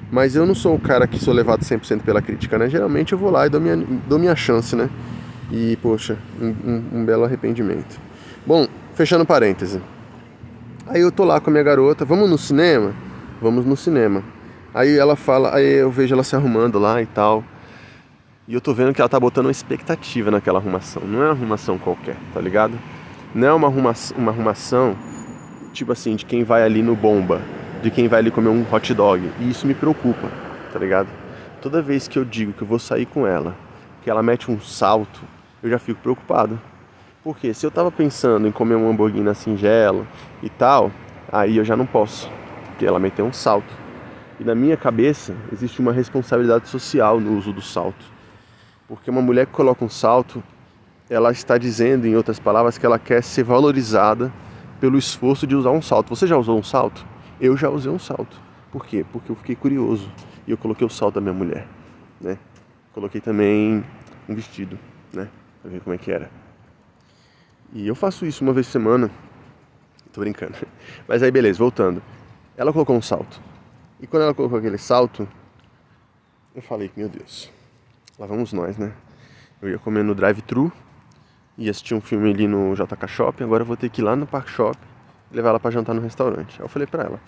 Mas 0.09 0.33
eu 0.33 0.45
não 0.45 0.55
sou 0.55 0.75
o 0.75 0.79
cara 0.79 1.05
que 1.05 1.19
sou 1.19 1.33
levado 1.33 1.59
100% 1.65 2.03
pela 2.03 2.21
crítica, 2.21 2.57
né? 2.57 2.69
Geralmente 2.69 3.11
eu 3.11 3.19
vou 3.19 3.29
lá 3.29 3.47
e 3.47 3.49
dou 3.49 3.59
minha, 3.59 3.75
dou 4.07 4.17
minha 4.17 4.33
chance, 4.33 4.77
né? 4.77 4.89
E, 5.51 5.77
poxa, 5.81 6.17
um, 6.39 6.47
um, 6.47 6.83
um 6.99 7.05
belo 7.05 7.23
arrependimento. 7.23 7.99
Bom, 8.45 8.67
fechando 8.93 9.25
parêntese. 9.25 9.81
Aí 10.87 11.01
eu 11.01 11.11
tô 11.11 11.23
lá 11.23 11.39
com 11.39 11.49
a 11.49 11.53
minha 11.53 11.63
garota, 11.63 12.05
vamos 12.05 12.29
no 12.29 12.37
cinema? 12.37 12.93
Vamos 13.41 13.65
no 13.65 13.75
cinema. 13.75 14.23
Aí 14.73 14.97
ela 14.97 15.15
fala, 15.15 15.55
aí 15.55 15.79
eu 15.79 15.91
vejo 15.91 16.13
ela 16.13 16.23
se 16.23 16.35
arrumando 16.35 16.77
lá 16.79 17.01
e 17.01 17.05
tal. 17.05 17.43
E 18.47 18.53
eu 18.53 18.61
tô 18.61 18.73
vendo 18.73 18.93
que 18.93 19.01
ela 19.01 19.09
tá 19.09 19.19
botando 19.19 19.45
uma 19.45 19.51
expectativa 19.51 20.31
naquela 20.31 20.59
arrumação. 20.59 21.03
Não 21.05 21.21
é 21.21 21.25
uma 21.25 21.33
arrumação 21.33 21.77
qualquer, 21.77 22.15
tá 22.33 22.41
ligado? 22.41 22.73
Não 23.33 23.47
é 23.47 23.53
uma 23.53 23.67
arrumação, 23.67 24.17
uma 24.17 24.31
arrumação 24.31 24.95
tipo 25.73 25.91
assim, 25.91 26.15
de 26.15 26.25
quem 26.25 26.43
vai 26.43 26.63
ali 26.63 26.81
no 26.81 26.95
bomba, 26.95 27.41
de 27.81 27.91
quem 27.91 28.07
vai 28.07 28.19
ali 28.19 28.31
comer 28.31 28.49
um 28.49 28.65
hot 28.71 28.93
dog. 28.93 29.29
E 29.39 29.49
isso 29.49 29.67
me 29.67 29.73
preocupa, 29.73 30.29
tá 30.71 30.79
ligado? 30.79 31.07
Toda 31.61 31.81
vez 31.81 32.07
que 32.07 32.17
eu 32.17 32.25
digo 32.25 32.53
que 32.53 32.61
eu 32.61 32.67
vou 32.67 32.79
sair 32.79 33.05
com 33.05 33.27
ela, 33.27 33.55
que 34.01 34.09
ela 34.09 34.23
mete 34.23 34.49
um 34.49 34.59
salto, 34.59 35.21
eu 35.61 35.69
já 35.69 35.79
fico 35.79 36.01
preocupado. 36.01 36.59
Porque 37.23 37.53
se 37.53 37.65
eu 37.65 37.71
tava 37.71 37.91
pensando 37.91 38.47
em 38.47 38.51
comer 38.51 38.75
um 38.75 38.89
hambúrguer 38.89 39.23
na 39.23 39.33
singela 39.33 40.07
e 40.41 40.49
tal, 40.49 40.91
aí 41.31 41.57
eu 41.57 41.65
já 41.65 41.75
não 41.75 41.85
posso, 41.85 42.29
porque 42.67 42.85
ela 42.85 42.99
meteu 42.99 43.25
um 43.25 43.33
salto. 43.33 43.73
E 44.39 44.43
na 44.43 44.55
minha 44.55 44.77
cabeça 44.77 45.35
existe 45.51 45.81
uma 45.81 45.91
responsabilidade 45.91 46.69
social 46.69 47.19
no 47.19 47.37
uso 47.37 47.51
do 47.51 47.61
salto. 47.61 48.05
Porque 48.87 49.11
uma 49.11 49.21
mulher 49.21 49.45
que 49.45 49.51
coloca 49.51 49.83
um 49.83 49.89
salto, 49.89 50.41
ela 51.09 51.31
está 51.31 51.57
dizendo, 51.57 52.07
em 52.07 52.15
outras 52.15 52.39
palavras, 52.39 52.77
que 52.77 52.85
ela 52.85 52.97
quer 52.97 53.21
ser 53.21 53.43
valorizada 53.43 54.31
pelo 54.79 54.97
esforço 54.97 55.45
de 55.45 55.55
usar 55.55 55.71
um 55.71 55.81
salto. 55.81 56.09
Você 56.15 56.25
já 56.25 56.37
usou 56.37 56.57
um 56.57 56.63
salto? 56.63 57.05
Eu 57.39 57.57
já 57.57 57.69
usei 57.69 57.91
um 57.91 57.99
salto. 57.99 58.39
Por 58.71 58.85
quê? 58.85 59.05
Porque 59.11 59.29
eu 59.31 59.35
fiquei 59.35 59.55
curioso 59.55 60.09
e 60.47 60.51
eu 60.51 60.57
coloquei 60.57 60.87
o 60.87 60.89
salto 60.89 61.15
da 61.15 61.21
minha 61.21 61.33
mulher, 61.33 61.67
né? 62.21 62.37
Coloquei 62.93 63.19
também 63.19 63.83
um 64.27 64.33
vestido, 64.33 64.79
né? 65.13 65.27
Pra 65.61 65.71
ver 65.71 65.81
como 65.81 65.93
é 65.93 65.97
que 65.97 66.11
era. 66.11 66.29
E 67.73 67.87
eu 67.87 67.95
faço 67.95 68.25
isso 68.25 68.43
uma 68.43 68.53
vez 68.53 68.67
por 68.67 68.73
semana. 68.73 69.11
Tô 70.11 70.21
brincando. 70.21 70.55
Mas 71.07 71.21
aí 71.21 71.31
beleza, 71.31 71.59
voltando. 71.59 72.01
Ela 72.57 72.73
colocou 72.73 72.95
um 72.95 73.01
salto. 73.01 73.39
E 73.99 74.07
quando 74.07 74.23
ela 74.23 74.33
colocou 74.33 74.57
aquele 74.57 74.77
salto, 74.77 75.27
eu 76.55 76.61
falei, 76.61 76.91
meu 76.95 77.09
Deus, 77.09 77.51
Lá 78.19 78.25
vamos 78.25 78.51
nós, 78.51 78.77
né? 78.77 78.91
Eu 79.61 79.69
ia 79.69 79.79
comer 79.79 80.03
no 80.03 80.13
drive-thru, 80.13 80.69
ia 81.57 81.71
assistir 81.71 81.95
um 81.95 82.01
filme 82.01 82.29
ali 82.29 82.49
no 82.49 82.75
JK 82.75 83.07
Shopping, 83.07 83.45
agora 83.45 83.61
eu 83.61 83.65
vou 83.65 83.77
ter 83.77 83.89
que 83.89 84.01
ir 84.01 84.03
lá 84.03 84.13
no 84.13 84.27
Park 84.27 84.49
Shop 84.49 84.77
e 85.31 85.35
levar 85.37 85.51
ela 85.51 85.59
para 85.59 85.71
jantar 85.71 85.95
no 85.95 86.01
restaurante. 86.01 86.57
Aí 86.59 86.65
eu 86.65 86.67
falei 86.67 86.85
pra 86.85 87.03
ela, 87.03 87.21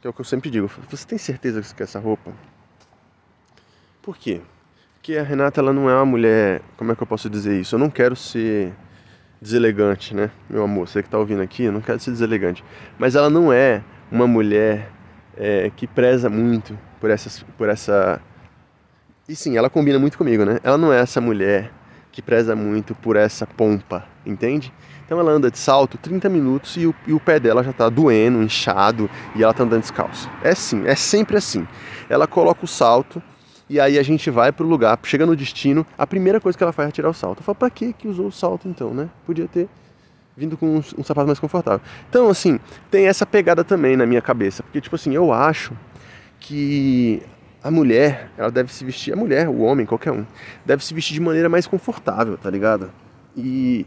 que 0.00 0.08
é 0.08 0.10
o 0.10 0.12
que 0.12 0.20
eu 0.20 0.24
sempre 0.24 0.50
digo, 0.50 0.68
você 0.90 1.06
tem 1.06 1.18
certeza 1.18 1.60
que 1.60 1.68
você 1.68 1.74
quer 1.76 1.84
essa 1.84 2.00
roupa? 2.00 2.32
Por 4.02 4.16
quê? 4.16 4.42
Porque 5.06 5.16
a 5.16 5.22
Renata 5.22 5.60
ela 5.60 5.72
não 5.72 5.88
é 5.88 5.94
uma 5.94 6.04
mulher, 6.04 6.60
como 6.76 6.90
é 6.90 6.96
que 6.96 7.00
eu 7.00 7.06
posso 7.06 7.30
dizer 7.30 7.60
isso? 7.60 7.76
Eu 7.76 7.78
não 7.78 7.88
quero 7.88 8.16
ser 8.16 8.72
deselegante, 9.40 10.12
né, 10.12 10.32
meu 10.50 10.64
amor? 10.64 10.88
Você 10.88 11.00
que 11.00 11.06
está 11.06 11.16
ouvindo 11.16 11.40
aqui, 11.42 11.62
eu 11.62 11.70
não 11.70 11.80
quero 11.80 12.00
ser 12.00 12.10
deselegante. 12.10 12.64
Mas 12.98 13.14
ela 13.14 13.30
não 13.30 13.52
é 13.52 13.84
uma 14.10 14.26
mulher 14.26 14.90
é, 15.36 15.70
que 15.76 15.86
preza 15.86 16.28
muito 16.28 16.76
por, 17.00 17.08
essas, 17.08 17.40
por 17.56 17.68
essa. 17.68 18.20
E 19.28 19.36
sim, 19.36 19.56
ela 19.56 19.70
combina 19.70 19.96
muito 19.96 20.18
comigo, 20.18 20.44
né? 20.44 20.58
Ela 20.64 20.76
não 20.76 20.92
é 20.92 20.98
essa 20.98 21.20
mulher 21.20 21.70
que 22.10 22.20
preza 22.20 22.56
muito 22.56 22.92
por 22.92 23.14
essa 23.14 23.46
pompa, 23.46 24.04
entende? 24.26 24.72
Então 25.04 25.20
ela 25.20 25.30
anda 25.30 25.52
de 25.52 25.58
salto 25.58 25.96
30 25.98 26.28
minutos 26.28 26.76
e 26.76 26.84
o, 26.84 26.92
e 27.06 27.12
o 27.12 27.20
pé 27.20 27.38
dela 27.38 27.62
já 27.62 27.70
está 27.70 27.88
doendo, 27.88 28.42
inchado 28.42 29.08
e 29.36 29.42
ela 29.44 29.52
está 29.52 29.62
andando 29.62 29.82
descalço. 29.82 30.28
É 30.42 30.48
assim, 30.48 30.84
é 30.84 30.96
sempre 30.96 31.36
assim. 31.36 31.64
Ela 32.08 32.26
coloca 32.26 32.64
o 32.64 32.68
salto 32.68 33.22
e 33.68 33.80
aí 33.80 33.98
a 33.98 34.02
gente 34.02 34.30
vai 34.30 34.52
pro 34.52 34.66
lugar, 34.66 34.98
chega 35.02 35.26
no 35.26 35.34
destino, 35.34 35.84
a 35.98 36.06
primeira 36.06 36.40
coisa 36.40 36.56
que 36.56 36.62
ela 36.62 36.72
faz 36.72 36.88
é 36.88 36.92
tirar 36.92 37.10
o 37.10 37.14
salto. 37.14 37.40
Eu 37.40 37.44
falo, 37.44 37.56
pra 37.56 37.70
que 37.70 37.92
que 37.92 38.06
usou 38.06 38.28
o 38.28 38.32
salto 38.32 38.68
então, 38.68 38.94
né? 38.94 39.08
Podia 39.24 39.48
ter 39.48 39.68
vindo 40.36 40.56
com 40.56 40.76
um, 40.76 40.82
um 40.98 41.04
sapato 41.04 41.26
mais 41.26 41.40
confortável. 41.40 41.80
Então, 42.08 42.28
assim, 42.28 42.60
tem 42.90 43.06
essa 43.06 43.24
pegada 43.26 43.64
também 43.64 43.96
na 43.96 44.06
minha 44.06 44.22
cabeça, 44.22 44.62
porque 44.62 44.80
tipo 44.80 44.94
assim, 44.94 45.14
eu 45.14 45.32
acho 45.32 45.72
que 46.38 47.22
a 47.62 47.70
mulher, 47.70 48.30
ela 48.36 48.50
deve 48.50 48.72
se 48.72 48.84
vestir, 48.84 49.12
a 49.12 49.16
mulher, 49.16 49.48
o 49.48 49.62
homem, 49.62 49.84
qualquer 49.84 50.12
um, 50.12 50.24
deve 50.64 50.84
se 50.84 50.94
vestir 50.94 51.14
de 51.14 51.20
maneira 51.20 51.48
mais 51.48 51.66
confortável, 51.66 52.38
tá 52.38 52.48
ligado? 52.48 52.92
E, 53.36 53.84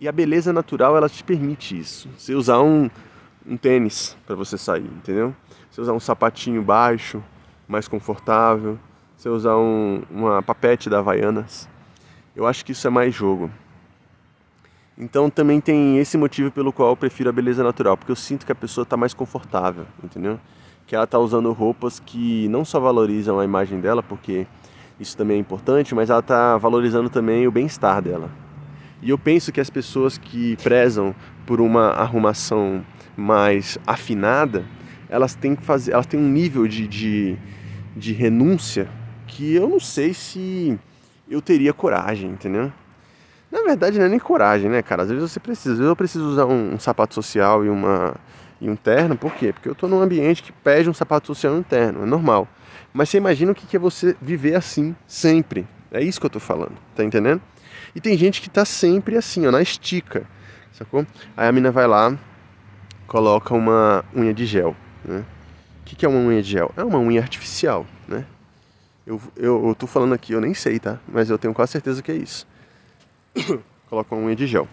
e 0.00 0.08
a 0.08 0.12
beleza 0.12 0.52
natural, 0.52 0.96
ela 0.96 1.08
te 1.08 1.22
permite 1.22 1.78
isso. 1.78 2.08
Você 2.16 2.34
usar 2.34 2.60
um, 2.60 2.88
um 3.46 3.56
tênis 3.58 4.16
para 4.26 4.34
você 4.34 4.56
sair, 4.56 4.86
entendeu? 4.86 5.34
Você 5.70 5.82
usar 5.82 5.92
um 5.92 6.00
sapatinho 6.00 6.62
baixo, 6.62 7.22
mais 7.68 7.86
confortável, 7.86 8.78
você 9.16 9.28
usar 9.28 9.56
um, 9.56 10.02
uma 10.10 10.42
papete 10.42 10.88
da 10.88 11.00
Havaianas. 11.00 11.68
Eu 12.34 12.46
acho 12.46 12.64
que 12.64 12.72
isso 12.72 12.86
é 12.86 12.90
mais 12.90 13.14
jogo. 13.14 13.50
Então 14.96 15.28
também 15.28 15.60
tem 15.60 15.98
esse 15.98 16.16
motivo 16.16 16.50
pelo 16.50 16.72
qual 16.72 16.90
eu 16.90 16.96
prefiro 16.96 17.28
a 17.28 17.32
beleza 17.32 17.62
natural, 17.62 17.96
porque 17.96 18.10
eu 18.10 18.16
sinto 18.16 18.46
que 18.46 18.50
a 18.50 18.54
pessoa 18.54 18.82
está 18.82 18.96
mais 18.96 19.14
confortável, 19.14 19.86
entendeu? 20.02 20.40
Que 20.86 20.94
ela 20.94 21.04
está 21.04 21.18
usando 21.18 21.52
roupas 21.52 22.00
que 22.00 22.48
não 22.48 22.64
só 22.64 22.80
valorizam 22.80 23.38
a 23.38 23.44
imagem 23.44 23.80
dela, 23.80 24.02
porque 24.02 24.46
isso 24.98 25.16
também 25.16 25.36
é 25.36 25.40
importante, 25.40 25.94
mas 25.94 26.10
ela 26.10 26.18
está 26.20 26.56
valorizando 26.56 27.08
também 27.08 27.46
o 27.46 27.52
bem-estar 27.52 28.02
dela. 28.02 28.30
E 29.00 29.10
eu 29.10 29.18
penso 29.18 29.52
que 29.52 29.60
as 29.60 29.70
pessoas 29.70 30.18
que 30.18 30.56
prezam 30.56 31.14
por 31.46 31.60
uma 31.60 31.90
arrumação 31.90 32.84
mais 33.16 33.78
afinada, 33.86 34.64
elas 35.08 35.34
têm 35.34 35.54
que 35.54 35.62
fazer, 35.62 35.92
elas 35.92 36.06
têm 36.06 36.18
um 36.18 36.28
nível 36.28 36.66
de, 36.66 36.88
de 36.88 37.38
de 37.98 38.12
renúncia 38.12 38.88
que 39.26 39.54
eu 39.54 39.68
não 39.68 39.80
sei 39.80 40.14
se 40.14 40.78
eu 41.28 41.42
teria 41.42 41.72
coragem, 41.72 42.30
entendeu? 42.30 42.72
Na 43.50 43.62
verdade, 43.62 43.98
não 43.98 44.06
é 44.06 44.08
nem 44.08 44.18
coragem, 44.18 44.70
né, 44.70 44.82
cara? 44.82 45.02
Às 45.02 45.10
vezes 45.10 45.30
você 45.30 45.40
precisa. 45.40 45.72
Às 45.72 45.78
vezes 45.78 45.88
eu 45.88 45.96
preciso 45.96 46.24
usar 46.26 46.46
um, 46.46 46.74
um 46.74 46.78
sapato 46.78 47.14
social 47.14 47.64
e, 47.64 47.68
uma, 47.68 48.14
e 48.60 48.68
um 48.68 48.76
terno. 48.76 49.16
Por 49.16 49.34
quê? 49.34 49.52
Porque 49.52 49.68
eu 49.68 49.74
tô 49.74 49.88
num 49.88 50.00
ambiente 50.00 50.42
que 50.42 50.52
pede 50.52 50.88
um 50.88 50.94
sapato 50.94 51.26
social 51.26 51.54
e 51.54 51.58
um 51.58 51.62
terno. 51.62 52.02
É 52.02 52.06
normal. 52.06 52.46
Mas 52.92 53.08
você 53.08 53.16
imagina 53.16 53.52
o 53.52 53.54
que 53.54 53.76
é 53.76 53.80
você 53.80 54.16
viver 54.20 54.54
assim, 54.54 54.94
sempre. 55.06 55.66
É 55.90 56.02
isso 56.02 56.20
que 56.20 56.26
eu 56.26 56.30
tô 56.30 56.40
falando. 56.40 56.74
Tá 56.94 57.02
entendendo? 57.02 57.40
E 57.94 58.00
tem 58.00 58.16
gente 58.16 58.40
que 58.40 58.50
tá 58.50 58.64
sempre 58.64 59.16
assim, 59.16 59.46
ó, 59.46 59.50
na 59.50 59.62
estica. 59.62 60.26
Sacou? 60.72 61.06
Aí 61.36 61.48
a 61.48 61.52
mina 61.52 61.70
vai 61.70 61.86
lá, 61.86 62.16
coloca 63.06 63.54
uma 63.54 64.04
unha 64.14 64.34
de 64.34 64.44
gel, 64.44 64.76
né? 65.04 65.24
O 65.92 65.96
que 65.96 66.04
é 66.04 66.08
uma 66.08 66.18
unha 66.18 66.42
de 66.42 66.50
gel? 66.50 66.70
É 66.76 66.84
uma 66.84 66.98
unha 66.98 67.20
artificial, 67.20 67.86
né? 68.06 68.24
Eu, 69.06 69.18
eu, 69.36 69.68
eu 69.68 69.74
tô 69.74 69.86
falando 69.86 70.12
aqui, 70.12 70.34
eu 70.34 70.40
nem 70.40 70.52
sei, 70.52 70.78
tá? 70.78 70.98
Mas 71.08 71.30
eu 71.30 71.38
tenho 71.38 71.54
quase 71.54 71.72
certeza 71.72 72.02
que 72.02 72.12
é 72.12 72.14
isso. 72.14 72.46
Coloca 73.88 74.14
uma 74.14 74.26
unha 74.26 74.36
de 74.36 74.46
gel. 74.46 74.68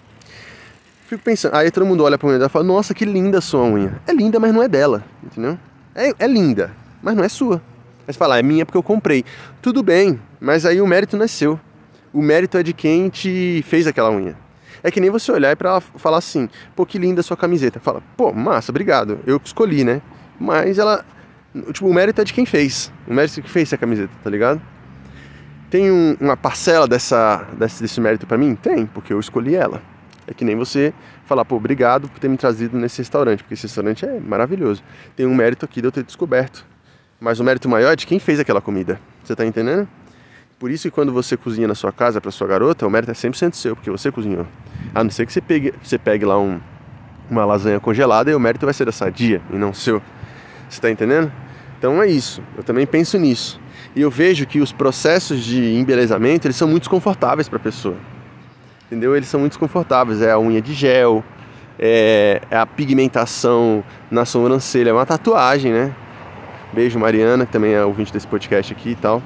Fico 1.08 1.24
pensando, 1.24 1.56
aí 1.56 1.72
todo 1.72 1.86
mundo 1.86 2.04
olha 2.04 2.18
pra 2.18 2.28
unha 2.28 2.38
dela 2.38 2.50
e 2.50 2.52
fala, 2.52 2.66
nossa, 2.66 2.94
que 2.94 3.06
linda 3.06 3.38
a 3.38 3.42
sua 3.42 3.64
unha. 3.64 4.02
É 4.06 4.12
linda, 4.12 4.40
mas 4.40 4.54
não 4.54 4.62
é 4.62 4.68
dela, 4.68 5.06
entendeu? 5.24 5.58
É, 5.96 6.12
é 6.20 6.28
linda, 6.28 6.76
mas 7.02 7.16
não 7.16 7.24
é 7.24 7.30
sua. 7.30 7.62
Aí 8.06 8.14
você 8.14 8.20
fala, 8.20 8.36
ah, 8.36 8.40
é 8.40 8.44
minha 8.44 8.66
porque 8.66 8.78
eu 8.78 8.84
comprei. 8.84 9.24
Tudo 9.62 9.82
bem, 9.82 10.20
mas 10.40 10.66
aí 10.66 10.82
o 10.82 10.88
mérito 10.88 11.16
não 11.16 11.24
é 11.24 11.28
seu. 11.28 11.58
O 12.12 12.22
mérito 12.22 12.58
é 12.58 12.64
de 12.64 12.74
quem 12.74 13.08
te 13.08 13.64
fez 13.68 13.88
aquela 13.88 14.12
unha. 14.12 14.38
É 14.84 14.92
que 14.92 15.00
nem 15.00 15.10
você 15.10 15.32
olhar 15.32 15.56
e 15.56 15.58
falar 15.98 16.18
assim, 16.18 16.50
pô, 16.76 16.86
que 16.86 17.00
linda 17.00 17.22
a 17.22 17.24
sua 17.24 17.38
camiseta. 17.38 17.80
Fala, 17.80 18.04
pô, 18.18 18.34
massa, 18.34 18.72
obrigado. 18.72 19.20
Eu 19.26 19.40
escolhi, 19.44 19.84
né? 19.84 20.02
Mas 20.40 20.78
ela. 20.78 21.06
Tipo, 21.72 21.88
o 21.88 21.94
mérito 21.94 22.22
é 22.22 22.24
de 22.24 22.34
quem 22.34 22.46
fez. 22.46 22.92
O 23.08 23.14
mérito 23.14 23.34
é 23.34 23.36
de 23.36 23.42
quem 23.44 23.52
fez 23.52 23.70
essa 23.70 23.78
camiseta, 23.78 24.12
tá 24.24 24.30
ligado? 24.30 24.62
Tem 25.70 25.92
um, 25.92 26.16
uma 26.20 26.38
parcela 26.38 26.88
dessa, 26.88 27.48
desse, 27.58 27.82
desse 27.82 28.00
mérito 28.00 28.28
para 28.28 28.38
mim? 28.38 28.56
Tem, 28.56 28.86
porque 28.86 29.14
eu 29.14 29.20
escolhi 29.20 29.56
ela. 29.56 29.82
É 30.28 30.34
que 30.34 30.44
nem 30.44 30.56
você 30.56 30.94
falar, 31.26 31.46
pô, 31.46 31.56
obrigado 31.56 32.10
por 32.10 32.20
ter 32.20 32.28
me 32.28 32.38
trazido 32.38 32.78
nesse 32.78 33.00
restaurante, 33.00 33.44
porque 33.44 33.54
esse 33.54 33.64
restaurante 33.64 34.06
é 34.06 34.20
maravilhoso. 34.20 34.84
Tem 35.16 35.26
um 35.26 35.36
mérito 35.36 35.66
aqui 35.66 35.82
de 35.82 35.88
eu 35.88 35.92
ter 35.92 36.04
descoberto. 36.04 36.66
Mas 37.20 37.40
o 37.40 37.44
mérito 37.44 37.70
maior 37.70 37.94
é 37.94 37.96
de 37.96 38.06
quem 38.06 38.20
fez 38.20 38.40
aquela 38.40 38.62
comida. 38.62 39.00
Você 39.24 39.36
tá 39.36 39.46
entendendo? 39.46 39.88
Por 40.60 40.72
isso 40.72 40.90
que 40.90 40.92
quando 40.92 41.12
você 41.12 41.36
cozinha 41.36 41.68
na 41.68 41.76
sua 41.76 41.92
casa 41.92 42.22
para 42.22 42.32
sua 42.32 42.48
garota, 42.48 42.88
o 42.88 42.90
mérito 42.90 43.12
é 43.12 43.14
100% 43.14 43.54
seu, 43.54 43.76
porque 43.76 43.92
você 43.92 44.12
cozinhou. 44.12 44.48
A 44.94 45.04
não 45.04 45.12
ser 45.12 45.26
que 45.26 45.34
você 45.34 45.42
pegue, 45.42 45.74
você 45.84 45.98
pegue 45.98 46.26
lá 46.26 46.40
um, 46.40 46.60
uma 47.30 47.46
lasanha 47.46 47.80
congelada 47.80 48.32
e 48.32 48.36
o 48.36 48.40
mérito 48.40 48.66
vai 48.66 48.74
ser 48.74 48.86
da 48.86 48.92
sadia 48.92 49.42
e 49.52 49.58
não 49.58 49.74
seu. 49.74 50.02
Você 50.70 50.78
está 50.78 50.90
entendendo? 50.90 51.32
Então 51.78 52.02
é 52.02 52.08
isso. 52.08 52.42
Eu 52.58 52.64
também 52.64 52.86
penso 52.86 53.18
nisso. 53.18 53.60
E 53.96 54.02
eu 54.02 54.10
vejo 54.12 54.46
que 54.46 54.60
os 54.60 54.72
processos 54.72 55.44
de 55.44 55.76
embelezamento 55.76 56.48
eles 56.48 56.56
são 56.56 56.68
muito 56.68 56.84
desconfortáveis 56.84 57.48
para 57.48 57.58
a 57.58 57.62
pessoa. 57.62 57.96
Entendeu? 58.88 59.16
Eles 59.16 59.28
são 59.28 59.40
muito 59.40 59.54
desconfortáveis. 59.54 60.22
É 60.22 60.32
a 60.32 60.40
unha 60.40 60.62
de 60.62 60.74
gel, 60.74 61.24
é, 61.80 62.42
é 62.50 62.58
a 62.58 62.66
pigmentação 62.66 63.84
na 64.10 64.26
sobrancelha, 64.26 64.90
é 64.90 64.94
uma 64.94 65.06
tatuagem, 65.06 65.72
né? 65.72 65.94
Beijo, 66.74 67.00
Mariana, 67.00 67.46
que 67.46 67.52
também 67.52 67.74
é 67.74 67.84
ouvinte 67.84 68.12
desse 68.12 68.28
podcast 68.28 68.74
aqui 68.74 68.92
e 68.92 68.96
tal. 68.96 69.22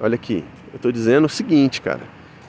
Olha 0.00 0.14
aqui, 0.14 0.44
eu 0.72 0.78
tô 0.78 0.90
dizendo 0.90 1.26
o 1.26 1.28
seguinte, 1.28 1.80
cara. 1.80 2.00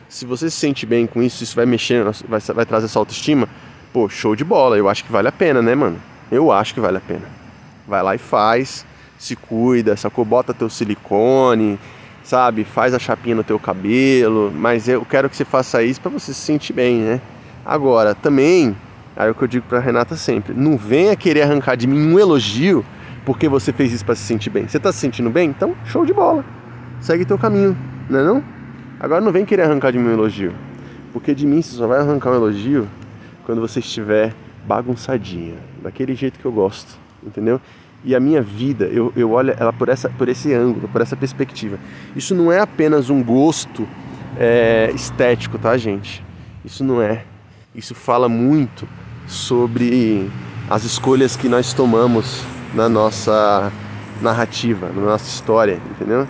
Se 0.07 0.25
você 0.25 0.49
se 0.49 0.57
sente 0.57 0.85
bem 0.85 1.07
com 1.07 1.21
isso, 1.21 1.43
isso 1.43 1.55
vai 1.55 1.65
mexer, 1.65 2.03
vai, 2.27 2.39
vai 2.39 2.65
trazer 2.65 2.85
essa 2.85 2.99
autoestima, 2.99 3.49
pô, 3.91 4.07
show 4.07 4.35
de 4.35 4.43
bola. 4.43 4.77
Eu 4.77 4.87
acho 4.87 5.03
que 5.03 5.11
vale 5.11 5.27
a 5.27 5.31
pena, 5.31 5.61
né, 5.61 5.73
mano? 5.73 5.99
Eu 6.31 6.51
acho 6.51 6.73
que 6.73 6.79
vale 6.79 6.97
a 6.97 7.01
pena. 7.01 7.42
Vai 7.87 8.01
lá 8.01 8.15
e 8.15 8.17
faz, 8.17 8.85
se 9.17 9.35
cuida, 9.35 9.95
sacou? 9.95 10.23
Bota 10.23 10.53
teu 10.53 10.69
silicone, 10.69 11.77
sabe? 12.23 12.63
Faz 12.63 12.93
a 12.93 12.99
chapinha 12.99 13.35
no 13.35 13.43
teu 13.43 13.59
cabelo, 13.59 14.51
mas 14.55 14.87
eu 14.87 15.05
quero 15.05 15.29
que 15.29 15.35
você 15.35 15.45
faça 15.45 15.83
isso 15.83 15.99
para 15.99 16.11
você 16.11 16.33
se 16.33 16.41
sentir 16.41 16.73
bem, 16.73 16.99
né? 16.99 17.21
Agora, 17.65 18.15
também, 18.15 18.75
aí 19.15 19.27
é 19.27 19.31
o 19.31 19.35
que 19.35 19.43
eu 19.43 19.47
digo 19.47 19.65
pra 19.67 19.79
Renata 19.79 20.15
sempre, 20.15 20.53
não 20.53 20.77
venha 20.77 21.15
querer 21.15 21.43
arrancar 21.43 21.75
de 21.75 21.87
mim 21.87 22.13
um 22.13 22.19
elogio 22.19 22.85
porque 23.25 23.47
você 23.47 23.71
fez 23.71 23.93
isso 23.93 24.05
para 24.05 24.15
se 24.15 24.23
sentir 24.23 24.49
bem. 24.49 24.67
Você 24.67 24.79
tá 24.79 24.91
se 24.91 24.99
sentindo 24.99 25.29
bem? 25.29 25.49
Então, 25.49 25.75
show 25.85 26.05
de 26.05 26.13
bola. 26.13 26.43
Segue 26.99 27.23
teu 27.23 27.37
caminho, 27.37 27.77
não 28.09 28.19
é 28.19 28.23
não? 28.23 28.43
Agora 28.99 29.21
não 29.21 29.31
vem 29.31 29.45
querer 29.45 29.63
arrancar 29.63 29.91
de 29.91 29.97
mim 29.97 30.09
um 30.09 30.13
elogio. 30.13 30.53
Porque 31.13 31.33
de 31.33 31.45
mim 31.45 31.61
você 31.61 31.75
só 31.75 31.87
vai 31.87 31.99
arrancar 31.99 32.31
um 32.31 32.35
elogio 32.35 32.87
quando 33.45 33.61
você 33.61 33.79
estiver 33.79 34.33
bagunçadinha, 34.65 35.55
daquele 35.81 36.15
jeito 36.15 36.39
que 36.39 36.45
eu 36.45 36.51
gosto 36.51 37.02
entendeu? 37.25 37.59
E 38.05 38.13
a 38.13 38.19
minha 38.19 38.41
vida, 38.41 38.85
eu, 38.85 39.13
eu 39.15 39.31
olho 39.31 39.55
ela 39.57 39.71
por, 39.71 39.87
essa, 39.87 40.09
por 40.09 40.27
esse 40.27 40.53
ângulo, 40.53 40.89
por 40.89 41.01
essa 41.01 41.15
perspectiva. 41.15 41.79
Isso 42.15 42.35
não 42.35 42.51
é 42.51 42.59
apenas 42.59 43.09
um 43.09 43.23
gosto 43.23 43.87
é, 44.37 44.91
estético, 44.93 45.57
tá, 45.57 45.77
gente? 45.77 46.23
Isso 46.65 46.83
não 46.83 47.01
é. 47.01 47.23
Isso 47.73 47.95
fala 47.95 48.27
muito 48.27 48.87
sobre 49.25 50.29
as 50.69 50.83
escolhas 50.83 51.37
que 51.37 51.47
nós 51.47 51.73
tomamos 51.73 52.43
na 52.73 52.89
nossa 52.89 53.71
narrativa, 54.21 54.89
na 54.93 55.01
nossa 55.01 55.25
história, 55.25 55.79
entendeu? 55.91 56.27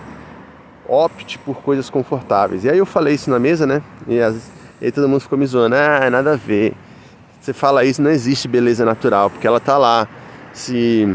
Opte 0.86 1.38
por 1.38 1.56
coisas 1.56 1.90
confortáveis. 1.90 2.64
E 2.64 2.70
aí 2.70 2.78
eu 2.78 2.86
falei 2.86 3.14
isso 3.14 3.30
na 3.30 3.38
mesa, 3.38 3.66
né? 3.66 3.82
E, 4.06 4.20
as, 4.20 4.50
e 4.80 4.86
aí 4.86 4.92
todo 4.92 5.08
mundo 5.08 5.20
ficou 5.20 5.38
me 5.38 5.46
zoando. 5.46 5.74
Ah, 5.74 6.08
nada 6.08 6.34
a 6.34 6.36
ver. 6.36 6.74
Você 7.40 7.52
fala 7.52 7.84
isso, 7.84 8.00
não 8.00 8.10
existe 8.10 8.46
beleza 8.46 8.84
natural, 8.84 9.28
porque 9.28 9.46
ela 9.46 9.60
tá 9.60 9.76
lá 9.76 10.08
se, 10.54 11.06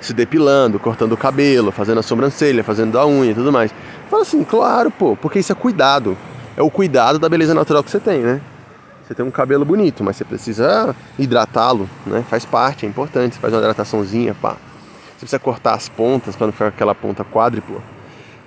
se 0.00 0.12
depilando, 0.12 0.80
cortando 0.80 1.12
o 1.12 1.16
cabelo, 1.16 1.70
fazendo 1.70 1.98
a 2.00 2.02
sobrancelha, 2.02 2.64
fazendo 2.64 2.98
a 2.98 3.06
unha 3.06 3.30
e 3.30 3.34
tudo 3.34 3.52
mais. 3.52 3.72
Fala 4.10 4.22
assim, 4.22 4.42
claro, 4.42 4.90
pô, 4.90 5.14
porque 5.14 5.38
isso 5.38 5.52
é 5.52 5.54
cuidado. 5.54 6.16
É 6.56 6.62
o 6.62 6.70
cuidado 6.70 7.18
da 7.18 7.28
beleza 7.28 7.54
natural 7.54 7.84
que 7.84 7.90
você 7.90 8.00
tem, 8.00 8.20
né? 8.20 8.40
Você 9.06 9.14
tem 9.14 9.24
um 9.24 9.30
cabelo 9.30 9.64
bonito, 9.64 10.02
mas 10.02 10.16
você 10.16 10.24
precisa 10.24 10.96
hidratá-lo, 11.16 11.88
né? 12.04 12.24
Faz 12.28 12.44
parte, 12.44 12.86
é 12.86 12.88
importante. 12.88 13.34
Você 13.34 13.40
faz 13.40 13.52
uma 13.52 13.60
hidrataçãozinha, 13.60 14.34
pá. 14.34 14.56
Você 15.16 15.20
precisa 15.20 15.38
cortar 15.38 15.74
as 15.74 15.88
pontas 15.88 16.34
para 16.34 16.46
não 16.46 16.52
ficar 16.52 16.68
aquela 16.68 16.94
ponta 16.94 17.24
quádrupla. 17.24 17.80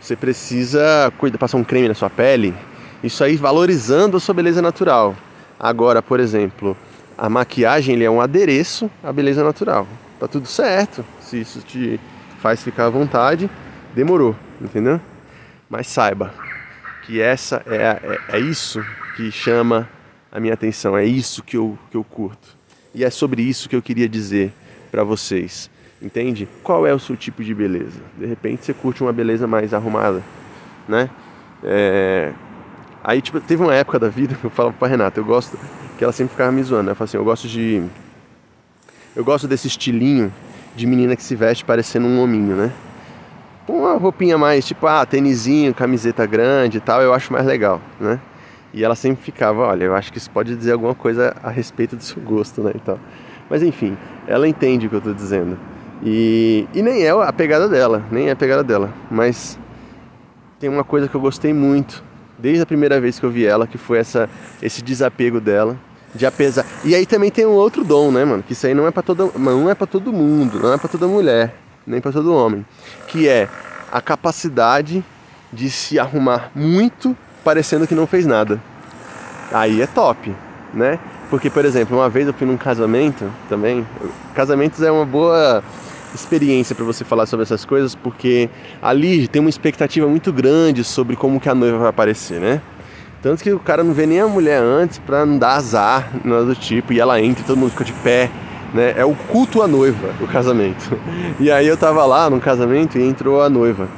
Você 0.02 0.16
precisa 0.16 1.14
cuidar, 1.18 1.38
passar 1.38 1.58
um 1.58 1.64
creme 1.64 1.88
na 1.88 1.94
sua 1.94 2.10
pele. 2.10 2.54
Isso 3.02 3.24
aí 3.24 3.38
valorizando 3.38 4.18
a 4.18 4.20
sua 4.20 4.34
beleza 4.34 4.62
natural. 4.62 5.16
Agora, 5.58 6.02
por 6.02 6.20
exemplo, 6.20 6.76
a 7.20 7.30
maquiagem 7.30 7.96
ele 7.96 8.06
é 8.06 8.10
um 8.10 8.22
adereço 8.22 8.90
à 9.04 9.12
beleza 9.12 9.44
natural. 9.44 9.86
Tá 10.20 10.28
tudo 10.28 10.48
certo. 10.48 11.04
Se 11.20 11.42
isso 11.42 11.60
te 11.60 12.00
faz 12.42 12.64
ficar 12.64 12.86
à 12.86 12.90
vontade, 12.90 13.50
demorou, 13.94 14.34
entendeu? 14.62 15.02
Mas 15.70 15.88
saiba 15.88 16.34
que 17.06 17.20
essa 17.20 17.62
é, 17.68 17.76
é, 18.32 18.38
é 18.38 18.40
isso 18.40 18.82
que 19.18 19.30
chama 19.32 19.90
a 20.32 20.40
minha 20.40 20.54
atenção, 20.54 20.98
é 20.98 21.04
isso 21.04 21.44
que 21.44 21.58
eu, 21.58 21.78
que 21.92 21.98
eu 21.98 22.04
curto. 22.06 22.56
E 22.96 23.04
é 23.04 23.10
sobre 23.10 23.42
isso 23.42 23.68
que 23.68 23.76
eu 23.76 23.82
queria 23.82 24.08
dizer 24.08 24.54
para 24.90 25.04
vocês. 25.04 25.70
Entende? 26.02 26.48
Qual 26.64 26.88
é 26.88 26.94
o 26.94 27.00
seu 27.00 27.18
tipo 27.18 27.44
de 27.44 27.54
beleza? 27.54 28.00
De 28.18 28.26
repente 28.26 28.66
você 28.66 28.74
curte 28.74 29.04
uma 29.04 29.12
beleza 29.12 29.46
mais 29.46 29.74
arrumada, 29.74 30.24
né? 30.88 31.10
É... 31.62 32.32
Aí, 33.04 33.22
tipo, 33.22 33.42
teve 33.42 33.62
uma 33.62 33.76
época 33.76 34.00
da 34.00 34.08
vida 34.08 34.36
que 34.36 34.46
eu 34.46 34.50
falava 34.50 34.76
pra 34.78 34.88
Renata, 34.88 35.20
eu 35.20 35.26
gosto, 35.26 35.58
que 36.00 36.04
ela 36.06 36.14
sempre 36.14 36.32
ficava 36.32 36.50
me 36.50 36.64
zoando, 36.64 36.92
né? 36.92 36.96
Eu 36.98 37.04
assim, 37.04 37.18
eu 37.18 37.26
gosto 37.26 37.46
de. 37.46 37.84
Eu 39.14 39.26
gosto 39.26 39.50
desse 39.50 39.68
estilinho 39.68 40.32
de 40.74 40.88
menina 40.88 41.14
que 41.14 41.22
se 41.22 41.36
veste 41.36 41.66
parecendo 41.66 42.08
um 42.08 42.24
hominho, 42.24 42.56
né? 42.56 42.72
Com 43.68 43.80
uma 43.80 43.96
roupinha 43.96 44.38
mais, 44.38 44.66
tipo, 44.66 44.88
ah, 44.88 45.06
tênisinho, 45.06 45.74
camiseta 45.74 46.26
grande 46.26 46.78
e 46.78 46.80
tal, 46.80 47.02
eu 47.02 47.14
acho 47.14 47.34
mais 47.34 47.46
legal, 47.46 47.82
né? 48.00 48.18
E 48.74 48.82
ela 48.82 48.96
sempre 48.96 49.22
ficava, 49.22 49.64
olha, 49.64 49.84
eu 49.84 49.94
acho 49.94 50.10
que 50.14 50.18
isso 50.18 50.32
pode 50.32 50.56
dizer 50.56 50.72
alguma 50.72 50.96
coisa 50.96 51.36
a 51.44 51.50
respeito 51.50 51.98
do 51.98 52.04
seu 52.04 52.22
gosto, 52.22 52.64
né? 52.64 52.72
E 52.76 52.80
tal. 52.80 52.98
Mas 53.50 53.62
enfim, 53.62 53.98
ela 54.26 54.48
entende 54.48 54.88
o 54.88 54.90
que 54.90 54.96
eu 54.96 55.02
tô 55.02 55.12
dizendo. 55.14 55.60
E, 56.02 56.66
e 56.74 56.82
nem 56.82 57.04
é 57.04 57.10
a 57.10 57.34
pegada 57.34 57.68
dela, 57.68 58.06
nem 58.10 58.30
é 58.30 58.32
a 58.32 58.38
pegada 58.38 58.64
dela. 58.64 58.90
Mas 59.12 59.60
tem 60.62 60.70
uma 60.70 60.86
coisa 60.86 61.10
que 61.10 61.16
eu 61.16 61.20
gostei 61.20 61.54
muito, 61.54 62.02
desde 62.38 62.64
a 62.64 62.66
primeira 62.66 63.02
vez 63.02 63.20
que 63.20 63.26
eu 63.26 63.30
vi 63.30 63.46
ela, 63.46 63.68
que 63.68 63.78
foi 63.78 63.98
essa, 63.98 64.30
esse 64.62 64.82
desapego 64.82 65.42
dela. 65.42 65.78
De 66.14 66.26
apesar. 66.26 66.66
E 66.84 66.96
aí 66.96 67.06
também 67.06 67.30
tem 67.30 67.46
um 67.46 67.52
outro 67.52 67.84
dom, 67.84 68.12
né, 68.12 68.26
mano? 68.26 68.44
Que 68.44 68.54
isso 68.54 68.66
aí 68.66 68.74
não 68.74 68.88
é 68.88 68.92
para 68.92 69.04
todo, 69.04 69.32
não 69.38 69.70
é 69.70 69.76
para 69.76 69.88
todo 69.88 70.12
mundo, 70.12 70.60
não 70.60 70.74
é 70.74 70.78
para 70.78 70.90
toda 70.90 71.08
mulher, 71.08 71.56
nem 71.86 72.02
para 72.02 72.12
todo 72.12 72.34
homem, 72.34 72.66
que 73.08 73.28
é 73.28 73.48
a 73.92 74.02
capacidade 74.02 75.04
de 75.52 75.70
se 75.70 76.00
arrumar 76.00 76.52
muito 76.56 77.16
parecendo 77.44 77.88
que 77.88 77.96
não 77.96 78.08
fez 78.08 78.26
nada. 78.26 78.60
Aí 79.52 79.82
é 79.82 79.88
top, 79.88 80.34
né? 80.74 81.00
Porque, 81.30 81.50
por 81.50 81.64
exemplo, 81.64 81.98
uma 81.98 82.10
vez 82.10 82.28
eu 82.28 82.34
fui 82.34 82.48
num 82.48 82.58
casamento 82.58 83.32
também. 83.48 83.86
Casamentos 84.34 84.82
é 84.82 84.92
uma 84.92 85.06
boa 85.06 85.64
experiência 86.14 86.76
para 86.76 86.86
você 86.86 87.04
falar 87.04 87.26
sobre 87.26 87.44
essas 87.44 87.66
coisas, 87.66 87.94
porque 87.94 88.50
ali 88.82 89.28
tem 89.28 89.40
uma 89.40 89.50
expectativa 89.50 90.08
muito 90.08 90.34
grande 90.34 90.84
sobre 90.84 91.16
como 91.16 91.40
que 91.40 91.50
a 91.50 91.56
noiva 91.56 91.78
vai 91.78 91.90
aparecer, 91.90 92.40
né? 92.40 92.62
Tanto 93.22 93.44
que 93.44 93.52
o 93.52 93.60
cara 93.60 93.84
não 93.84 93.94
vê 93.94 94.06
nem 94.06 94.22
a 94.22 94.28
mulher 94.28 94.62
antes 94.62 94.98
para 94.98 95.26
não 95.26 95.38
dar 95.38 95.56
azar, 95.56 96.10
nada 96.24 96.46
do 96.46 96.56
tipo, 96.56 96.94
e 96.94 97.00
ela 97.00 97.20
entra 97.22 97.44
e 97.44 97.46
todo 97.46 97.58
mundo 97.58 97.72
fica 97.72 97.84
de 97.84 97.92
pé, 97.92 98.32
né? 98.74 98.94
É 98.96 99.04
o 99.04 99.14
culto 99.14 99.62
à 99.62 99.68
noiva, 99.68 100.14
o 100.22 100.28
casamento. 100.28 100.98
E 101.40 101.52
aí 101.52 101.68
eu 101.68 101.76
tava 101.76 102.06
lá 102.06 102.30
num 102.30 102.40
casamento 102.40 102.98
e 102.98 103.04
entrou 103.04 103.42
a 103.42 103.50
noiva. 103.50 103.90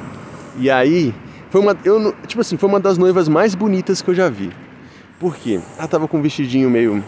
E 0.58 0.68
aí 0.68 1.14
foi 1.50 1.60
uma, 1.60 1.76
eu, 1.84 2.14
tipo 2.26 2.40
assim, 2.40 2.56
foi 2.56 2.68
uma 2.68 2.80
das 2.80 2.98
noivas 2.98 3.28
mais 3.28 3.54
bonitas 3.54 4.02
que 4.02 4.10
eu 4.10 4.14
já 4.14 4.28
vi. 4.28 4.50
Por 5.20 5.36
quê? 5.36 5.60
Ela 5.78 5.86
tava 5.86 6.08
com 6.08 6.18
um 6.18 6.22
vestidinho 6.22 6.68
meio 6.68 7.02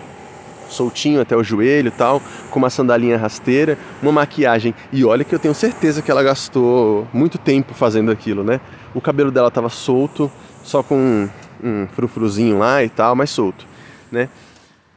soltinho 0.69 1.21
até 1.21 1.37
o 1.37 1.43
joelho 1.43 1.89
e 1.89 1.91
tal, 1.91 2.23
com 2.51 2.59
uma 2.59 2.71
sandalinha 2.71 3.19
rasteira, 3.19 3.77
uma 4.01 4.13
maquiagem. 4.13 4.75
E 4.93 5.05
olha 5.05 5.25
que 5.25 5.35
eu 5.35 5.39
tenho 5.39 5.55
certeza 5.55 6.01
que 6.01 6.11
ela 6.11 6.23
gastou 6.23 7.07
muito 7.13 7.39
tempo 7.39 7.75
fazendo 7.75 8.11
aquilo, 8.11 8.45
né? 8.45 8.61
O 8.95 9.01
cabelo 9.01 9.31
dela 9.31 9.51
tava 9.51 9.69
solto, 9.69 10.31
só 10.63 10.83
com 10.83 11.29
um, 11.65 11.83
um 11.83 11.89
frufruzinho 11.89 12.59
lá 12.59 12.85
e 12.85 12.89
tal, 12.89 13.17
mas 13.17 13.31
solto, 13.31 13.67
né? 14.13 14.29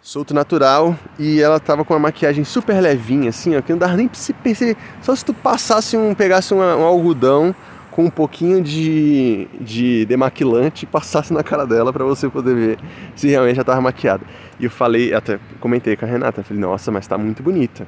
Solto 0.01 0.33
natural 0.33 0.95
e 1.19 1.41
ela 1.41 1.59
tava 1.59 1.83
com 1.83 1.93
uma 1.93 1.99
maquiagem 1.99 2.43
super 2.43 2.79
levinha, 2.79 3.29
assim, 3.29 3.55
ó, 3.55 3.61
que 3.61 3.71
não 3.71 3.79
dava 3.79 3.97
nem 3.97 4.07
pra 4.07 4.17
se 4.17 4.33
perceber. 4.33 4.77
Só 5.01 5.15
se 5.15 5.23
tu 5.23 5.33
passasse 5.33 5.97
um, 5.97 6.13
pegasse 6.13 6.53
uma, 6.53 6.75
um 6.75 6.83
algodão 6.83 7.53
com 7.91 8.05
um 8.05 8.09
pouquinho 8.11 8.61
de, 8.61 9.47
de 9.59 10.05
demaquilante 10.05 10.83
e 10.83 10.87
passasse 10.87 11.33
na 11.33 11.43
cara 11.43 11.65
dela 11.65 11.91
para 11.91 12.05
você 12.05 12.29
poder 12.29 12.55
ver 12.55 12.79
se 13.15 13.27
realmente 13.27 13.55
ela 13.55 13.63
estava 13.63 13.81
maquiada. 13.81 14.23
E 14.59 14.65
eu 14.65 14.69
falei, 14.69 15.13
até 15.13 15.39
comentei 15.59 15.95
com 15.97 16.05
a 16.05 16.07
Renata, 16.07 16.43
falei, 16.43 16.61
nossa, 16.61 16.91
mas 16.91 17.05
está 17.05 17.17
muito 17.17 17.41
bonita. 17.41 17.87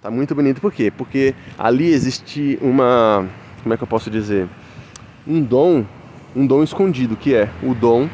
Tá 0.00 0.10
muito 0.10 0.34
bonita 0.34 0.60
por 0.60 0.72
quê? 0.72 0.90
Porque 0.90 1.34
ali 1.58 1.90
existe 1.90 2.58
uma, 2.62 3.26
como 3.62 3.74
é 3.74 3.76
que 3.76 3.82
eu 3.82 3.86
posso 3.86 4.10
dizer? 4.10 4.48
Um 5.26 5.42
dom, 5.42 5.84
um 6.36 6.46
dom 6.46 6.62
escondido, 6.62 7.16
que 7.16 7.34
é 7.34 7.48
o 7.62 7.74
dom 7.74 8.08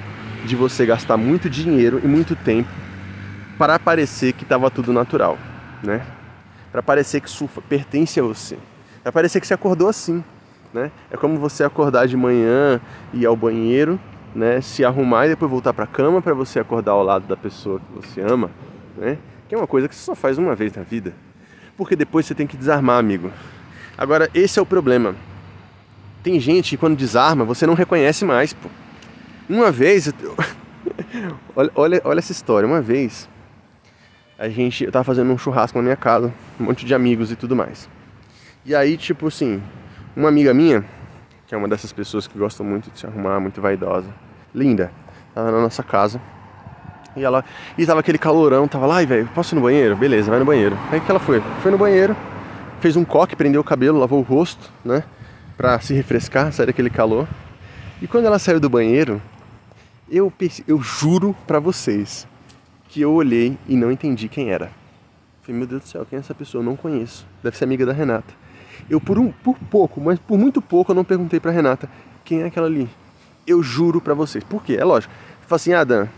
de 0.46 0.56
você 0.56 0.86
gastar 0.86 1.16
muito 1.16 1.50
dinheiro 1.50 2.00
e 2.02 2.06
muito 2.06 2.34
tempo 2.36 2.70
para 3.58 3.78
parecer 3.78 4.32
que 4.32 4.44
estava 4.44 4.70
tudo 4.70 4.92
natural, 4.92 5.36
né? 5.82 6.00
Para 6.70 6.82
parecer 6.82 7.20
que 7.20 7.28
isso 7.28 7.46
pertence 7.68 8.18
a 8.18 8.22
você. 8.22 8.56
Para 9.02 9.12
parecer 9.12 9.40
que 9.40 9.46
você 9.46 9.54
acordou 9.54 9.88
assim 9.88 10.24
né? 10.72 10.90
É 11.10 11.16
como 11.16 11.38
você 11.38 11.64
acordar 11.64 12.06
de 12.06 12.16
manhã 12.16 12.80
e 13.12 13.20
ir 13.20 13.26
ao 13.26 13.36
banheiro, 13.36 14.00
né? 14.34 14.60
Se 14.60 14.84
arrumar 14.84 15.26
e 15.26 15.30
depois 15.30 15.50
voltar 15.50 15.72
para 15.72 15.84
a 15.84 15.88
cama 15.88 16.22
para 16.22 16.34
você 16.34 16.58
acordar 16.58 16.92
ao 16.92 17.02
lado 17.02 17.26
da 17.26 17.36
pessoa 17.36 17.80
que 17.80 17.94
você 17.94 18.20
ama, 18.20 18.50
né? 18.96 19.18
Que 19.48 19.54
é 19.54 19.58
uma 19.58 19.66
coisa 19.66 19.88
que 19.88 19.94
você 19.94 20.02
só 20.02 20.14
faz 20.14 20.38
uma 20.38 20.54
vez 20.54 20.72
na 20.74 20.82
vida. 20.82 21.12
Porque 21.76 21.94
depois 21.96 22.26
você 22.26 22.34
tem 22.34 22.46
que 22.46 22.56
desarmar, 22.56 22.98
amigo. 22.98 23.30
Agora, 23.96 24.30
esse 24.34 24.58
é 24.58 24.62
o 24.62 24.66
problema. 24.66 25.14
Tem 26.22 26.38
gente 26.38 26.70
que 26.70 26.76
quando 26.76 26.96
desarma, 26.96 27.44
você 27.44 27.66
não 27.66 27.74
reconhece 27.74 28.24
mais, 28.24 28.52
pô. 28.52 28.68
Uma 29.48 29.70
vez, 29.72 30.12
olha, 31.56 31.70
olha, 31.74 32.02
olha 32.04 32.18
essa 32.18 32.32
história, 32.32 32.66
uma 32.66 32.80
vez 32.80 33.28
a 34.42 34.48
gente, 34.48 34.82
eu 34.82 34.90
tava 34.90 35.04
fazendo 35.04 35.32
um 35.32 35.38
churrasco 35.38 35.78
na 35.78 35.82
minha 35.82 35.94
casa, 35.94 36.32
um 36.58 36.64
monte 36.64 36.84
de 36.84 36.92
amigos 36.92 37.30
e 37.30 37.36
tudo 37.36 37.54
mais. 37.54 37.88
E 38.64 38.74
aí, 38.74 38.96
tipo 38.96 39.28
assim, 39.28 39.62
uma 40.16 40.28
amiga 40.28 40.52
minha, 40.52 40.84
que 41.46 41.54
é 41.54 41.58
uma 41.58 41.68
dessas 41.68 41.92
pessoas 41.92 42.26
que 42.26 42.36
gostam 42.36 42.66
muito 42.66 42.90
de 42.90 42.98
se 42.98 43.06
arrumar, 43.06 43.38
muito 43.38 43.60
vaidosa, 43.60 44.08
linda, 44.52 44.90
tava 45.32 45.52
na 45.52 45.60
nossa 45.60 45.82
casa. 45.84 46.20
E 47.14 47.22
ela. 47.22 47.44
E 47.78 47.86
tava 47.86 48.00
aquele 48.00 48.18
calorão, 48.18 48.66
tava 48.66 48.84
lá, 48.84 49.04
velho, 49.04 49.28
posso 49.32 49.54
ir 49.54 49.56
no 49.56 49.62
banheiro? 49.62 49.94
Beleza, 49.94 50.28
vai 50.28 50.40
no 50.40 50.44
banheiro. 50.44 50.76
Aí 50.90 50.98
que 50.98 51.08
ela 51.08 51.20
foi? 51.20 51.40
Foi 51.62 51.70
no 51.70 51.78
banheiro, 51.78 52.16
fez 52.80 52.96
um 52.96 53.04
coque, 53.04 53.36
prendeu 53.36 53.60
o 53.60 53.64
cabelo, 53.64 54.00
lavou 54.00 54.18
o 54.18 54.22
rosto, 54.22 54.72
né? 54.84 55.04
Pra 55.62 55.78
se 55.78 55.94
refrescar, 55.94 56.52
sair 56.52 56.66
daquele 56.66 56.90
calor. 56.90 57.28
E 58.00 58.08
quando 58.08 58.24
ela 58.24 58.40
saiu 58.40 58.58
do 58.58 58.68
banheiro, 58.68 59.22
eu, 60.10 60.32
eu 60.66 60.82
juro 60.82 61.36
pra 61.46 61.60
vocês 61.60 62.26
que 62.88 63.00
eu 63.00 63.12
olhei 63.12 63.56
e 63.68 63.76
não 63.76 63.92
entendi 63.92 64.26
quem 64.28 64.50
era. 64.50 64.72
Falei, 65.40 65.56
meu 65.56 65.68
Deus 65.68 65.82
do 65.82 65.86
céu, 65.86 66.04
quem 66.04 66.16
é 66.16 66.20
essa 66.20 66.34
pessoa? 66.34 66.62
Eu 66.62 66.66
não 66.66 66.74
conheço. 66.74 67.24
Deve 67.44 67.56
ser 67.56 67.62
amiga 67.62 67.86
da 67.86 67.92
Renata. 67.92 68.34
Eu 68.90 69.00
por 69.00 69.20
um 69.20 69.30
por 69.30 69.56
pouco, 69.70 70.00
mas 70.00 70.18
por 70.18 70.36
muito 70.36 70.60
pouco 70.60 70.90
eu 70.90 70.96
não 70.96 71.04
perguntei 71.04 71.38
para 71.38 71.52
Renata 71.52 71.88
quem 72.24 72.40
é 72.40 72.46
aquela 72.46 72.66
ali. 72.66 72.90
Eu 73.46 73.62
juro 73.62 74.00
para 74.00 74.14
vocês. 74.14 74.42
Por 74.42 74.64
quê? 74.64 74.76
É 74.80 74.84
lógico. 74.84 75.14
Fala 75.46 75.56
assim, 75.58 75.74
ah, 75.74 75.84
Dan, 75.84 76.08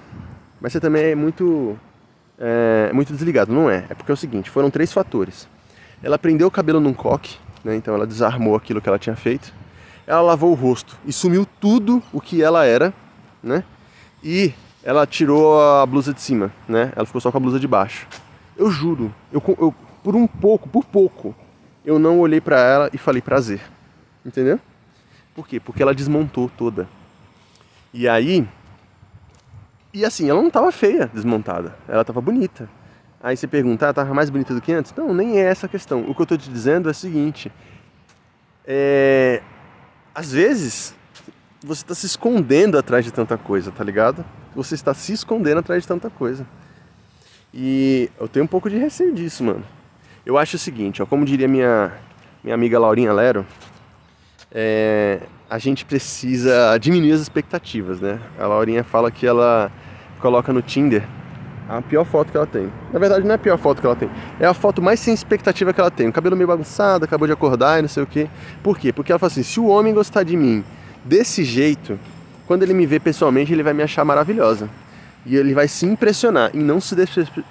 mas 0.58 0.72
você 0.72 0.80
também 0.80 1.10
é 1.10 1.14
muito 1.14 1.78
é, 2.38 2.90
muito 2.94 3.12
desligado. 3.12 3.52
Não 3.52 3.68
é. 3.68 3.84
É 3.90 3.94
porque 3.94 4.10
é 4.10 4.14
o 4.14 4.16
seguinte, 4.16 4.48
foram 4.48 4.70
três 4.70 4.90
fatores. 4.90 5.46
Ela 6.02 6.18
prendeu 6.18 6.48
o 6.48 6.50
cabelo 6.50 6.80
num 6.80 6.94
coque, 6.94 7.36
né? 7.64 7.74
Então 7.74 7.94
ela 7.94 8.06
desarmou 8.06 8.54
aquilo 8.54 8.80
que 8.80 8.88
ela 8.88 8.98
tinha 8.98 9.16
feito. 9.16 9.52
Ela 10.06 10.20
lavou 10.20 10.50
o 10.50 10.54
rosto 10.54 10.96
e 11.06 11.12
sumiu 11.12 11.46
tudo 11.58 12.02
o 12.12 12.20
que 12.20 12.42
ela 12.42 12.64
era, 12.64 12.92
né? 13.42 13.64
E 14.22 14.52
ela 14.82 15.06
tirou 15.06 15.58
a 15.60 15.86
blusa 15.86 16.12
de 16.12 16.20
cima, 16.20 16.52
né? 16.68 16.92
Ela 16.94 17.06
ficou 17.06 17.20
só 17.20 17.32
com 17.32 17.38
a 17.38 17.40
blusa 17.40 17.58
de 17.58 17.66
baixo. 17.66 18.06
Eu 18.56 18.70
juro, 18.70 19.12
eu, 19.32 19.42
eu 19.58 19.74
por 20.02 20.14
um 20.14 20.26
pouco, 20.26 20.68
por 20.68 20.84
pouco, 20.84 21.34
eu 21.84 21.98
não 21.98 22.20
olhei 22.20 22.40
para 22.40 22.60
ela 22.60 22.90
e 22.92 22.98
falei 22.98 23.22
prazer. 23.22 23.60
Entendeu? 24.24 24.60
Por 25.34 25.48
quê? 25.48 25.58
Porque 25.58 25.82
ela 25.82 25.94
desmontou 25.94 26.50
toda. 26.50 26.88
E 27.92 28.08
aí. 28.08 28.46
E 29.92 30.04
assim, 30.04 30.28
ela 30.28 30.42
não 30.42 30.50
tava 30.50 30.70
feia 30.70 31.10
desmontada. 31.12 31.76
Ela 31.88 32.04
tava 32.04 32.20
bonita. 32.20 32.68
Aí 33.24 33.38
você 33.38 33.46
pergunta, 33.46 33.88
ah, 33.88 33.94
tava 33.94 34.12
mais 34.12 34.28
bonita 34.28 34.52
do 34.52 34.60
que 34.60 34.70
antes? 34.70 34.92
Não, 34.94 35.14
nem 35.14 35.38
é 35.38 35.44
essa 35.44 35.64
a 35.64 35.68
questão. 35.68 36.02
O 36.06 36.14
que 36.14 36.20
eu 36.20 36.26
tô 36.26 36.36
te 36.36 36.50
dizendo 36.50 36.90
é 36.90 36.92
o 36.92 36.94
seguinte. 36.94 37.50
É... 38.66 39.40
Às 40.14 40.30
vezes, 40.30 40.94
você 41.64 41.82
está 41.82 41.94
se 41.94 42.04
escondendo 42.04 42.76
atrás 42.76 43.02
de 43.02 43.10
tanta 43.10 43.38
coisa, 43.38 43.72
tá 43.72 43.82
ligado? 43.82 44.22
Você 44.54 44.74
está 44.74 44.92
se 44.92 45.14
escondendo 45.14 45.60
atrás 45.60 45.82
de 45.84 45.88
tanta 45.88 46.10
coisa. 46.10 46.46
E 47.54 48.10
eu 48.20 48.28
tenho 48.28 48.44
um 48.44 48.48
pouco 48.48 48.68
de 48.68 48.76
receio 48.76 49.14
disso, 49.14 49.42
mano. 49.42 49.64
Eu 50.26 50.36
acho 50.36 50.56
o 50.56 50.58
seguinte, 50.58 51.02
ó, 51.02 51.06
como 51.06 51.24
diria 51.24 51.48
minha, 51.48 51.94
minha 52.42 52.54
amiga 52.54 52.78
Laurinha 52.78 53.10
Lero, 53.14 53.46
é, 54.52 55.20
a 55.48 55.56
gente 55.56 55.86
precisa 55.86 56.76
diminuir 56.76 57.12
as 57.12 57.22
expectativas, 57.22 58.02
né? 58.02 58.20
A 58.38 58.46
Laurinha 58.46 58.84
fala 58.84 59.10
que 59.10 59.26
ela 59.26 59.72
coloca 60.20 60.52
no 60.52 60.60
Tinder 60.60 61.08
a 61.68 61.80
pior 61.80 62.04
foto 62.04 62.30
que 62.30 62.36
ela 62.36 62.46
tem. 62.46 62.70
Na 62.92 62.98
verdade, 62.98 63.24
não 63.24 63.32
é 63.32 63.34
a 63.34 63.38
pior 63.38 63.58
foto 63.58 63.80
que 63.80 63.86
ela 63.86 63.96
tem. 63.96 64.10
É 64.38 64.46
a 64.46 64.54
foto 64.54 64.82
mais 64.82 65.00
sem 65.00 65.14
expectativa 65.14 65.72
que 65.72 65.80
ela 65.80 65.90
tem. 65.90 66.08
O 66.08 66.12
cabelo 66.12 66.36
meio 66.36 66.48
bagunçado, 66.48 67.04
acabou 67.04 67.26
de 67.26 67.32
acordar 67.32 67.78
e 67.78 67.82
não 67.82 67.88
sei 67.88 68.02
o 68.02 68.06
quê. 68.06 68.28
Por 68.62 68.78
quê? 68.78 68.92
Porque 68.92 69.10
ela 69.10 69.18
fala 69.18 69.30
assim: 69.30 69.42
se 69.42 69.58
o 69.58 69.66
homem 69.66 69.94
gostar 69.94 70.22
de 70.22 70.36
mim 70.36 70.64
desse 71.04 71.44
jeito, 71.44 71.98
quando 72.46 72.62
ele 72.62 72.74
me 72.74 72.86
vê 72.86 73.00
pessoalmente, 73.00 73.52
ele 73.52 73.62
vai 73.62 73.72
me 73.72 73.82
achar 73.82 74.04
maravilhosa. 74.04 74.68
E 75.26 75.36
ele 75.36 75.54
vai 75.54 75.66
se 75.66 75.86
impressionar 75.86 76.50
e 76.52 76.58
não 76.58 76.80
se, 76.80 76.94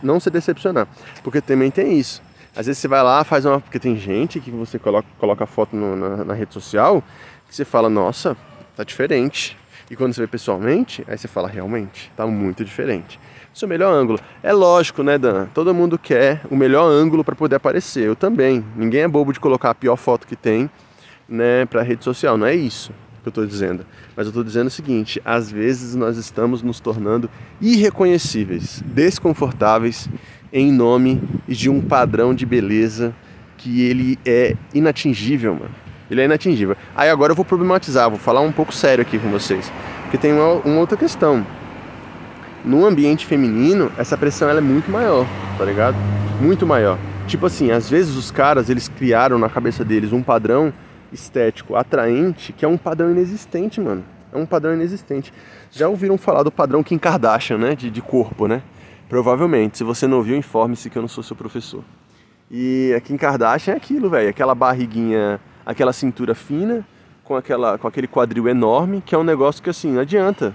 não 0.02 0.20
se 0.20 0.30
decepcionar. 0.30 0.88
Porque 1.24 1.42
também 1.42 1.72
tem 1.72 1.98
isso. 1.98 2.22
Às 2.56 2.68
vezes 2.68 2.80
você 2.80 2.88
vai 2.88 3.02
lá, 3.02 3.24
faz 3.24 3.46
uma. 3.46 3.60
Porque 3.60 3.80
tem 3.80 3.98
gente 3.98 4.40
que 4.40 4.52
você 4.52 4.78
coloca, 4.78 5.08
coloca 5.18 5.46
foto 5.48 5.76
no, 5.76 5.96
na, 5.96 6.24
na, 6.24 6.34
rede 6.36 6.54
social 6.54 7.04
que 7.48 7.56
você 7.56 7.66
fala, 7.66 7.90
nossa, 7.90 8.38
tá 8.76 8.84
diferente. 8.84 9.58
E 9.90 9.96
quando 9.96 10.14
você 10.14 10.22
vê 10.22 10.28
pessoalmente, 10.28 11.04
aí 11.08 11.18
você 11.18 11.28
fala, 11.28 11.48
realmente, 11.48 12.12
tá 12.16 12.26
muito 12.28 12.64
diferente. 12.64 13.20
Seu 13.54 13.68
melhor 13.68 13.94
ângulo. 13.94 14.20
É 14.42 14.52
lógico, 14.52 15.04
né, 15.04 15.16
Dan? 15.16 15.46
Todo 15.54 15.76
mundo 15.76 16.00
quer 16.00 16.42
o 16.50 16.56
melhor 16.56 16.88
ângulo 16.88 17.24
para 17.24 17.36
poder 17.36 17.58
aparecer. 17.58 18.04
Eu 18.04 18.16
também. 18.16 18.66
Ninguém 18.76 19.02
é 19.02 19.08
bobo 19.08 19.32
de 19.32 19.40
colocar 19.40 19.70
a 19.70 19.76
pior 19.76 19.96
foto 19.96 20.26
que 20.26 20.36
tem, 20.36 20.68
né, 21.30 21.64
para 21.68 21.84
rede 21.84 22.04
social. 22.04 22.36
Não 22.36 22.48
é 22.48 22.56
isso 22.56 22.92
que 23.22 23.28
eu 23.28 23.30
estou 23.30 23.46
dizendo. 23.46 23.86
Mas 24.18 24.26
eu 24.26 24.32
estou 24.32 24.44
dizendo 24.44 24.68
o 24.68 24.72
seguinte: 24.72 25.22
às 25.24 25.52
vezes 25.52 25.94
nós 25.94 26.18
estamos 26.18 26.64
nos 26.64 26.80
tornando 26.80 27.30
irreconhecíveis, 27.62 28.84
desconfortáveis 28.88 30.10
em 30.52 30.72
nome 30.72 31.22
de 31.48 31.70
um 31.70 31.80
padrão 31.80 32.34
de 32.34 32.48
beleza 32.48 33.14
que 33.56 33.84
ele 33.84 34.18
é 34.26 34.56
inatingível, 34.74 35.54
mano. 35.54 35.76
Ele 36.10 36.22
é 36.22 36.26
inatingível. 36.26 36.76
Aí 36.96 37.08
agora 37.08 37.32
eu 37.32 37.36
vou 37.36 37.46
problematizar, 37.46 38.10
vou 38.10 38.20
falar 38.20 38.42
um 38.42 38.52
pouco 38.52 38.74
sério 38.74 39.04
aqui 39.04 39.20
com 39.20 39.30
vocês, 39.30 39.72
porque 40.02 40.18
tem 40.18 40.34
uma, 40.34 40.54
uma 40.66 40.80
outra 40.80 40.98
questão 40.98 41.46
no 42.64 42.86
ambiente 42.86 43.26
feminino, 43.26 43.92
essa 43.98 44.18
pressão 44.18 44.50
ela 44.50 44.60
é 44.60 44.62
muito 44.62 44.90
maior, 44.90 45.26
tá 45.58 45.66
ligado? 45.66 45.96
Muito 46.42 46.66
maior. 46.66 46.98
Tipo 47.28 47.46
assim, 47.46 47.72
às 47.72 47.90
vezes 47.90 48.16
os 48.16 48.32
caras, 48.32 48.70
eles 48.70 48.88
criaram 48.88 49.38
na 49.38 49.50
cabeça 49.50 49.84
deles 49.84 50.12
um 50.12 50.22
padrão 50.22 50.74
estético 51.12 51.76
atraente 51.76 52.52
que 52.52 52.66
é 52.66 52.68
um 52.68 52.78
padrão 52.78 53.12
inexistente, 53.12 53.80
mano. 53.80 54.04
É 54.32 54.38
um 54.38 54.46
padrão 54.46 54.74
inexistente. 54.74 55.32
Já 55.72 55.88
ouviram 55.88 56.18
falar 56.18 56.44
do 56.44 56.52
padrão 56.52 56.84
Kim 56.84 56.98
Kardashian, 56.98 57.58
né? 57.58 57.76
De, 57.76 57.92
de 57.92 58.02
corpo, 58.02 58.48
né? 58.48 58.64
Provavelmente. 59.08 59.78
Se 59.78 59.84
você 59.84 60.08
não 60.08 60.18
ouviu, 60.18 60.36
informe-se 60.36 60.90
que 60.90 60.98
eu 60.98 61.02
não 61.02 61.10
sou 61.10 61.24
seu 61.24 61.36
professor. 61.36 61.84
E 62.50 62.94
a 62.98 63.00
Kim 63.00 63.16
Kardashian 63.16 63.74
é 63.74 63.78
aquilo, 63.78 64.10
velho. 64.10 64.30
Aquela 64.30 64.56
barriguinha, 64.56 65.40
aquela 65.64 65.94
cintura 65.94 66.34
fina, 66.34 66.86
com, 67.24 67.36
aquela, 67.36 67.78
com 67.78 67.88
aquele 67.88 68.08
quadril 68.08 68.48
enorme, 68.48 69.04
que 69.06 69.14
é 69.14 69.18
um 69.18 69.24
negócio 69.24 69.62
que 69.62 69.70
assim, 69.70 69.92
não 69.92 70.02
adianta. 70.02 70.54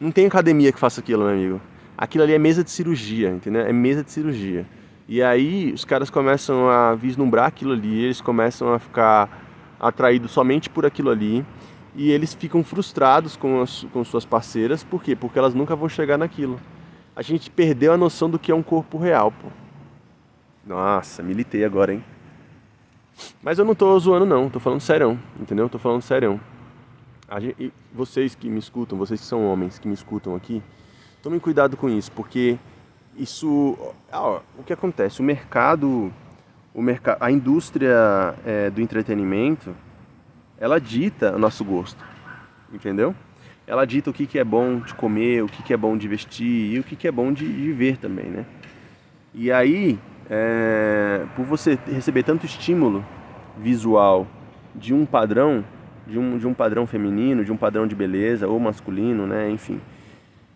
Não 0.00 0.10
tem 0.10 0.26
academia 0.26 0.72
que 0.72 0.78
faça 0.78 1.00
aquilo, 1.00 1.24
meu 1.24 1.32
amigo. 1.34 1.60
Aquilo 1.96 2.24
ali 2.24 2.32
é 2.32 2.38
mesa 2.38 2.64
de 2.64 2.70
cirurgia, 2.70 3.30
entendeu? 3.30 3.60
É 3.60 3.72
mesa 3.72 4.02
de 4.02 4.10
cirurgia. 4.10 4.66
E 5.06 5.22
aí 5.22 5.70
os 5.72 5.84
caras 5.84 6.08
começam 6.08 6.70
a 6.70 6.94
vislumbrar 6.94 7.46
aquilo 7.46 7.72
ali, 7.72 8.04
eles 8.04 8.20
começam 8.20 8.72
a 8.72 8.78
ficar 8.78 9.28
atraídos 9.78 10.30
somente 10.30 10.70
por 10.70 10.86
aquilo 10.86 11.10
ali 11.10 11.44
e 11.94 12.10
eles 12.10 12.32
ficam 12.32 12.62
frustrados 12.62 13.36
com, 13.36 13.60
as, 13.60 13.84
com 13.92 14.04
suas 14.04 14.24
parceiras, 14.24 14.84
por 14.84 15.02
quê? 15.02 15.16
Porque 15.16 15.38
elas 15.38 15.52
nunca 15.52 15.74
vão 15.76 15.88
chegar 15.88 16.16
naquilo. 16.16 16.58
A 17.14 17.22
gente 17.22 17.50
perdeu 17.50 17.92
a 17.92 17.96
noção 17.96 18.30
do 18.30 18.38
que 18.38 18.50
é 18.52 18.54
um 18.54 18.62
corpo 18.62 18.96
real, 18.96 19.32
pô. 19.32 19.48
Nossa, 20.64 21.22
militei 21.22 21.64
agora, 21.64 21.92
hein? 21.92 22.04
Mas 23.42 23.58
eu 23.58 23.64
não 23.64 23.74
tô 23.74 23.98
zoando 23.98 24.24
não, 24.24 24.48
tô 24.48 24.60
falando 24.60 24.80
sério, 24.80 25.18
entendeu? 25.38 25.68
Tô 25.68 25.78
falando 25.78 26.00
sério. 26.00 26.40
Gente, 27.38 27.72
vocês 27.94 28.34
que 28.34 28.48
me 28.48 28.58
escutam, 28.58 28.98
vocês 28.98 29.20
que 29.20 29.26
são 29.26 29.46
homens 29.46 29.78
que 29.78 29.86
me 29.86 29.94
escutam 29.94 30.34
aqui, 30.34 30.60
tomem 31.22 31.38
cuidado 31.38 31.76
com 31.76 31.88
isso, 31.88 32.10
porque 32.10 32.58
isso, 33.16 33.78
ó, 34.12 34.40
o 34.58 34.64
que 34.64 34.72
acontece, 34.72 35.20
o 35.20 35.22
mercado, 35.22 36.12
o 36.74 36.82
mercado, 36.82 37.18
a 37.20 37.30
indústria 37.30 38.34
é, 38.44 38.68
do 38.68 38.80
entretenimento, 38.80 39.72
ela 40.58 40.80
dita 40.80 41.36
o 41.36 41.38
nosso 41.38 41.64
gosto, 41.64 42.04
entendeu? 42.72 43.14
Ela 43.64 43.84
dita 43.84 44.10
o 44.10 44.12
que, 44.12 44.26
que 44.26 44.38
é 44.38 44.44
bom 44.44 44.80
de 44.80 44.92
comer, 44.94 45.44
o 45.44 45.46
que, 45.46 45.62
que 45.62 45.72
é 45.72 45.76
bom 45.76 45.96
de 45.96 46.08
vestir 46.08 46.74
e 46.74 46.80
o 46.80 46.82
que, 46.82 46.96
que 46.96 47.06
é 47.06 47.12
bom 47.12 47.32
de, 47.32 47.46
de 47.46 47.72
ver 47.72 47.96
também, 47.96 48.26
né? 48.26 48.44
E 49.32 49.52
aí, 49.52 50.00
é, 50.28 51.24
por 51.36 51.44
você 51.44 51.78
receber 51.86 52.24
tanto 52.24 52.44
estímulo 52.44 53.04
visual 53.56 54.26
de 54.74 54.92
um 54.92 55.06
padrão, 55.06 55.64
de 56.10 56.18
um, 56.18 56.36
de 56.36 56.46
um 56.46 56.52
padrão 56.52 56.86
feminino, 56.86 57.44
de 57.44 57.52
um 57.52 57.56
padrão 57.56 57.86
de 57.86 57.94
beleza 57.94 58.48
ou 58.48 58.58
masculino, 58.58 59.26
né? 59.26 59.48
Enfim, 59.48 59.80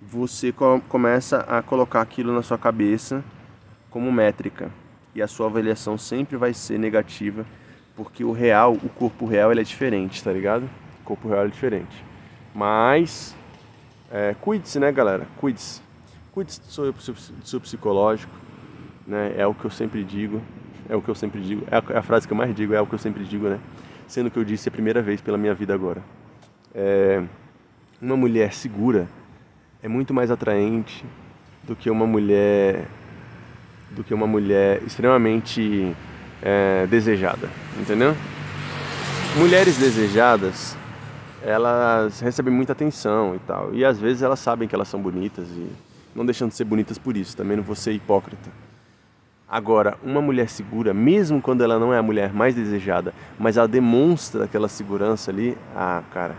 você 0.02 0.52
co 0.52 0.80
começa 0.88 1.38
a 1.38 1.62
colocar 1.62 2.00
aquilo 2.00 2.32
na 2.32 2.42
sua 2.42 2.58
cabeça 2.58 3.24
como 3.88 4.10
métrica 4.10 4.70
e 5.14 5.22
a 5.22 5.28
sua 5.28 5.46
avaliação 5.46 5.96
sempre 5.96 6.36
vai 6.36 6.52
ser 6.52 6.78
negativa 6.78 7.46
porque 7.96 8.24
o 8.24 8.32
real, 8.32 8.72
o 8.72 8.88
corpo 8.88 9.24
real, 9.24 9.52
ele 9.52 9.60
é 9.60 9.64
diferente, 9.64 10.22
tá 10.22 10.32
ligado? 10.32 10.68
O 11.00 11.04
corpo 11.04 11.28
real 11.28 11.44
é 11.44 11.48
diferente. 11.48 12.04
Mas 12.52 13.36
é, 14.10 14.34
cuide-se, 14.40 14.80
né, 14.80 14.90
galera? 14.90 15.26
Cuide-se. 15.36 15.80
Cuide-se 16.32 16.60
do 16.60 16.66
seu, 16.66 16.92
do 16.92 17.46
seu 17.46 17.60
psicológico, 17.60 18.34
né? 19.06 19.34
É 19.36 19.46
o 19.46 19.54
que 19.54 19.64
eu 19.64 19.70
sempre 19.70 20.02
digo. 20.02 20.42
É 20.88 20.96
o 20.96 21.00
que 21.00 21.08
eu 21.08 21.14
sempre 21.14 21.40
digo. 21.40 21.64
É 21.70 21.76
a, 21.76 21.82
é 21.94 21.98
a 21.98 22.02
frase 22.02 22.26
que 22.26 22.32
eu 22.32 22.36
mais 22.36 22.54
digo, 22.54 22.74
é 22.74 22.80
o 22.80 22.86
que 22.86 22.94
eu 22.94 22.98
sempre 22.98 23.22
digo, 23.24 23.48
né? 23.48 23.60
Sendo 24.06 24.30
que 24.30 24.38
eu 24.38 24.44
disse 24.44 24.68
a 24.68 24.72
primeira 24.72 25.02
vez 25.02 25.20
pela 25.20 25.38
minha 25.38 25.54
vida 25.54 25.74
agora. 25.74 26.02
É, 26.74 27.22
uma 28.00 28.16
mulher 28.16 28.52
segura 28.52 29.08
é 29.82 29.88
muito 29.88 30.12
mais 30.12 30.30
atraente 30.30 31.04
do 31.62 31.74
que 31.74 31.90
uma 31.90 32.06
mulher 32.06 32.86
do 33.90 34.02
que 34.02 34.12
uma 34.12 34.26
mulher 34.26 34.82
extremamente 34.82 35.94
é, 36.42 36.86
desejada, 36.86 37.48
entendeu? 37.78 38.16
Mulheres 39.36 39.78
desejadas, 39.78 40.76
elas 41.42 42.20
recebem 42.20 42.52
muita 42.52 42.72
atenção 42.72 43.36
e 43.36 43.38
tal, 43.40 43.74
e 43.74 43.84
às 43.84 43.98
vezes 43.98 44.22
elas 44.22 44.40
sabem 44.40 44.66
que 44.66 44.74
elas 44.74 44.88
são 44.88 45.00
bonitas 45.00 45.48
e 45.48 45.70
não 46.14 46.24
deixam 46.24 46.48
de 46.48 46.54
ser 46.54 46.64
bonitas 46.64 46.98
por 46.98 47.16
isso. 47.16 47.36
Também 47.36 47.56
não 47.56 47.64
vou 47.64 47.74
ser 47.74 47.92
hipócrita. 47.92 48.50
Agora, 49.54 49.96
uma 50.02 50.20
mulher 50.20 50.48
segura, 50.48 50.92
mesmo 50.92 51.40
quando 51.40 51.62
ela 51.62 51.78
não 51.78 51.94
é 51.94 51.98
a 51.98 52.02
mulher 52.02 52.32
mais 52.32 52.56
desejada, 52.56 53.14
mas 53.38 53.56
ela 53.56 53.68
demonstra 53.68 54.46
aquela 54.46 54.66
segurança 54.66 55.30
ali, 55.30 55.56
ah, 55.76 56.02
cara, 56.10 56.34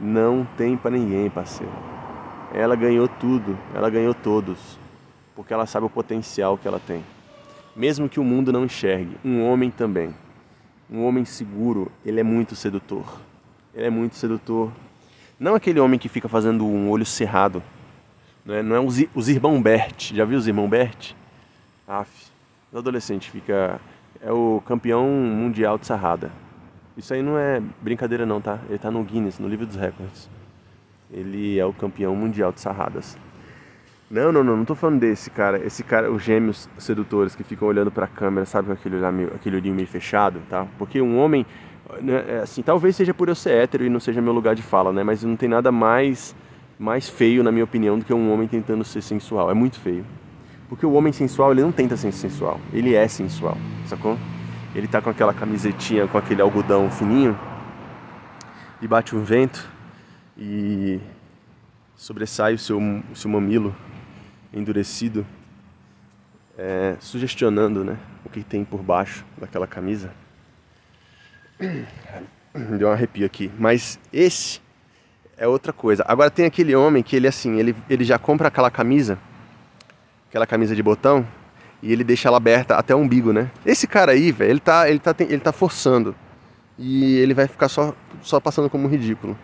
não 0.00 0.46
tem 0.56 0.76
para 0.76 0.92
ninguém, 0.92 1.28
parceiro. 1.28 1.72
Ela 2.52 2.76
ganhou 2.76 3.08
tudo, 3.08 3.58
ela 3.74 3.90
ganhou 3.90 4.14
todos, 4.14 4.78
porque 5.34 5.52
ela 5.52 5.66
sabe 5.66 5.86
o 5.86 5.90
potencial 5.90 6.56
que 6.56 6.68
ela 6.68 6.78
tem. 6.78 7.02
Mesmo 7.74 8.08
que 8.08 8.20
o 8.20 8.24
mundo 8.24 8.52
não 8.52 8.66
enxergue, 8.66 9.16
um 9.24 9.42
homem 9.42 9.68
também. 9.68 10.14
Um 10.88 11.04
homem 11.04 11.24
seguro, 11.24 11.90
ele 12.06 12.20
é 12.20 12.22
muito 12.22 12.54
sedutor. 12.54 13.18
Ele 13.74 13.86
é 13.86 13.90
muito 13.90 14.14
sedutor. 14.14 14.70
Não 15.40 15.56
aquele 15.56 15.80
homem 15.80 15.98
que 15.98 16.08
fica 16.08 16.28
fazendo 16.28 16.64
um 16.64 16.88
olho 16.88 17.04
cerrado. 17.04 17.60
Não 18.46 18.54
é, 18.54 18.62
não 18.62 18.76
é 18.76 18.80
os, 18.80 19.28
irmão 19.28 19.60
Bert. 19.60 20.14
Já 20.14 20.24
viu 20.24 20.38
os 20.38 20.46
irmão 20.46 20.68
Bert? 20.68 21.14
Aff, 21.86 22.23
do 22.74 22.78
adolescente 22.80 23.30
fica 23.30 23.80
é 24.20 24.32
o 24.32 24.60
campeão 24.66 25.08
mundial 25.08 25.78
de 25.78 25.86
sarrada. 25.86 26.32
Isso 26.96 27.14
aí 27.14 27.22
não 27.22 27.38
é 27.38 27.62
brincadeira 27.80 28.26
não, 28.26 28.40
tá? 28.40 28.58
Ele 28.68 28.78
tá 28.78 28.90
no 28.90 29.02
Guinness, 29.04 29.38
no 29.38 29.46
livro 29.46 29.64
dos 29.64 29.76
recordes. 29.76 30.28
Ele 31.08 31.56
é 31.56 31.64
o 31.64 31.72
campeão 31.72 32.16
mundial 32.16 32.50
de 32.50 32.60
sarradas. 32.60 33.16
Não, 34.10 34.32
não, 34.32 34.42
não, 34.42 34.56
não 34.56 34.64
tô 34.64 34.74
falando 34.74 34.98
desse 34.98 35.30
cara. 35.30 35.64
Esse 35.64 35.84
cara, 35.84 36.10
os 36.10 36.22
gêmeos 36.22 36.68
sedutores 36.76 37.36
que 37.36 37.44
ficam 37.44 37.68
olhando 37.68 37.92
para 37.92 38.06
a 38.06 38.08
câmera, 38.08 38.44
sabe, 38.44 38.66
com 38.66 38.72
aquele, 38.72 38.96
olhar 38.96 39.12
meio, 39.12 39.28
aquele 39.34 39.56
olhinho 39.56 39.74
meio 39.74 39.86
fechado, 39.86 40.40
tá? 40.50 40.66
Porque 40.76 41.00
um 41.00 41.16
homem, 41.18 41.46
né, 42.00 42.24
é 42.26 42.38
assim, 42.38 42.60
talvez 42.60 42.96
seja 42.96 43.14
por 43.14 43.28
eu 43.28 43.36
ser 43.36 43.50
hétero 43.50 43.84
e 43.84 43.88
não 43.88 44.00
seja 44.00 44.20
meu 44.20 44.32
lugar 44.32 44.56
de 44.56 44.62
fala, 44.62 44.92
né? 44.92 45.04
Mas 45.04 45.22
não 45.22 45.36
tem 45.36 45.48
nada 45.48 45.70
mais, 45.70 46.34
mais 46.76 47.08
feio, 47.08 47.44
na 47.44 47.52
minha 47.52 47.64
opinião, 47.64 47.96
do 47.98 48.04
que 48.04 48.12
um 48.12 48.32
homem 48.32 48.48
tentando 48.48 48.82
ser 48.82 49.02
sensual. 49.02 49.48
É 49.48 49.54
muito 49.54 49.78
feio. 49.78 50.04
Porque 50.74 50.84
o 50.84 50.92
homem 50.94 51.12
sensual, 51.12 51.52
ele 51.52 51.62
não 51.62 51.70
tenta 51.70 51.96
ser 51.96 52.10
sensual, 52.10 52.60
ele 52.72 52.96
é 52.96 53.06
sensual, 53.06 53.56
sacou? 53.86 54.18
Ele 54.74 54.88
tá 54.88 55.00
com 55.00 55.08
aquela 55.08 55.32
camisetinha, 55.32 56.08
com 56.08 56.18
aquele 56.18 56.42
algodão 56.42 56.90
fininho, 56.90 57.38
e 58.82 58.88
bate 58.88 59.14
um 59.14 59.22
vento, 59.22 59.70
e 60.36 60.98
sobressai 61.94 62.54
o 62.54 62.58
seu, 62.58 62.76
o 62.80 63.14
seu 63.14 63.30
mamilo 63.30 63.72
endurecido, 64.52 65.24
é, 66.58 66.96
sugestionando 66.98 67.84
né, 67.84 67.96
o 68.24 68.28
que 68.28 68.42
tem 68.42 68.64
por 68.64 68.82
baixo 68.82 69.24
daquela 69.38 69.68
camisa. 69.68 70.12
Deu 72.78 72.88
um 72.88 72.90
arrepio 72.90 73.24
aqui. 73.24 73.48
Mas 73.56 73.96
esse 74.12 74.60
é 75.36 75.46
outra 75.46 75.72
coisa. 75.72 76.04
Agora 76.08 76.32
tem 76.32 76.46
aquele 76.46 76.74
homem 76.74 77.00
que 77.00 77.14
ele 77.14 77.28
assim, 77.28 77.60
ele, 77.60 77.76
ele 77.88 78.02
já 78.02 78.18
compra 78.18 78.48
aquela 78.48 78.72
camisa 78.72 79.16
aquela 80.34 80.48
camisa 80.48 80.74
de 80.74 80.82
botão 80.82 81.24
e 81.80 81.92
ele 81.92 82.02
deixa 82.02 82.26
ela 82.26 82.38
aberta 82.38 82.74
até 82.74 82.92
o 82.92 82.98
umbigo, 82.98 83.32
né? 83.32 83.52
Esse 83.64 83.86
cara 83.86 84.10
aí, 84.10 84.32
velho, 84.32 84.50
ele 84.50 84.58
tá, 84.58 84.90
ele, 84.90 84.98
tá, 84.98 85.14
ele 85.20 85.38
tá 85.38 85.52
forçando. 85.52 86.12
E 86.76 87.18
ele 87.18 87.32
vai 87.32 87.46
ficar 87.46 87.68
só, 87.68 87.94
só 88.20 88.40
passando 88.40 88.68
como 88.68 88.88
ridículo. 88.88 89.38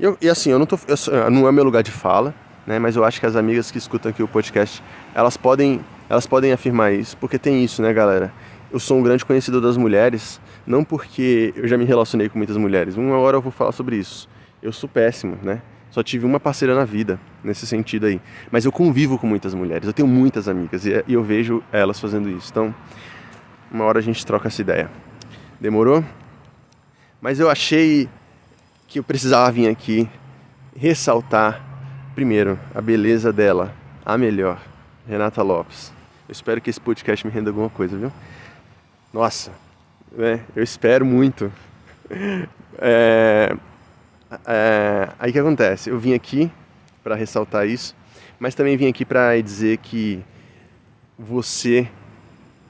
E, 0.00 0.04
eu, 0.04 0.18
e 0.20 0.28
assim, 0.28 0.50
eu 0.50 0.58
não 0.58 0.66
tô. 0.66 0.76
Eu, 0.88 1.30
não 1.30 1.46
é 1.46 1.52
meu 1.52 1.62
lugar 1.62 1.84
de 1.84 1.92
fala, 1.92 2.34
né? 2.66 2.80
Mas 2.80 2.96
eu 2.96 3.04
acho 3.04 3.20
que 3.20 3.26
as 3.26 3.36
amigas 3.36 3.70
que 3.70 3.78
escutam 3.78 4.10
aqui 4.10 4.20
o 4.20 4.26
podcast, 4.26 4.82
elas 5.14 5.36
podem, 5.36 5.80
elas 6.08 6.26
podem 6.26 6.52
afirmar 6.52 6.92
isso, 6.92 7.16
porque 7.18 7.38
tem 7.38 7.62
isso, 7.62 7.80
né, 7.80 7.92
galera? 7.92 8.32
Eu 8.72 8.80
sou 8.80 8.98
um 8.98 9.02
grande 9.02 9.24
conhecedor 9.24 9.60
das 9.60 9.76
mulheres, 9.76 10.40
não 10.66 10.82
porque 10.82 11.54
eu 11.54 11.68
já 11.68 11.78
me 11.78 11.84
relacionei 11.84 12.28
com 12.28 12.36
muitas 12.36 12.56
mulheres. 12.56 12.96
Uma 12.96 13.18
hora 13.18 13.36
eu 13.36 13.42
vou 13.42 13.52
falar 13.52 13.70
sobre 13.70 13.94
isso. 13.94 14.28
Eu 14.60 14.72
sou 14.72 14.88
péssimo, 14.88 15.38
né? 15.40 15.62
Só 15.92 16.02
tive 16.02 16.24
uma 16.24 16.40
parceira 16.40 16.74
na 16.74 16.86
vida, 16.86 17.20
nesse 17.44 17.66
sentido 17.66 18.06
aí. 18.06 18.18
Mas 18.50 18.64
eu 18.64 18.72
convivo 18.72 19.18
com 19.18 19.26
muitas 19.26 19.52
mulheres, 19.52 19.86
eu 19.86 19.92
tenho 19.92 20.08
muitas 20.08 20.48
amigas 20.48 20.86
e 20.86 21.04
eu 21.06 21.22
vejo 21.22 21.62
elas 21.70 22.00
fazendo 22.00 22.30
isso. 22.30 22.48
Então, 22.50 22.74
uma 23.70 23.84
hora 23.84 23.98
a 23.98 24.02
gente 24.02 24.24
troca 24.24 24.48
essa 24.48 24.62
ideia. 24.62 24.90
Demorou? 25.60 26.02
Mas 27.20 27.38
eu 27.38 27.50
achei 27.50 28.08
que 28.88 29.00
eu 29.00 29.04
precisava 29.04 29.52
vir 29.52 29.68
aqui 29.68 30.08
ressaltar, 30.74 31.60
primeiro, 32.14 32.58
a 32.74 32.80
beleza 32.80 33.30
dela, 33.30 33.74
a 34.02 34.16
melhor, 34.16 34.62
Renata 35.06 35.42
Lopes. 35.42 35.92
Eu 36.26 36.32
espero 36.32 36.58
que 36.58 36.70
esse 36.70 36.80
podcast 36.80 37.26
me 37.26 37.30
renda 37.30 37.50
alguma 37.50 37.68
coisa, 37.68 37.98
viu? 37.98 38.10
Nossa, 39.12 39.52
né? 40.10 40.40
eu 40.56 40.62
espero 40.62 41.04
muito. 41.04 41.52
É, 42.84 43.54
é, 44.46 45.08
aí 45.18 45.30
o 45.30 45.32
que 45.32 45.38
acontece? 45.38 45.90
Eu 45.90 45.98
vim 45.98 46.14
aqui 46.14 46.50
para 47.02 47.14
ressaltar 47.14 47.66
isso, 47.66 47.94
mas 48.38 48.54
também 48.54 48.76
vim 48.76 48.88
aqui 48.88 49.04
para 49.04 49.40
dizer 49.40 49.78
que 49.78 50.22
você 51.18 51.88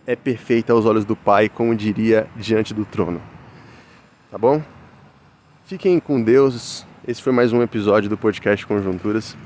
é 0.06 0.16
perfeita 0.16 0.72
aos 0.72 0.84
olhos 0.84 1.04
do 1.04 1.14
Pai, 1.14 1.48
como 1.48 1.74
diria 1.74 2.26
diante 2.36 2.74
do 2.74 2.84
trono. 2.84 3.20
Tá 4.30 4.38
bom? 4.38 4.62
Fiquem 5.64 6.00
com 6.00 6.22
Deus. 6.22 6.86
Esse 7.06 7.22
foi 7.22 7.32
mais 7.32 7.52
um 7.52 7.62
episódio 7.62 8.08
do 8.08 8.16
podcast 8.16 8.66
Conjunturas. 8.66 9.36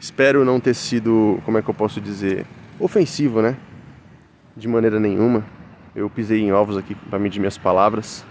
Espero 0.00 0.44
não 0.44 0.60
ter 0.60 0.74
sido, 0.74 1.40
como 1.44 1.58
é 1.58 1.62
que 1.62 1.68
eu 1.68 1.74
posso 1.74 2.00
dizer, 2.00 2.46
ofensivo, 2.78 3.40
né? 3.40 3.56
De 4.56 4.68
maneira 4.68 5.00
nenhuma. 5.00 5.44
Eu 5.94 6.08
pisei 6.10 6.40
em 6.40 6.52
ovos 6.52 6.76
aqui 6.76 6.94
para 6.94 7.18
medir 7.18 7.38
minhas 7.38 7.58
palavras. 7.58 8.24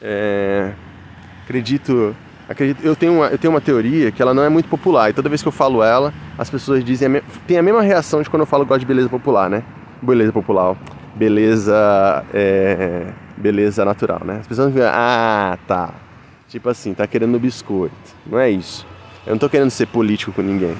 É... 0.00 0.74
Acredito, 1.48 2.14
acredito 2.46 2.84
eu, 2.84 2.94
tenho 2.94 3.14
uma, 3.14 3.28
eu 3.28 3.38
tenho 3.38 3.50
uma 3.54 3.60
teoria 3.60 4.12
que 4.12 4.20
ela 4.20 4.34
não 4.34 4.42
é 4.42 4.50
muito 4.50 4.68
popular. 4.68 5.08
E 5.08 5.14
toda 5.14 5.30
vez 5.30 5.40
que 5.40 5.48
eu 5.48 5.52
falo 5.52 5.82
ela, 5.82 6.12
as 6.36 6.50
pessoas 6.50 6.84
dizem. 6.84 7.06
A 7.06 7.08
me... 7.08 7.22
Tem 7.46 7.56
a 7.56 7.62
mesma 7.62 7.80
reação 7.80 8.20
de 8.20 8.28
quando 8.28 8.40
eu 8.42 8.46
falo 8.46 8.66
gosto 8.66 8.80
de 8.80 8.86
beleza 8.86 9.08
popular, 9.08 9.48
né? 9.48 9.62
Beleza 10.02 10.30
popular. 10.30 10.76
Beleza. 11.14 12.22
É... 12.34 13.06
Beleza 13.34 13.82
natural, 13.82 14.20
né? 14.26 14.38
As 14.40 14.46
pessoas 14.46 14.74
ficam, 14.74 14.90
ah, 14.92 15.56
tá. 15.66 15.94
Tipo 16.48 16.68
assim, 16.68 16.92
tá 16.92 17.06
querendo 17.06 17.38
biscoito. 17.38 17.94
Não 18.26 18.38
é 18.38 18.50
isso. 18.50 18.86
Eu 19.26 19.30
não 19.30 19.38
tô 19.38 19.48
querendo 19.48 19.70
ser 19.70 19.86
político 19.86 20.32
com 20.32 20.42
ninguém. 20.42 20.74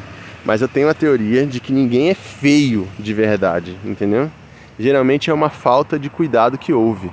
Mas 0.45 0.61
eu 0.61 0.69
tenho 0.69 0.91
a 0.91 0.95
teoria 0.95 1.47
de 1.47 1.61
que 1.61 1.73
ninguém 1.73 2.11
é 2.11 2.15
feio 2.15 2.87
de 2.99 3.15
verdade, 3.15 3.75
entendeu? 3.85 4.31
Geralmente 4.79 5.31
é 5.31 5.35
uma 5.35 5.49
falta 5.49 5.99
de 5.99 6.11
cuidado 6.11 6.59
que 6.59 6.75
houve. 6.75 7.11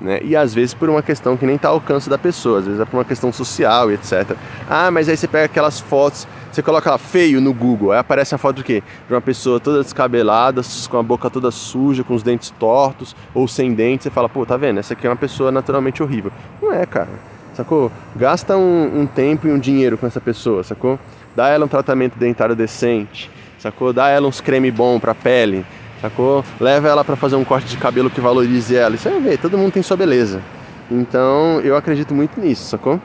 Né? 0.00 0.20
E 0.22 0.36
às 0.36 0.52
vezes 0.52 0.74
por 0.74 0.90
uma 0.90 1.02
questão 1.02 1.36
que 1.36 1.46
nem 1.46 1.56
está 1.56 1.68
ao 1.68 1.74
alcance 1.74 2.08
da 2.08 2.18
pessoa, 2.18 2.58
às 2.58 2.66
vezes 2.66 2.80
é 2.80 2.84
por 2.84 2.98
uma 2.98 3.04
questão 3.04 3.32
social 3.32 3.90
e 3.90 3.94
etc. 3.94 4.36
Ah, 4.68 4.90
mas 4.90 5.08
aí 5.08 5.16
você 5.16 5.26
pega 5.26 5.46
aquelas 5.46 5.80
fotos, 5.80 6.28
você 6.52 6.62
coloca 6.62 6.90
lá 6.90 6.98
feio 6.98 7.40
no 7.40 7.52
Google, 7.52 7.92
aí 7.92 7.98
aparece 7.98 8.34
a 8.34 8.38
foto 8.38 8.56
de 8.56 8.64
quê? 8.64 8.82
De 9.08 9.14
uma 9.14 9.20
pessoa 9.20 9.58
toda 9.58 9.82
descabelada, 9.82 10.60
com 10.90 10.98
a 10.98 11.02
boca 11.02 11.30
toda 11.30 11.50
suja, 11.50 12.04
com 12.04 12.14
os 12.14 12.22
dentes 12.22 12.50
tortos 12.50 13.16
ou 13.34 13.48
sem 13.48 13.72
dentes, 13.72 14.04
você 14.04 14.10
fala, 14.10 14.28
pô, 14.28 14.44
tá 14.44 14.56
vendo? 14.56 14.80
Essa 14.80 14.92
aqui 14.92 15.06
é 15.06 15.10
uma 15.10 15.16
pessoa 15.16 15.50
naturalmente 15.50 16.02
horrível. 16.02 16.30
Não 16.60 16.72
é, 16.72 16.84
cara. 16.84 17.08
Sacou? 17.54 17.90
Gasta 18.14 18.54
um, 18.54 19.00
um 19.00 19.06
tempo 19.06 19.48
e 19.48 19.50
um 19.50 19.58
dinheiro 19.58 19.96
com 19.96 20.06
essa 20.06 20.20
pessoa, 20.20 20.62
sacou? 20.62 20.98
Dá 21.34 21.48
ela 21.48 21.64
um 21.64 21.68
tratamento 21.68 22.18
dentário 22.18 22.54
decente, 22.54 23.30
sacou? 23.58 23.94
Dá 23.94 24.10
ela 24.10 24.28
uns 24.28 24.42
creme 24.42 24.70
bom 24.70 25.00
pra 25.00 25.14
pele, 25.14 25.64
sacou? 26.00 26.44
Leva 26.60 26.88
ela 26.88 27.04
para 27.04 27.16
fazer 27.16 27.36
um 27.36 27.44
corte 27.44 27.68
de 27.68 27.76
cabelo 27.76 28.10
que 28.10 28.20
valorize 28.20 28.74
ela. 28.74 28.94
Isso 28.94 29.08
aí 29.08 29.20
ver, 29.20 29.38
todo 29.38 29.58
mundo 29.58 29.72
tem 29.72 29.82
sua 29.82 29.96
beleza. 29.96 30.42
Então 30.90 31.60
eu 31.60 31.76
acredito 31.76 32.14
muito 32.14 32.40
nisso, 32.40 32.68
sacou? 32.68 33.00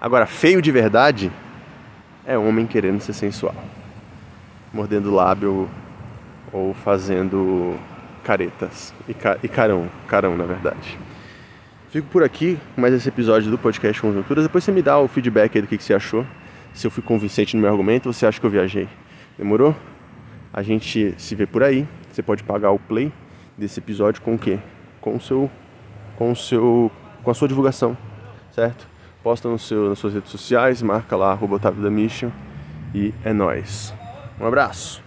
Agora, 0.00 0.26
feio 0.26 0.60
de 0.60 0.70
verdade 0.70 1.32
é 2.26 2.36
homem 2.36 2.66
querendo 2.66 3.00
ser 3.00 3.12
sensual, 3.12 3.54
mordendo 4.72 5.14
lábio 5.14 5.68
ou 6.52 6.74
fazendo 6.74 7.76
caretas 8.24 8.92
e, 9.08 9.14
ca 9.14 9.38
e 9.42 9.48
carão, 9.48 9.88
carão 10.08 10.36
na 10.36 10.44
verdade. 10.44 10.98
Fico 11.90 12.08
por 12.08 12.24
aqui 12.24 12.58
mais 12.76 12.92
esse 12.92 13.08
episódio 13.08 13.50
do 13.50 13.56
podcast 13.56 14.02
Conjunturas. 14.02 14.44
Depois 14.44 14.64
você 14.64 14.72
me 14.72 14.82
dá 14.82 14.98
o 14.98 15.06
feedback 15.08 15.56
aí 15.56 15.62
do 15.62 15.68
que, 15.68 15.78
que 15.78 15.84
você 15.84 15.94
achou. 15.94 16.26
Se 16.74 16.86
eu 16.86 16.90
fui 16.90 17.02
convincente 17.02 17.56
no 17.56 17.62
meu 17.62 17.70
argumento 17.70 18.12
você 18.12 18.26
acha 18.26 18.40
que 18.40 18.44
eu 18.44 18.50
viajei. 18.50 18.88
Demorou? 19.38 19.74
A 20.56 20.62
gente 20.62 21.14
se 21.18 21.34
vê 21.34 21.46
por 21.46 21.62
aí. 21.62 21.86
Você 22.10 22.22
pode 22.22 22.42
pagar 22.42 22.70
o 22.70 22.78
play 22.78 23.12
desse 23.58 23.78
episódio 23.78 24.22
com 24.22 24.34
o 24.34 24.38
quê? 24.38 24.58
Com 25.02 25.14
o 25.14 25.20
seu 25.20 25.50
com 26.16 26.32
o 26.32 26.36
seu 26.36 26.90
com 27.22 27.30
a 27.30 27.34
sua 27.34 27.46
divulgação, 27.46 27.94
certo? 28.52 28.88
Posta 29.22 29.50
no 29.50 29.58
seu 29.58 29.90
nas 29.90 29.98
suas 29.98 30.14
redes 30.14 30.30
sociais, 30.30 30.80
marca 30.80 31.14
lá 31.14 31.32
arroba 31.32 31.58
da 31.58 31.90
Mission 31.90 32.30
e 32.94 33.12
é 33.22 33.34
nós. 33.34 33.92
Um 34.40 34.46
abraço. 34.46 35.05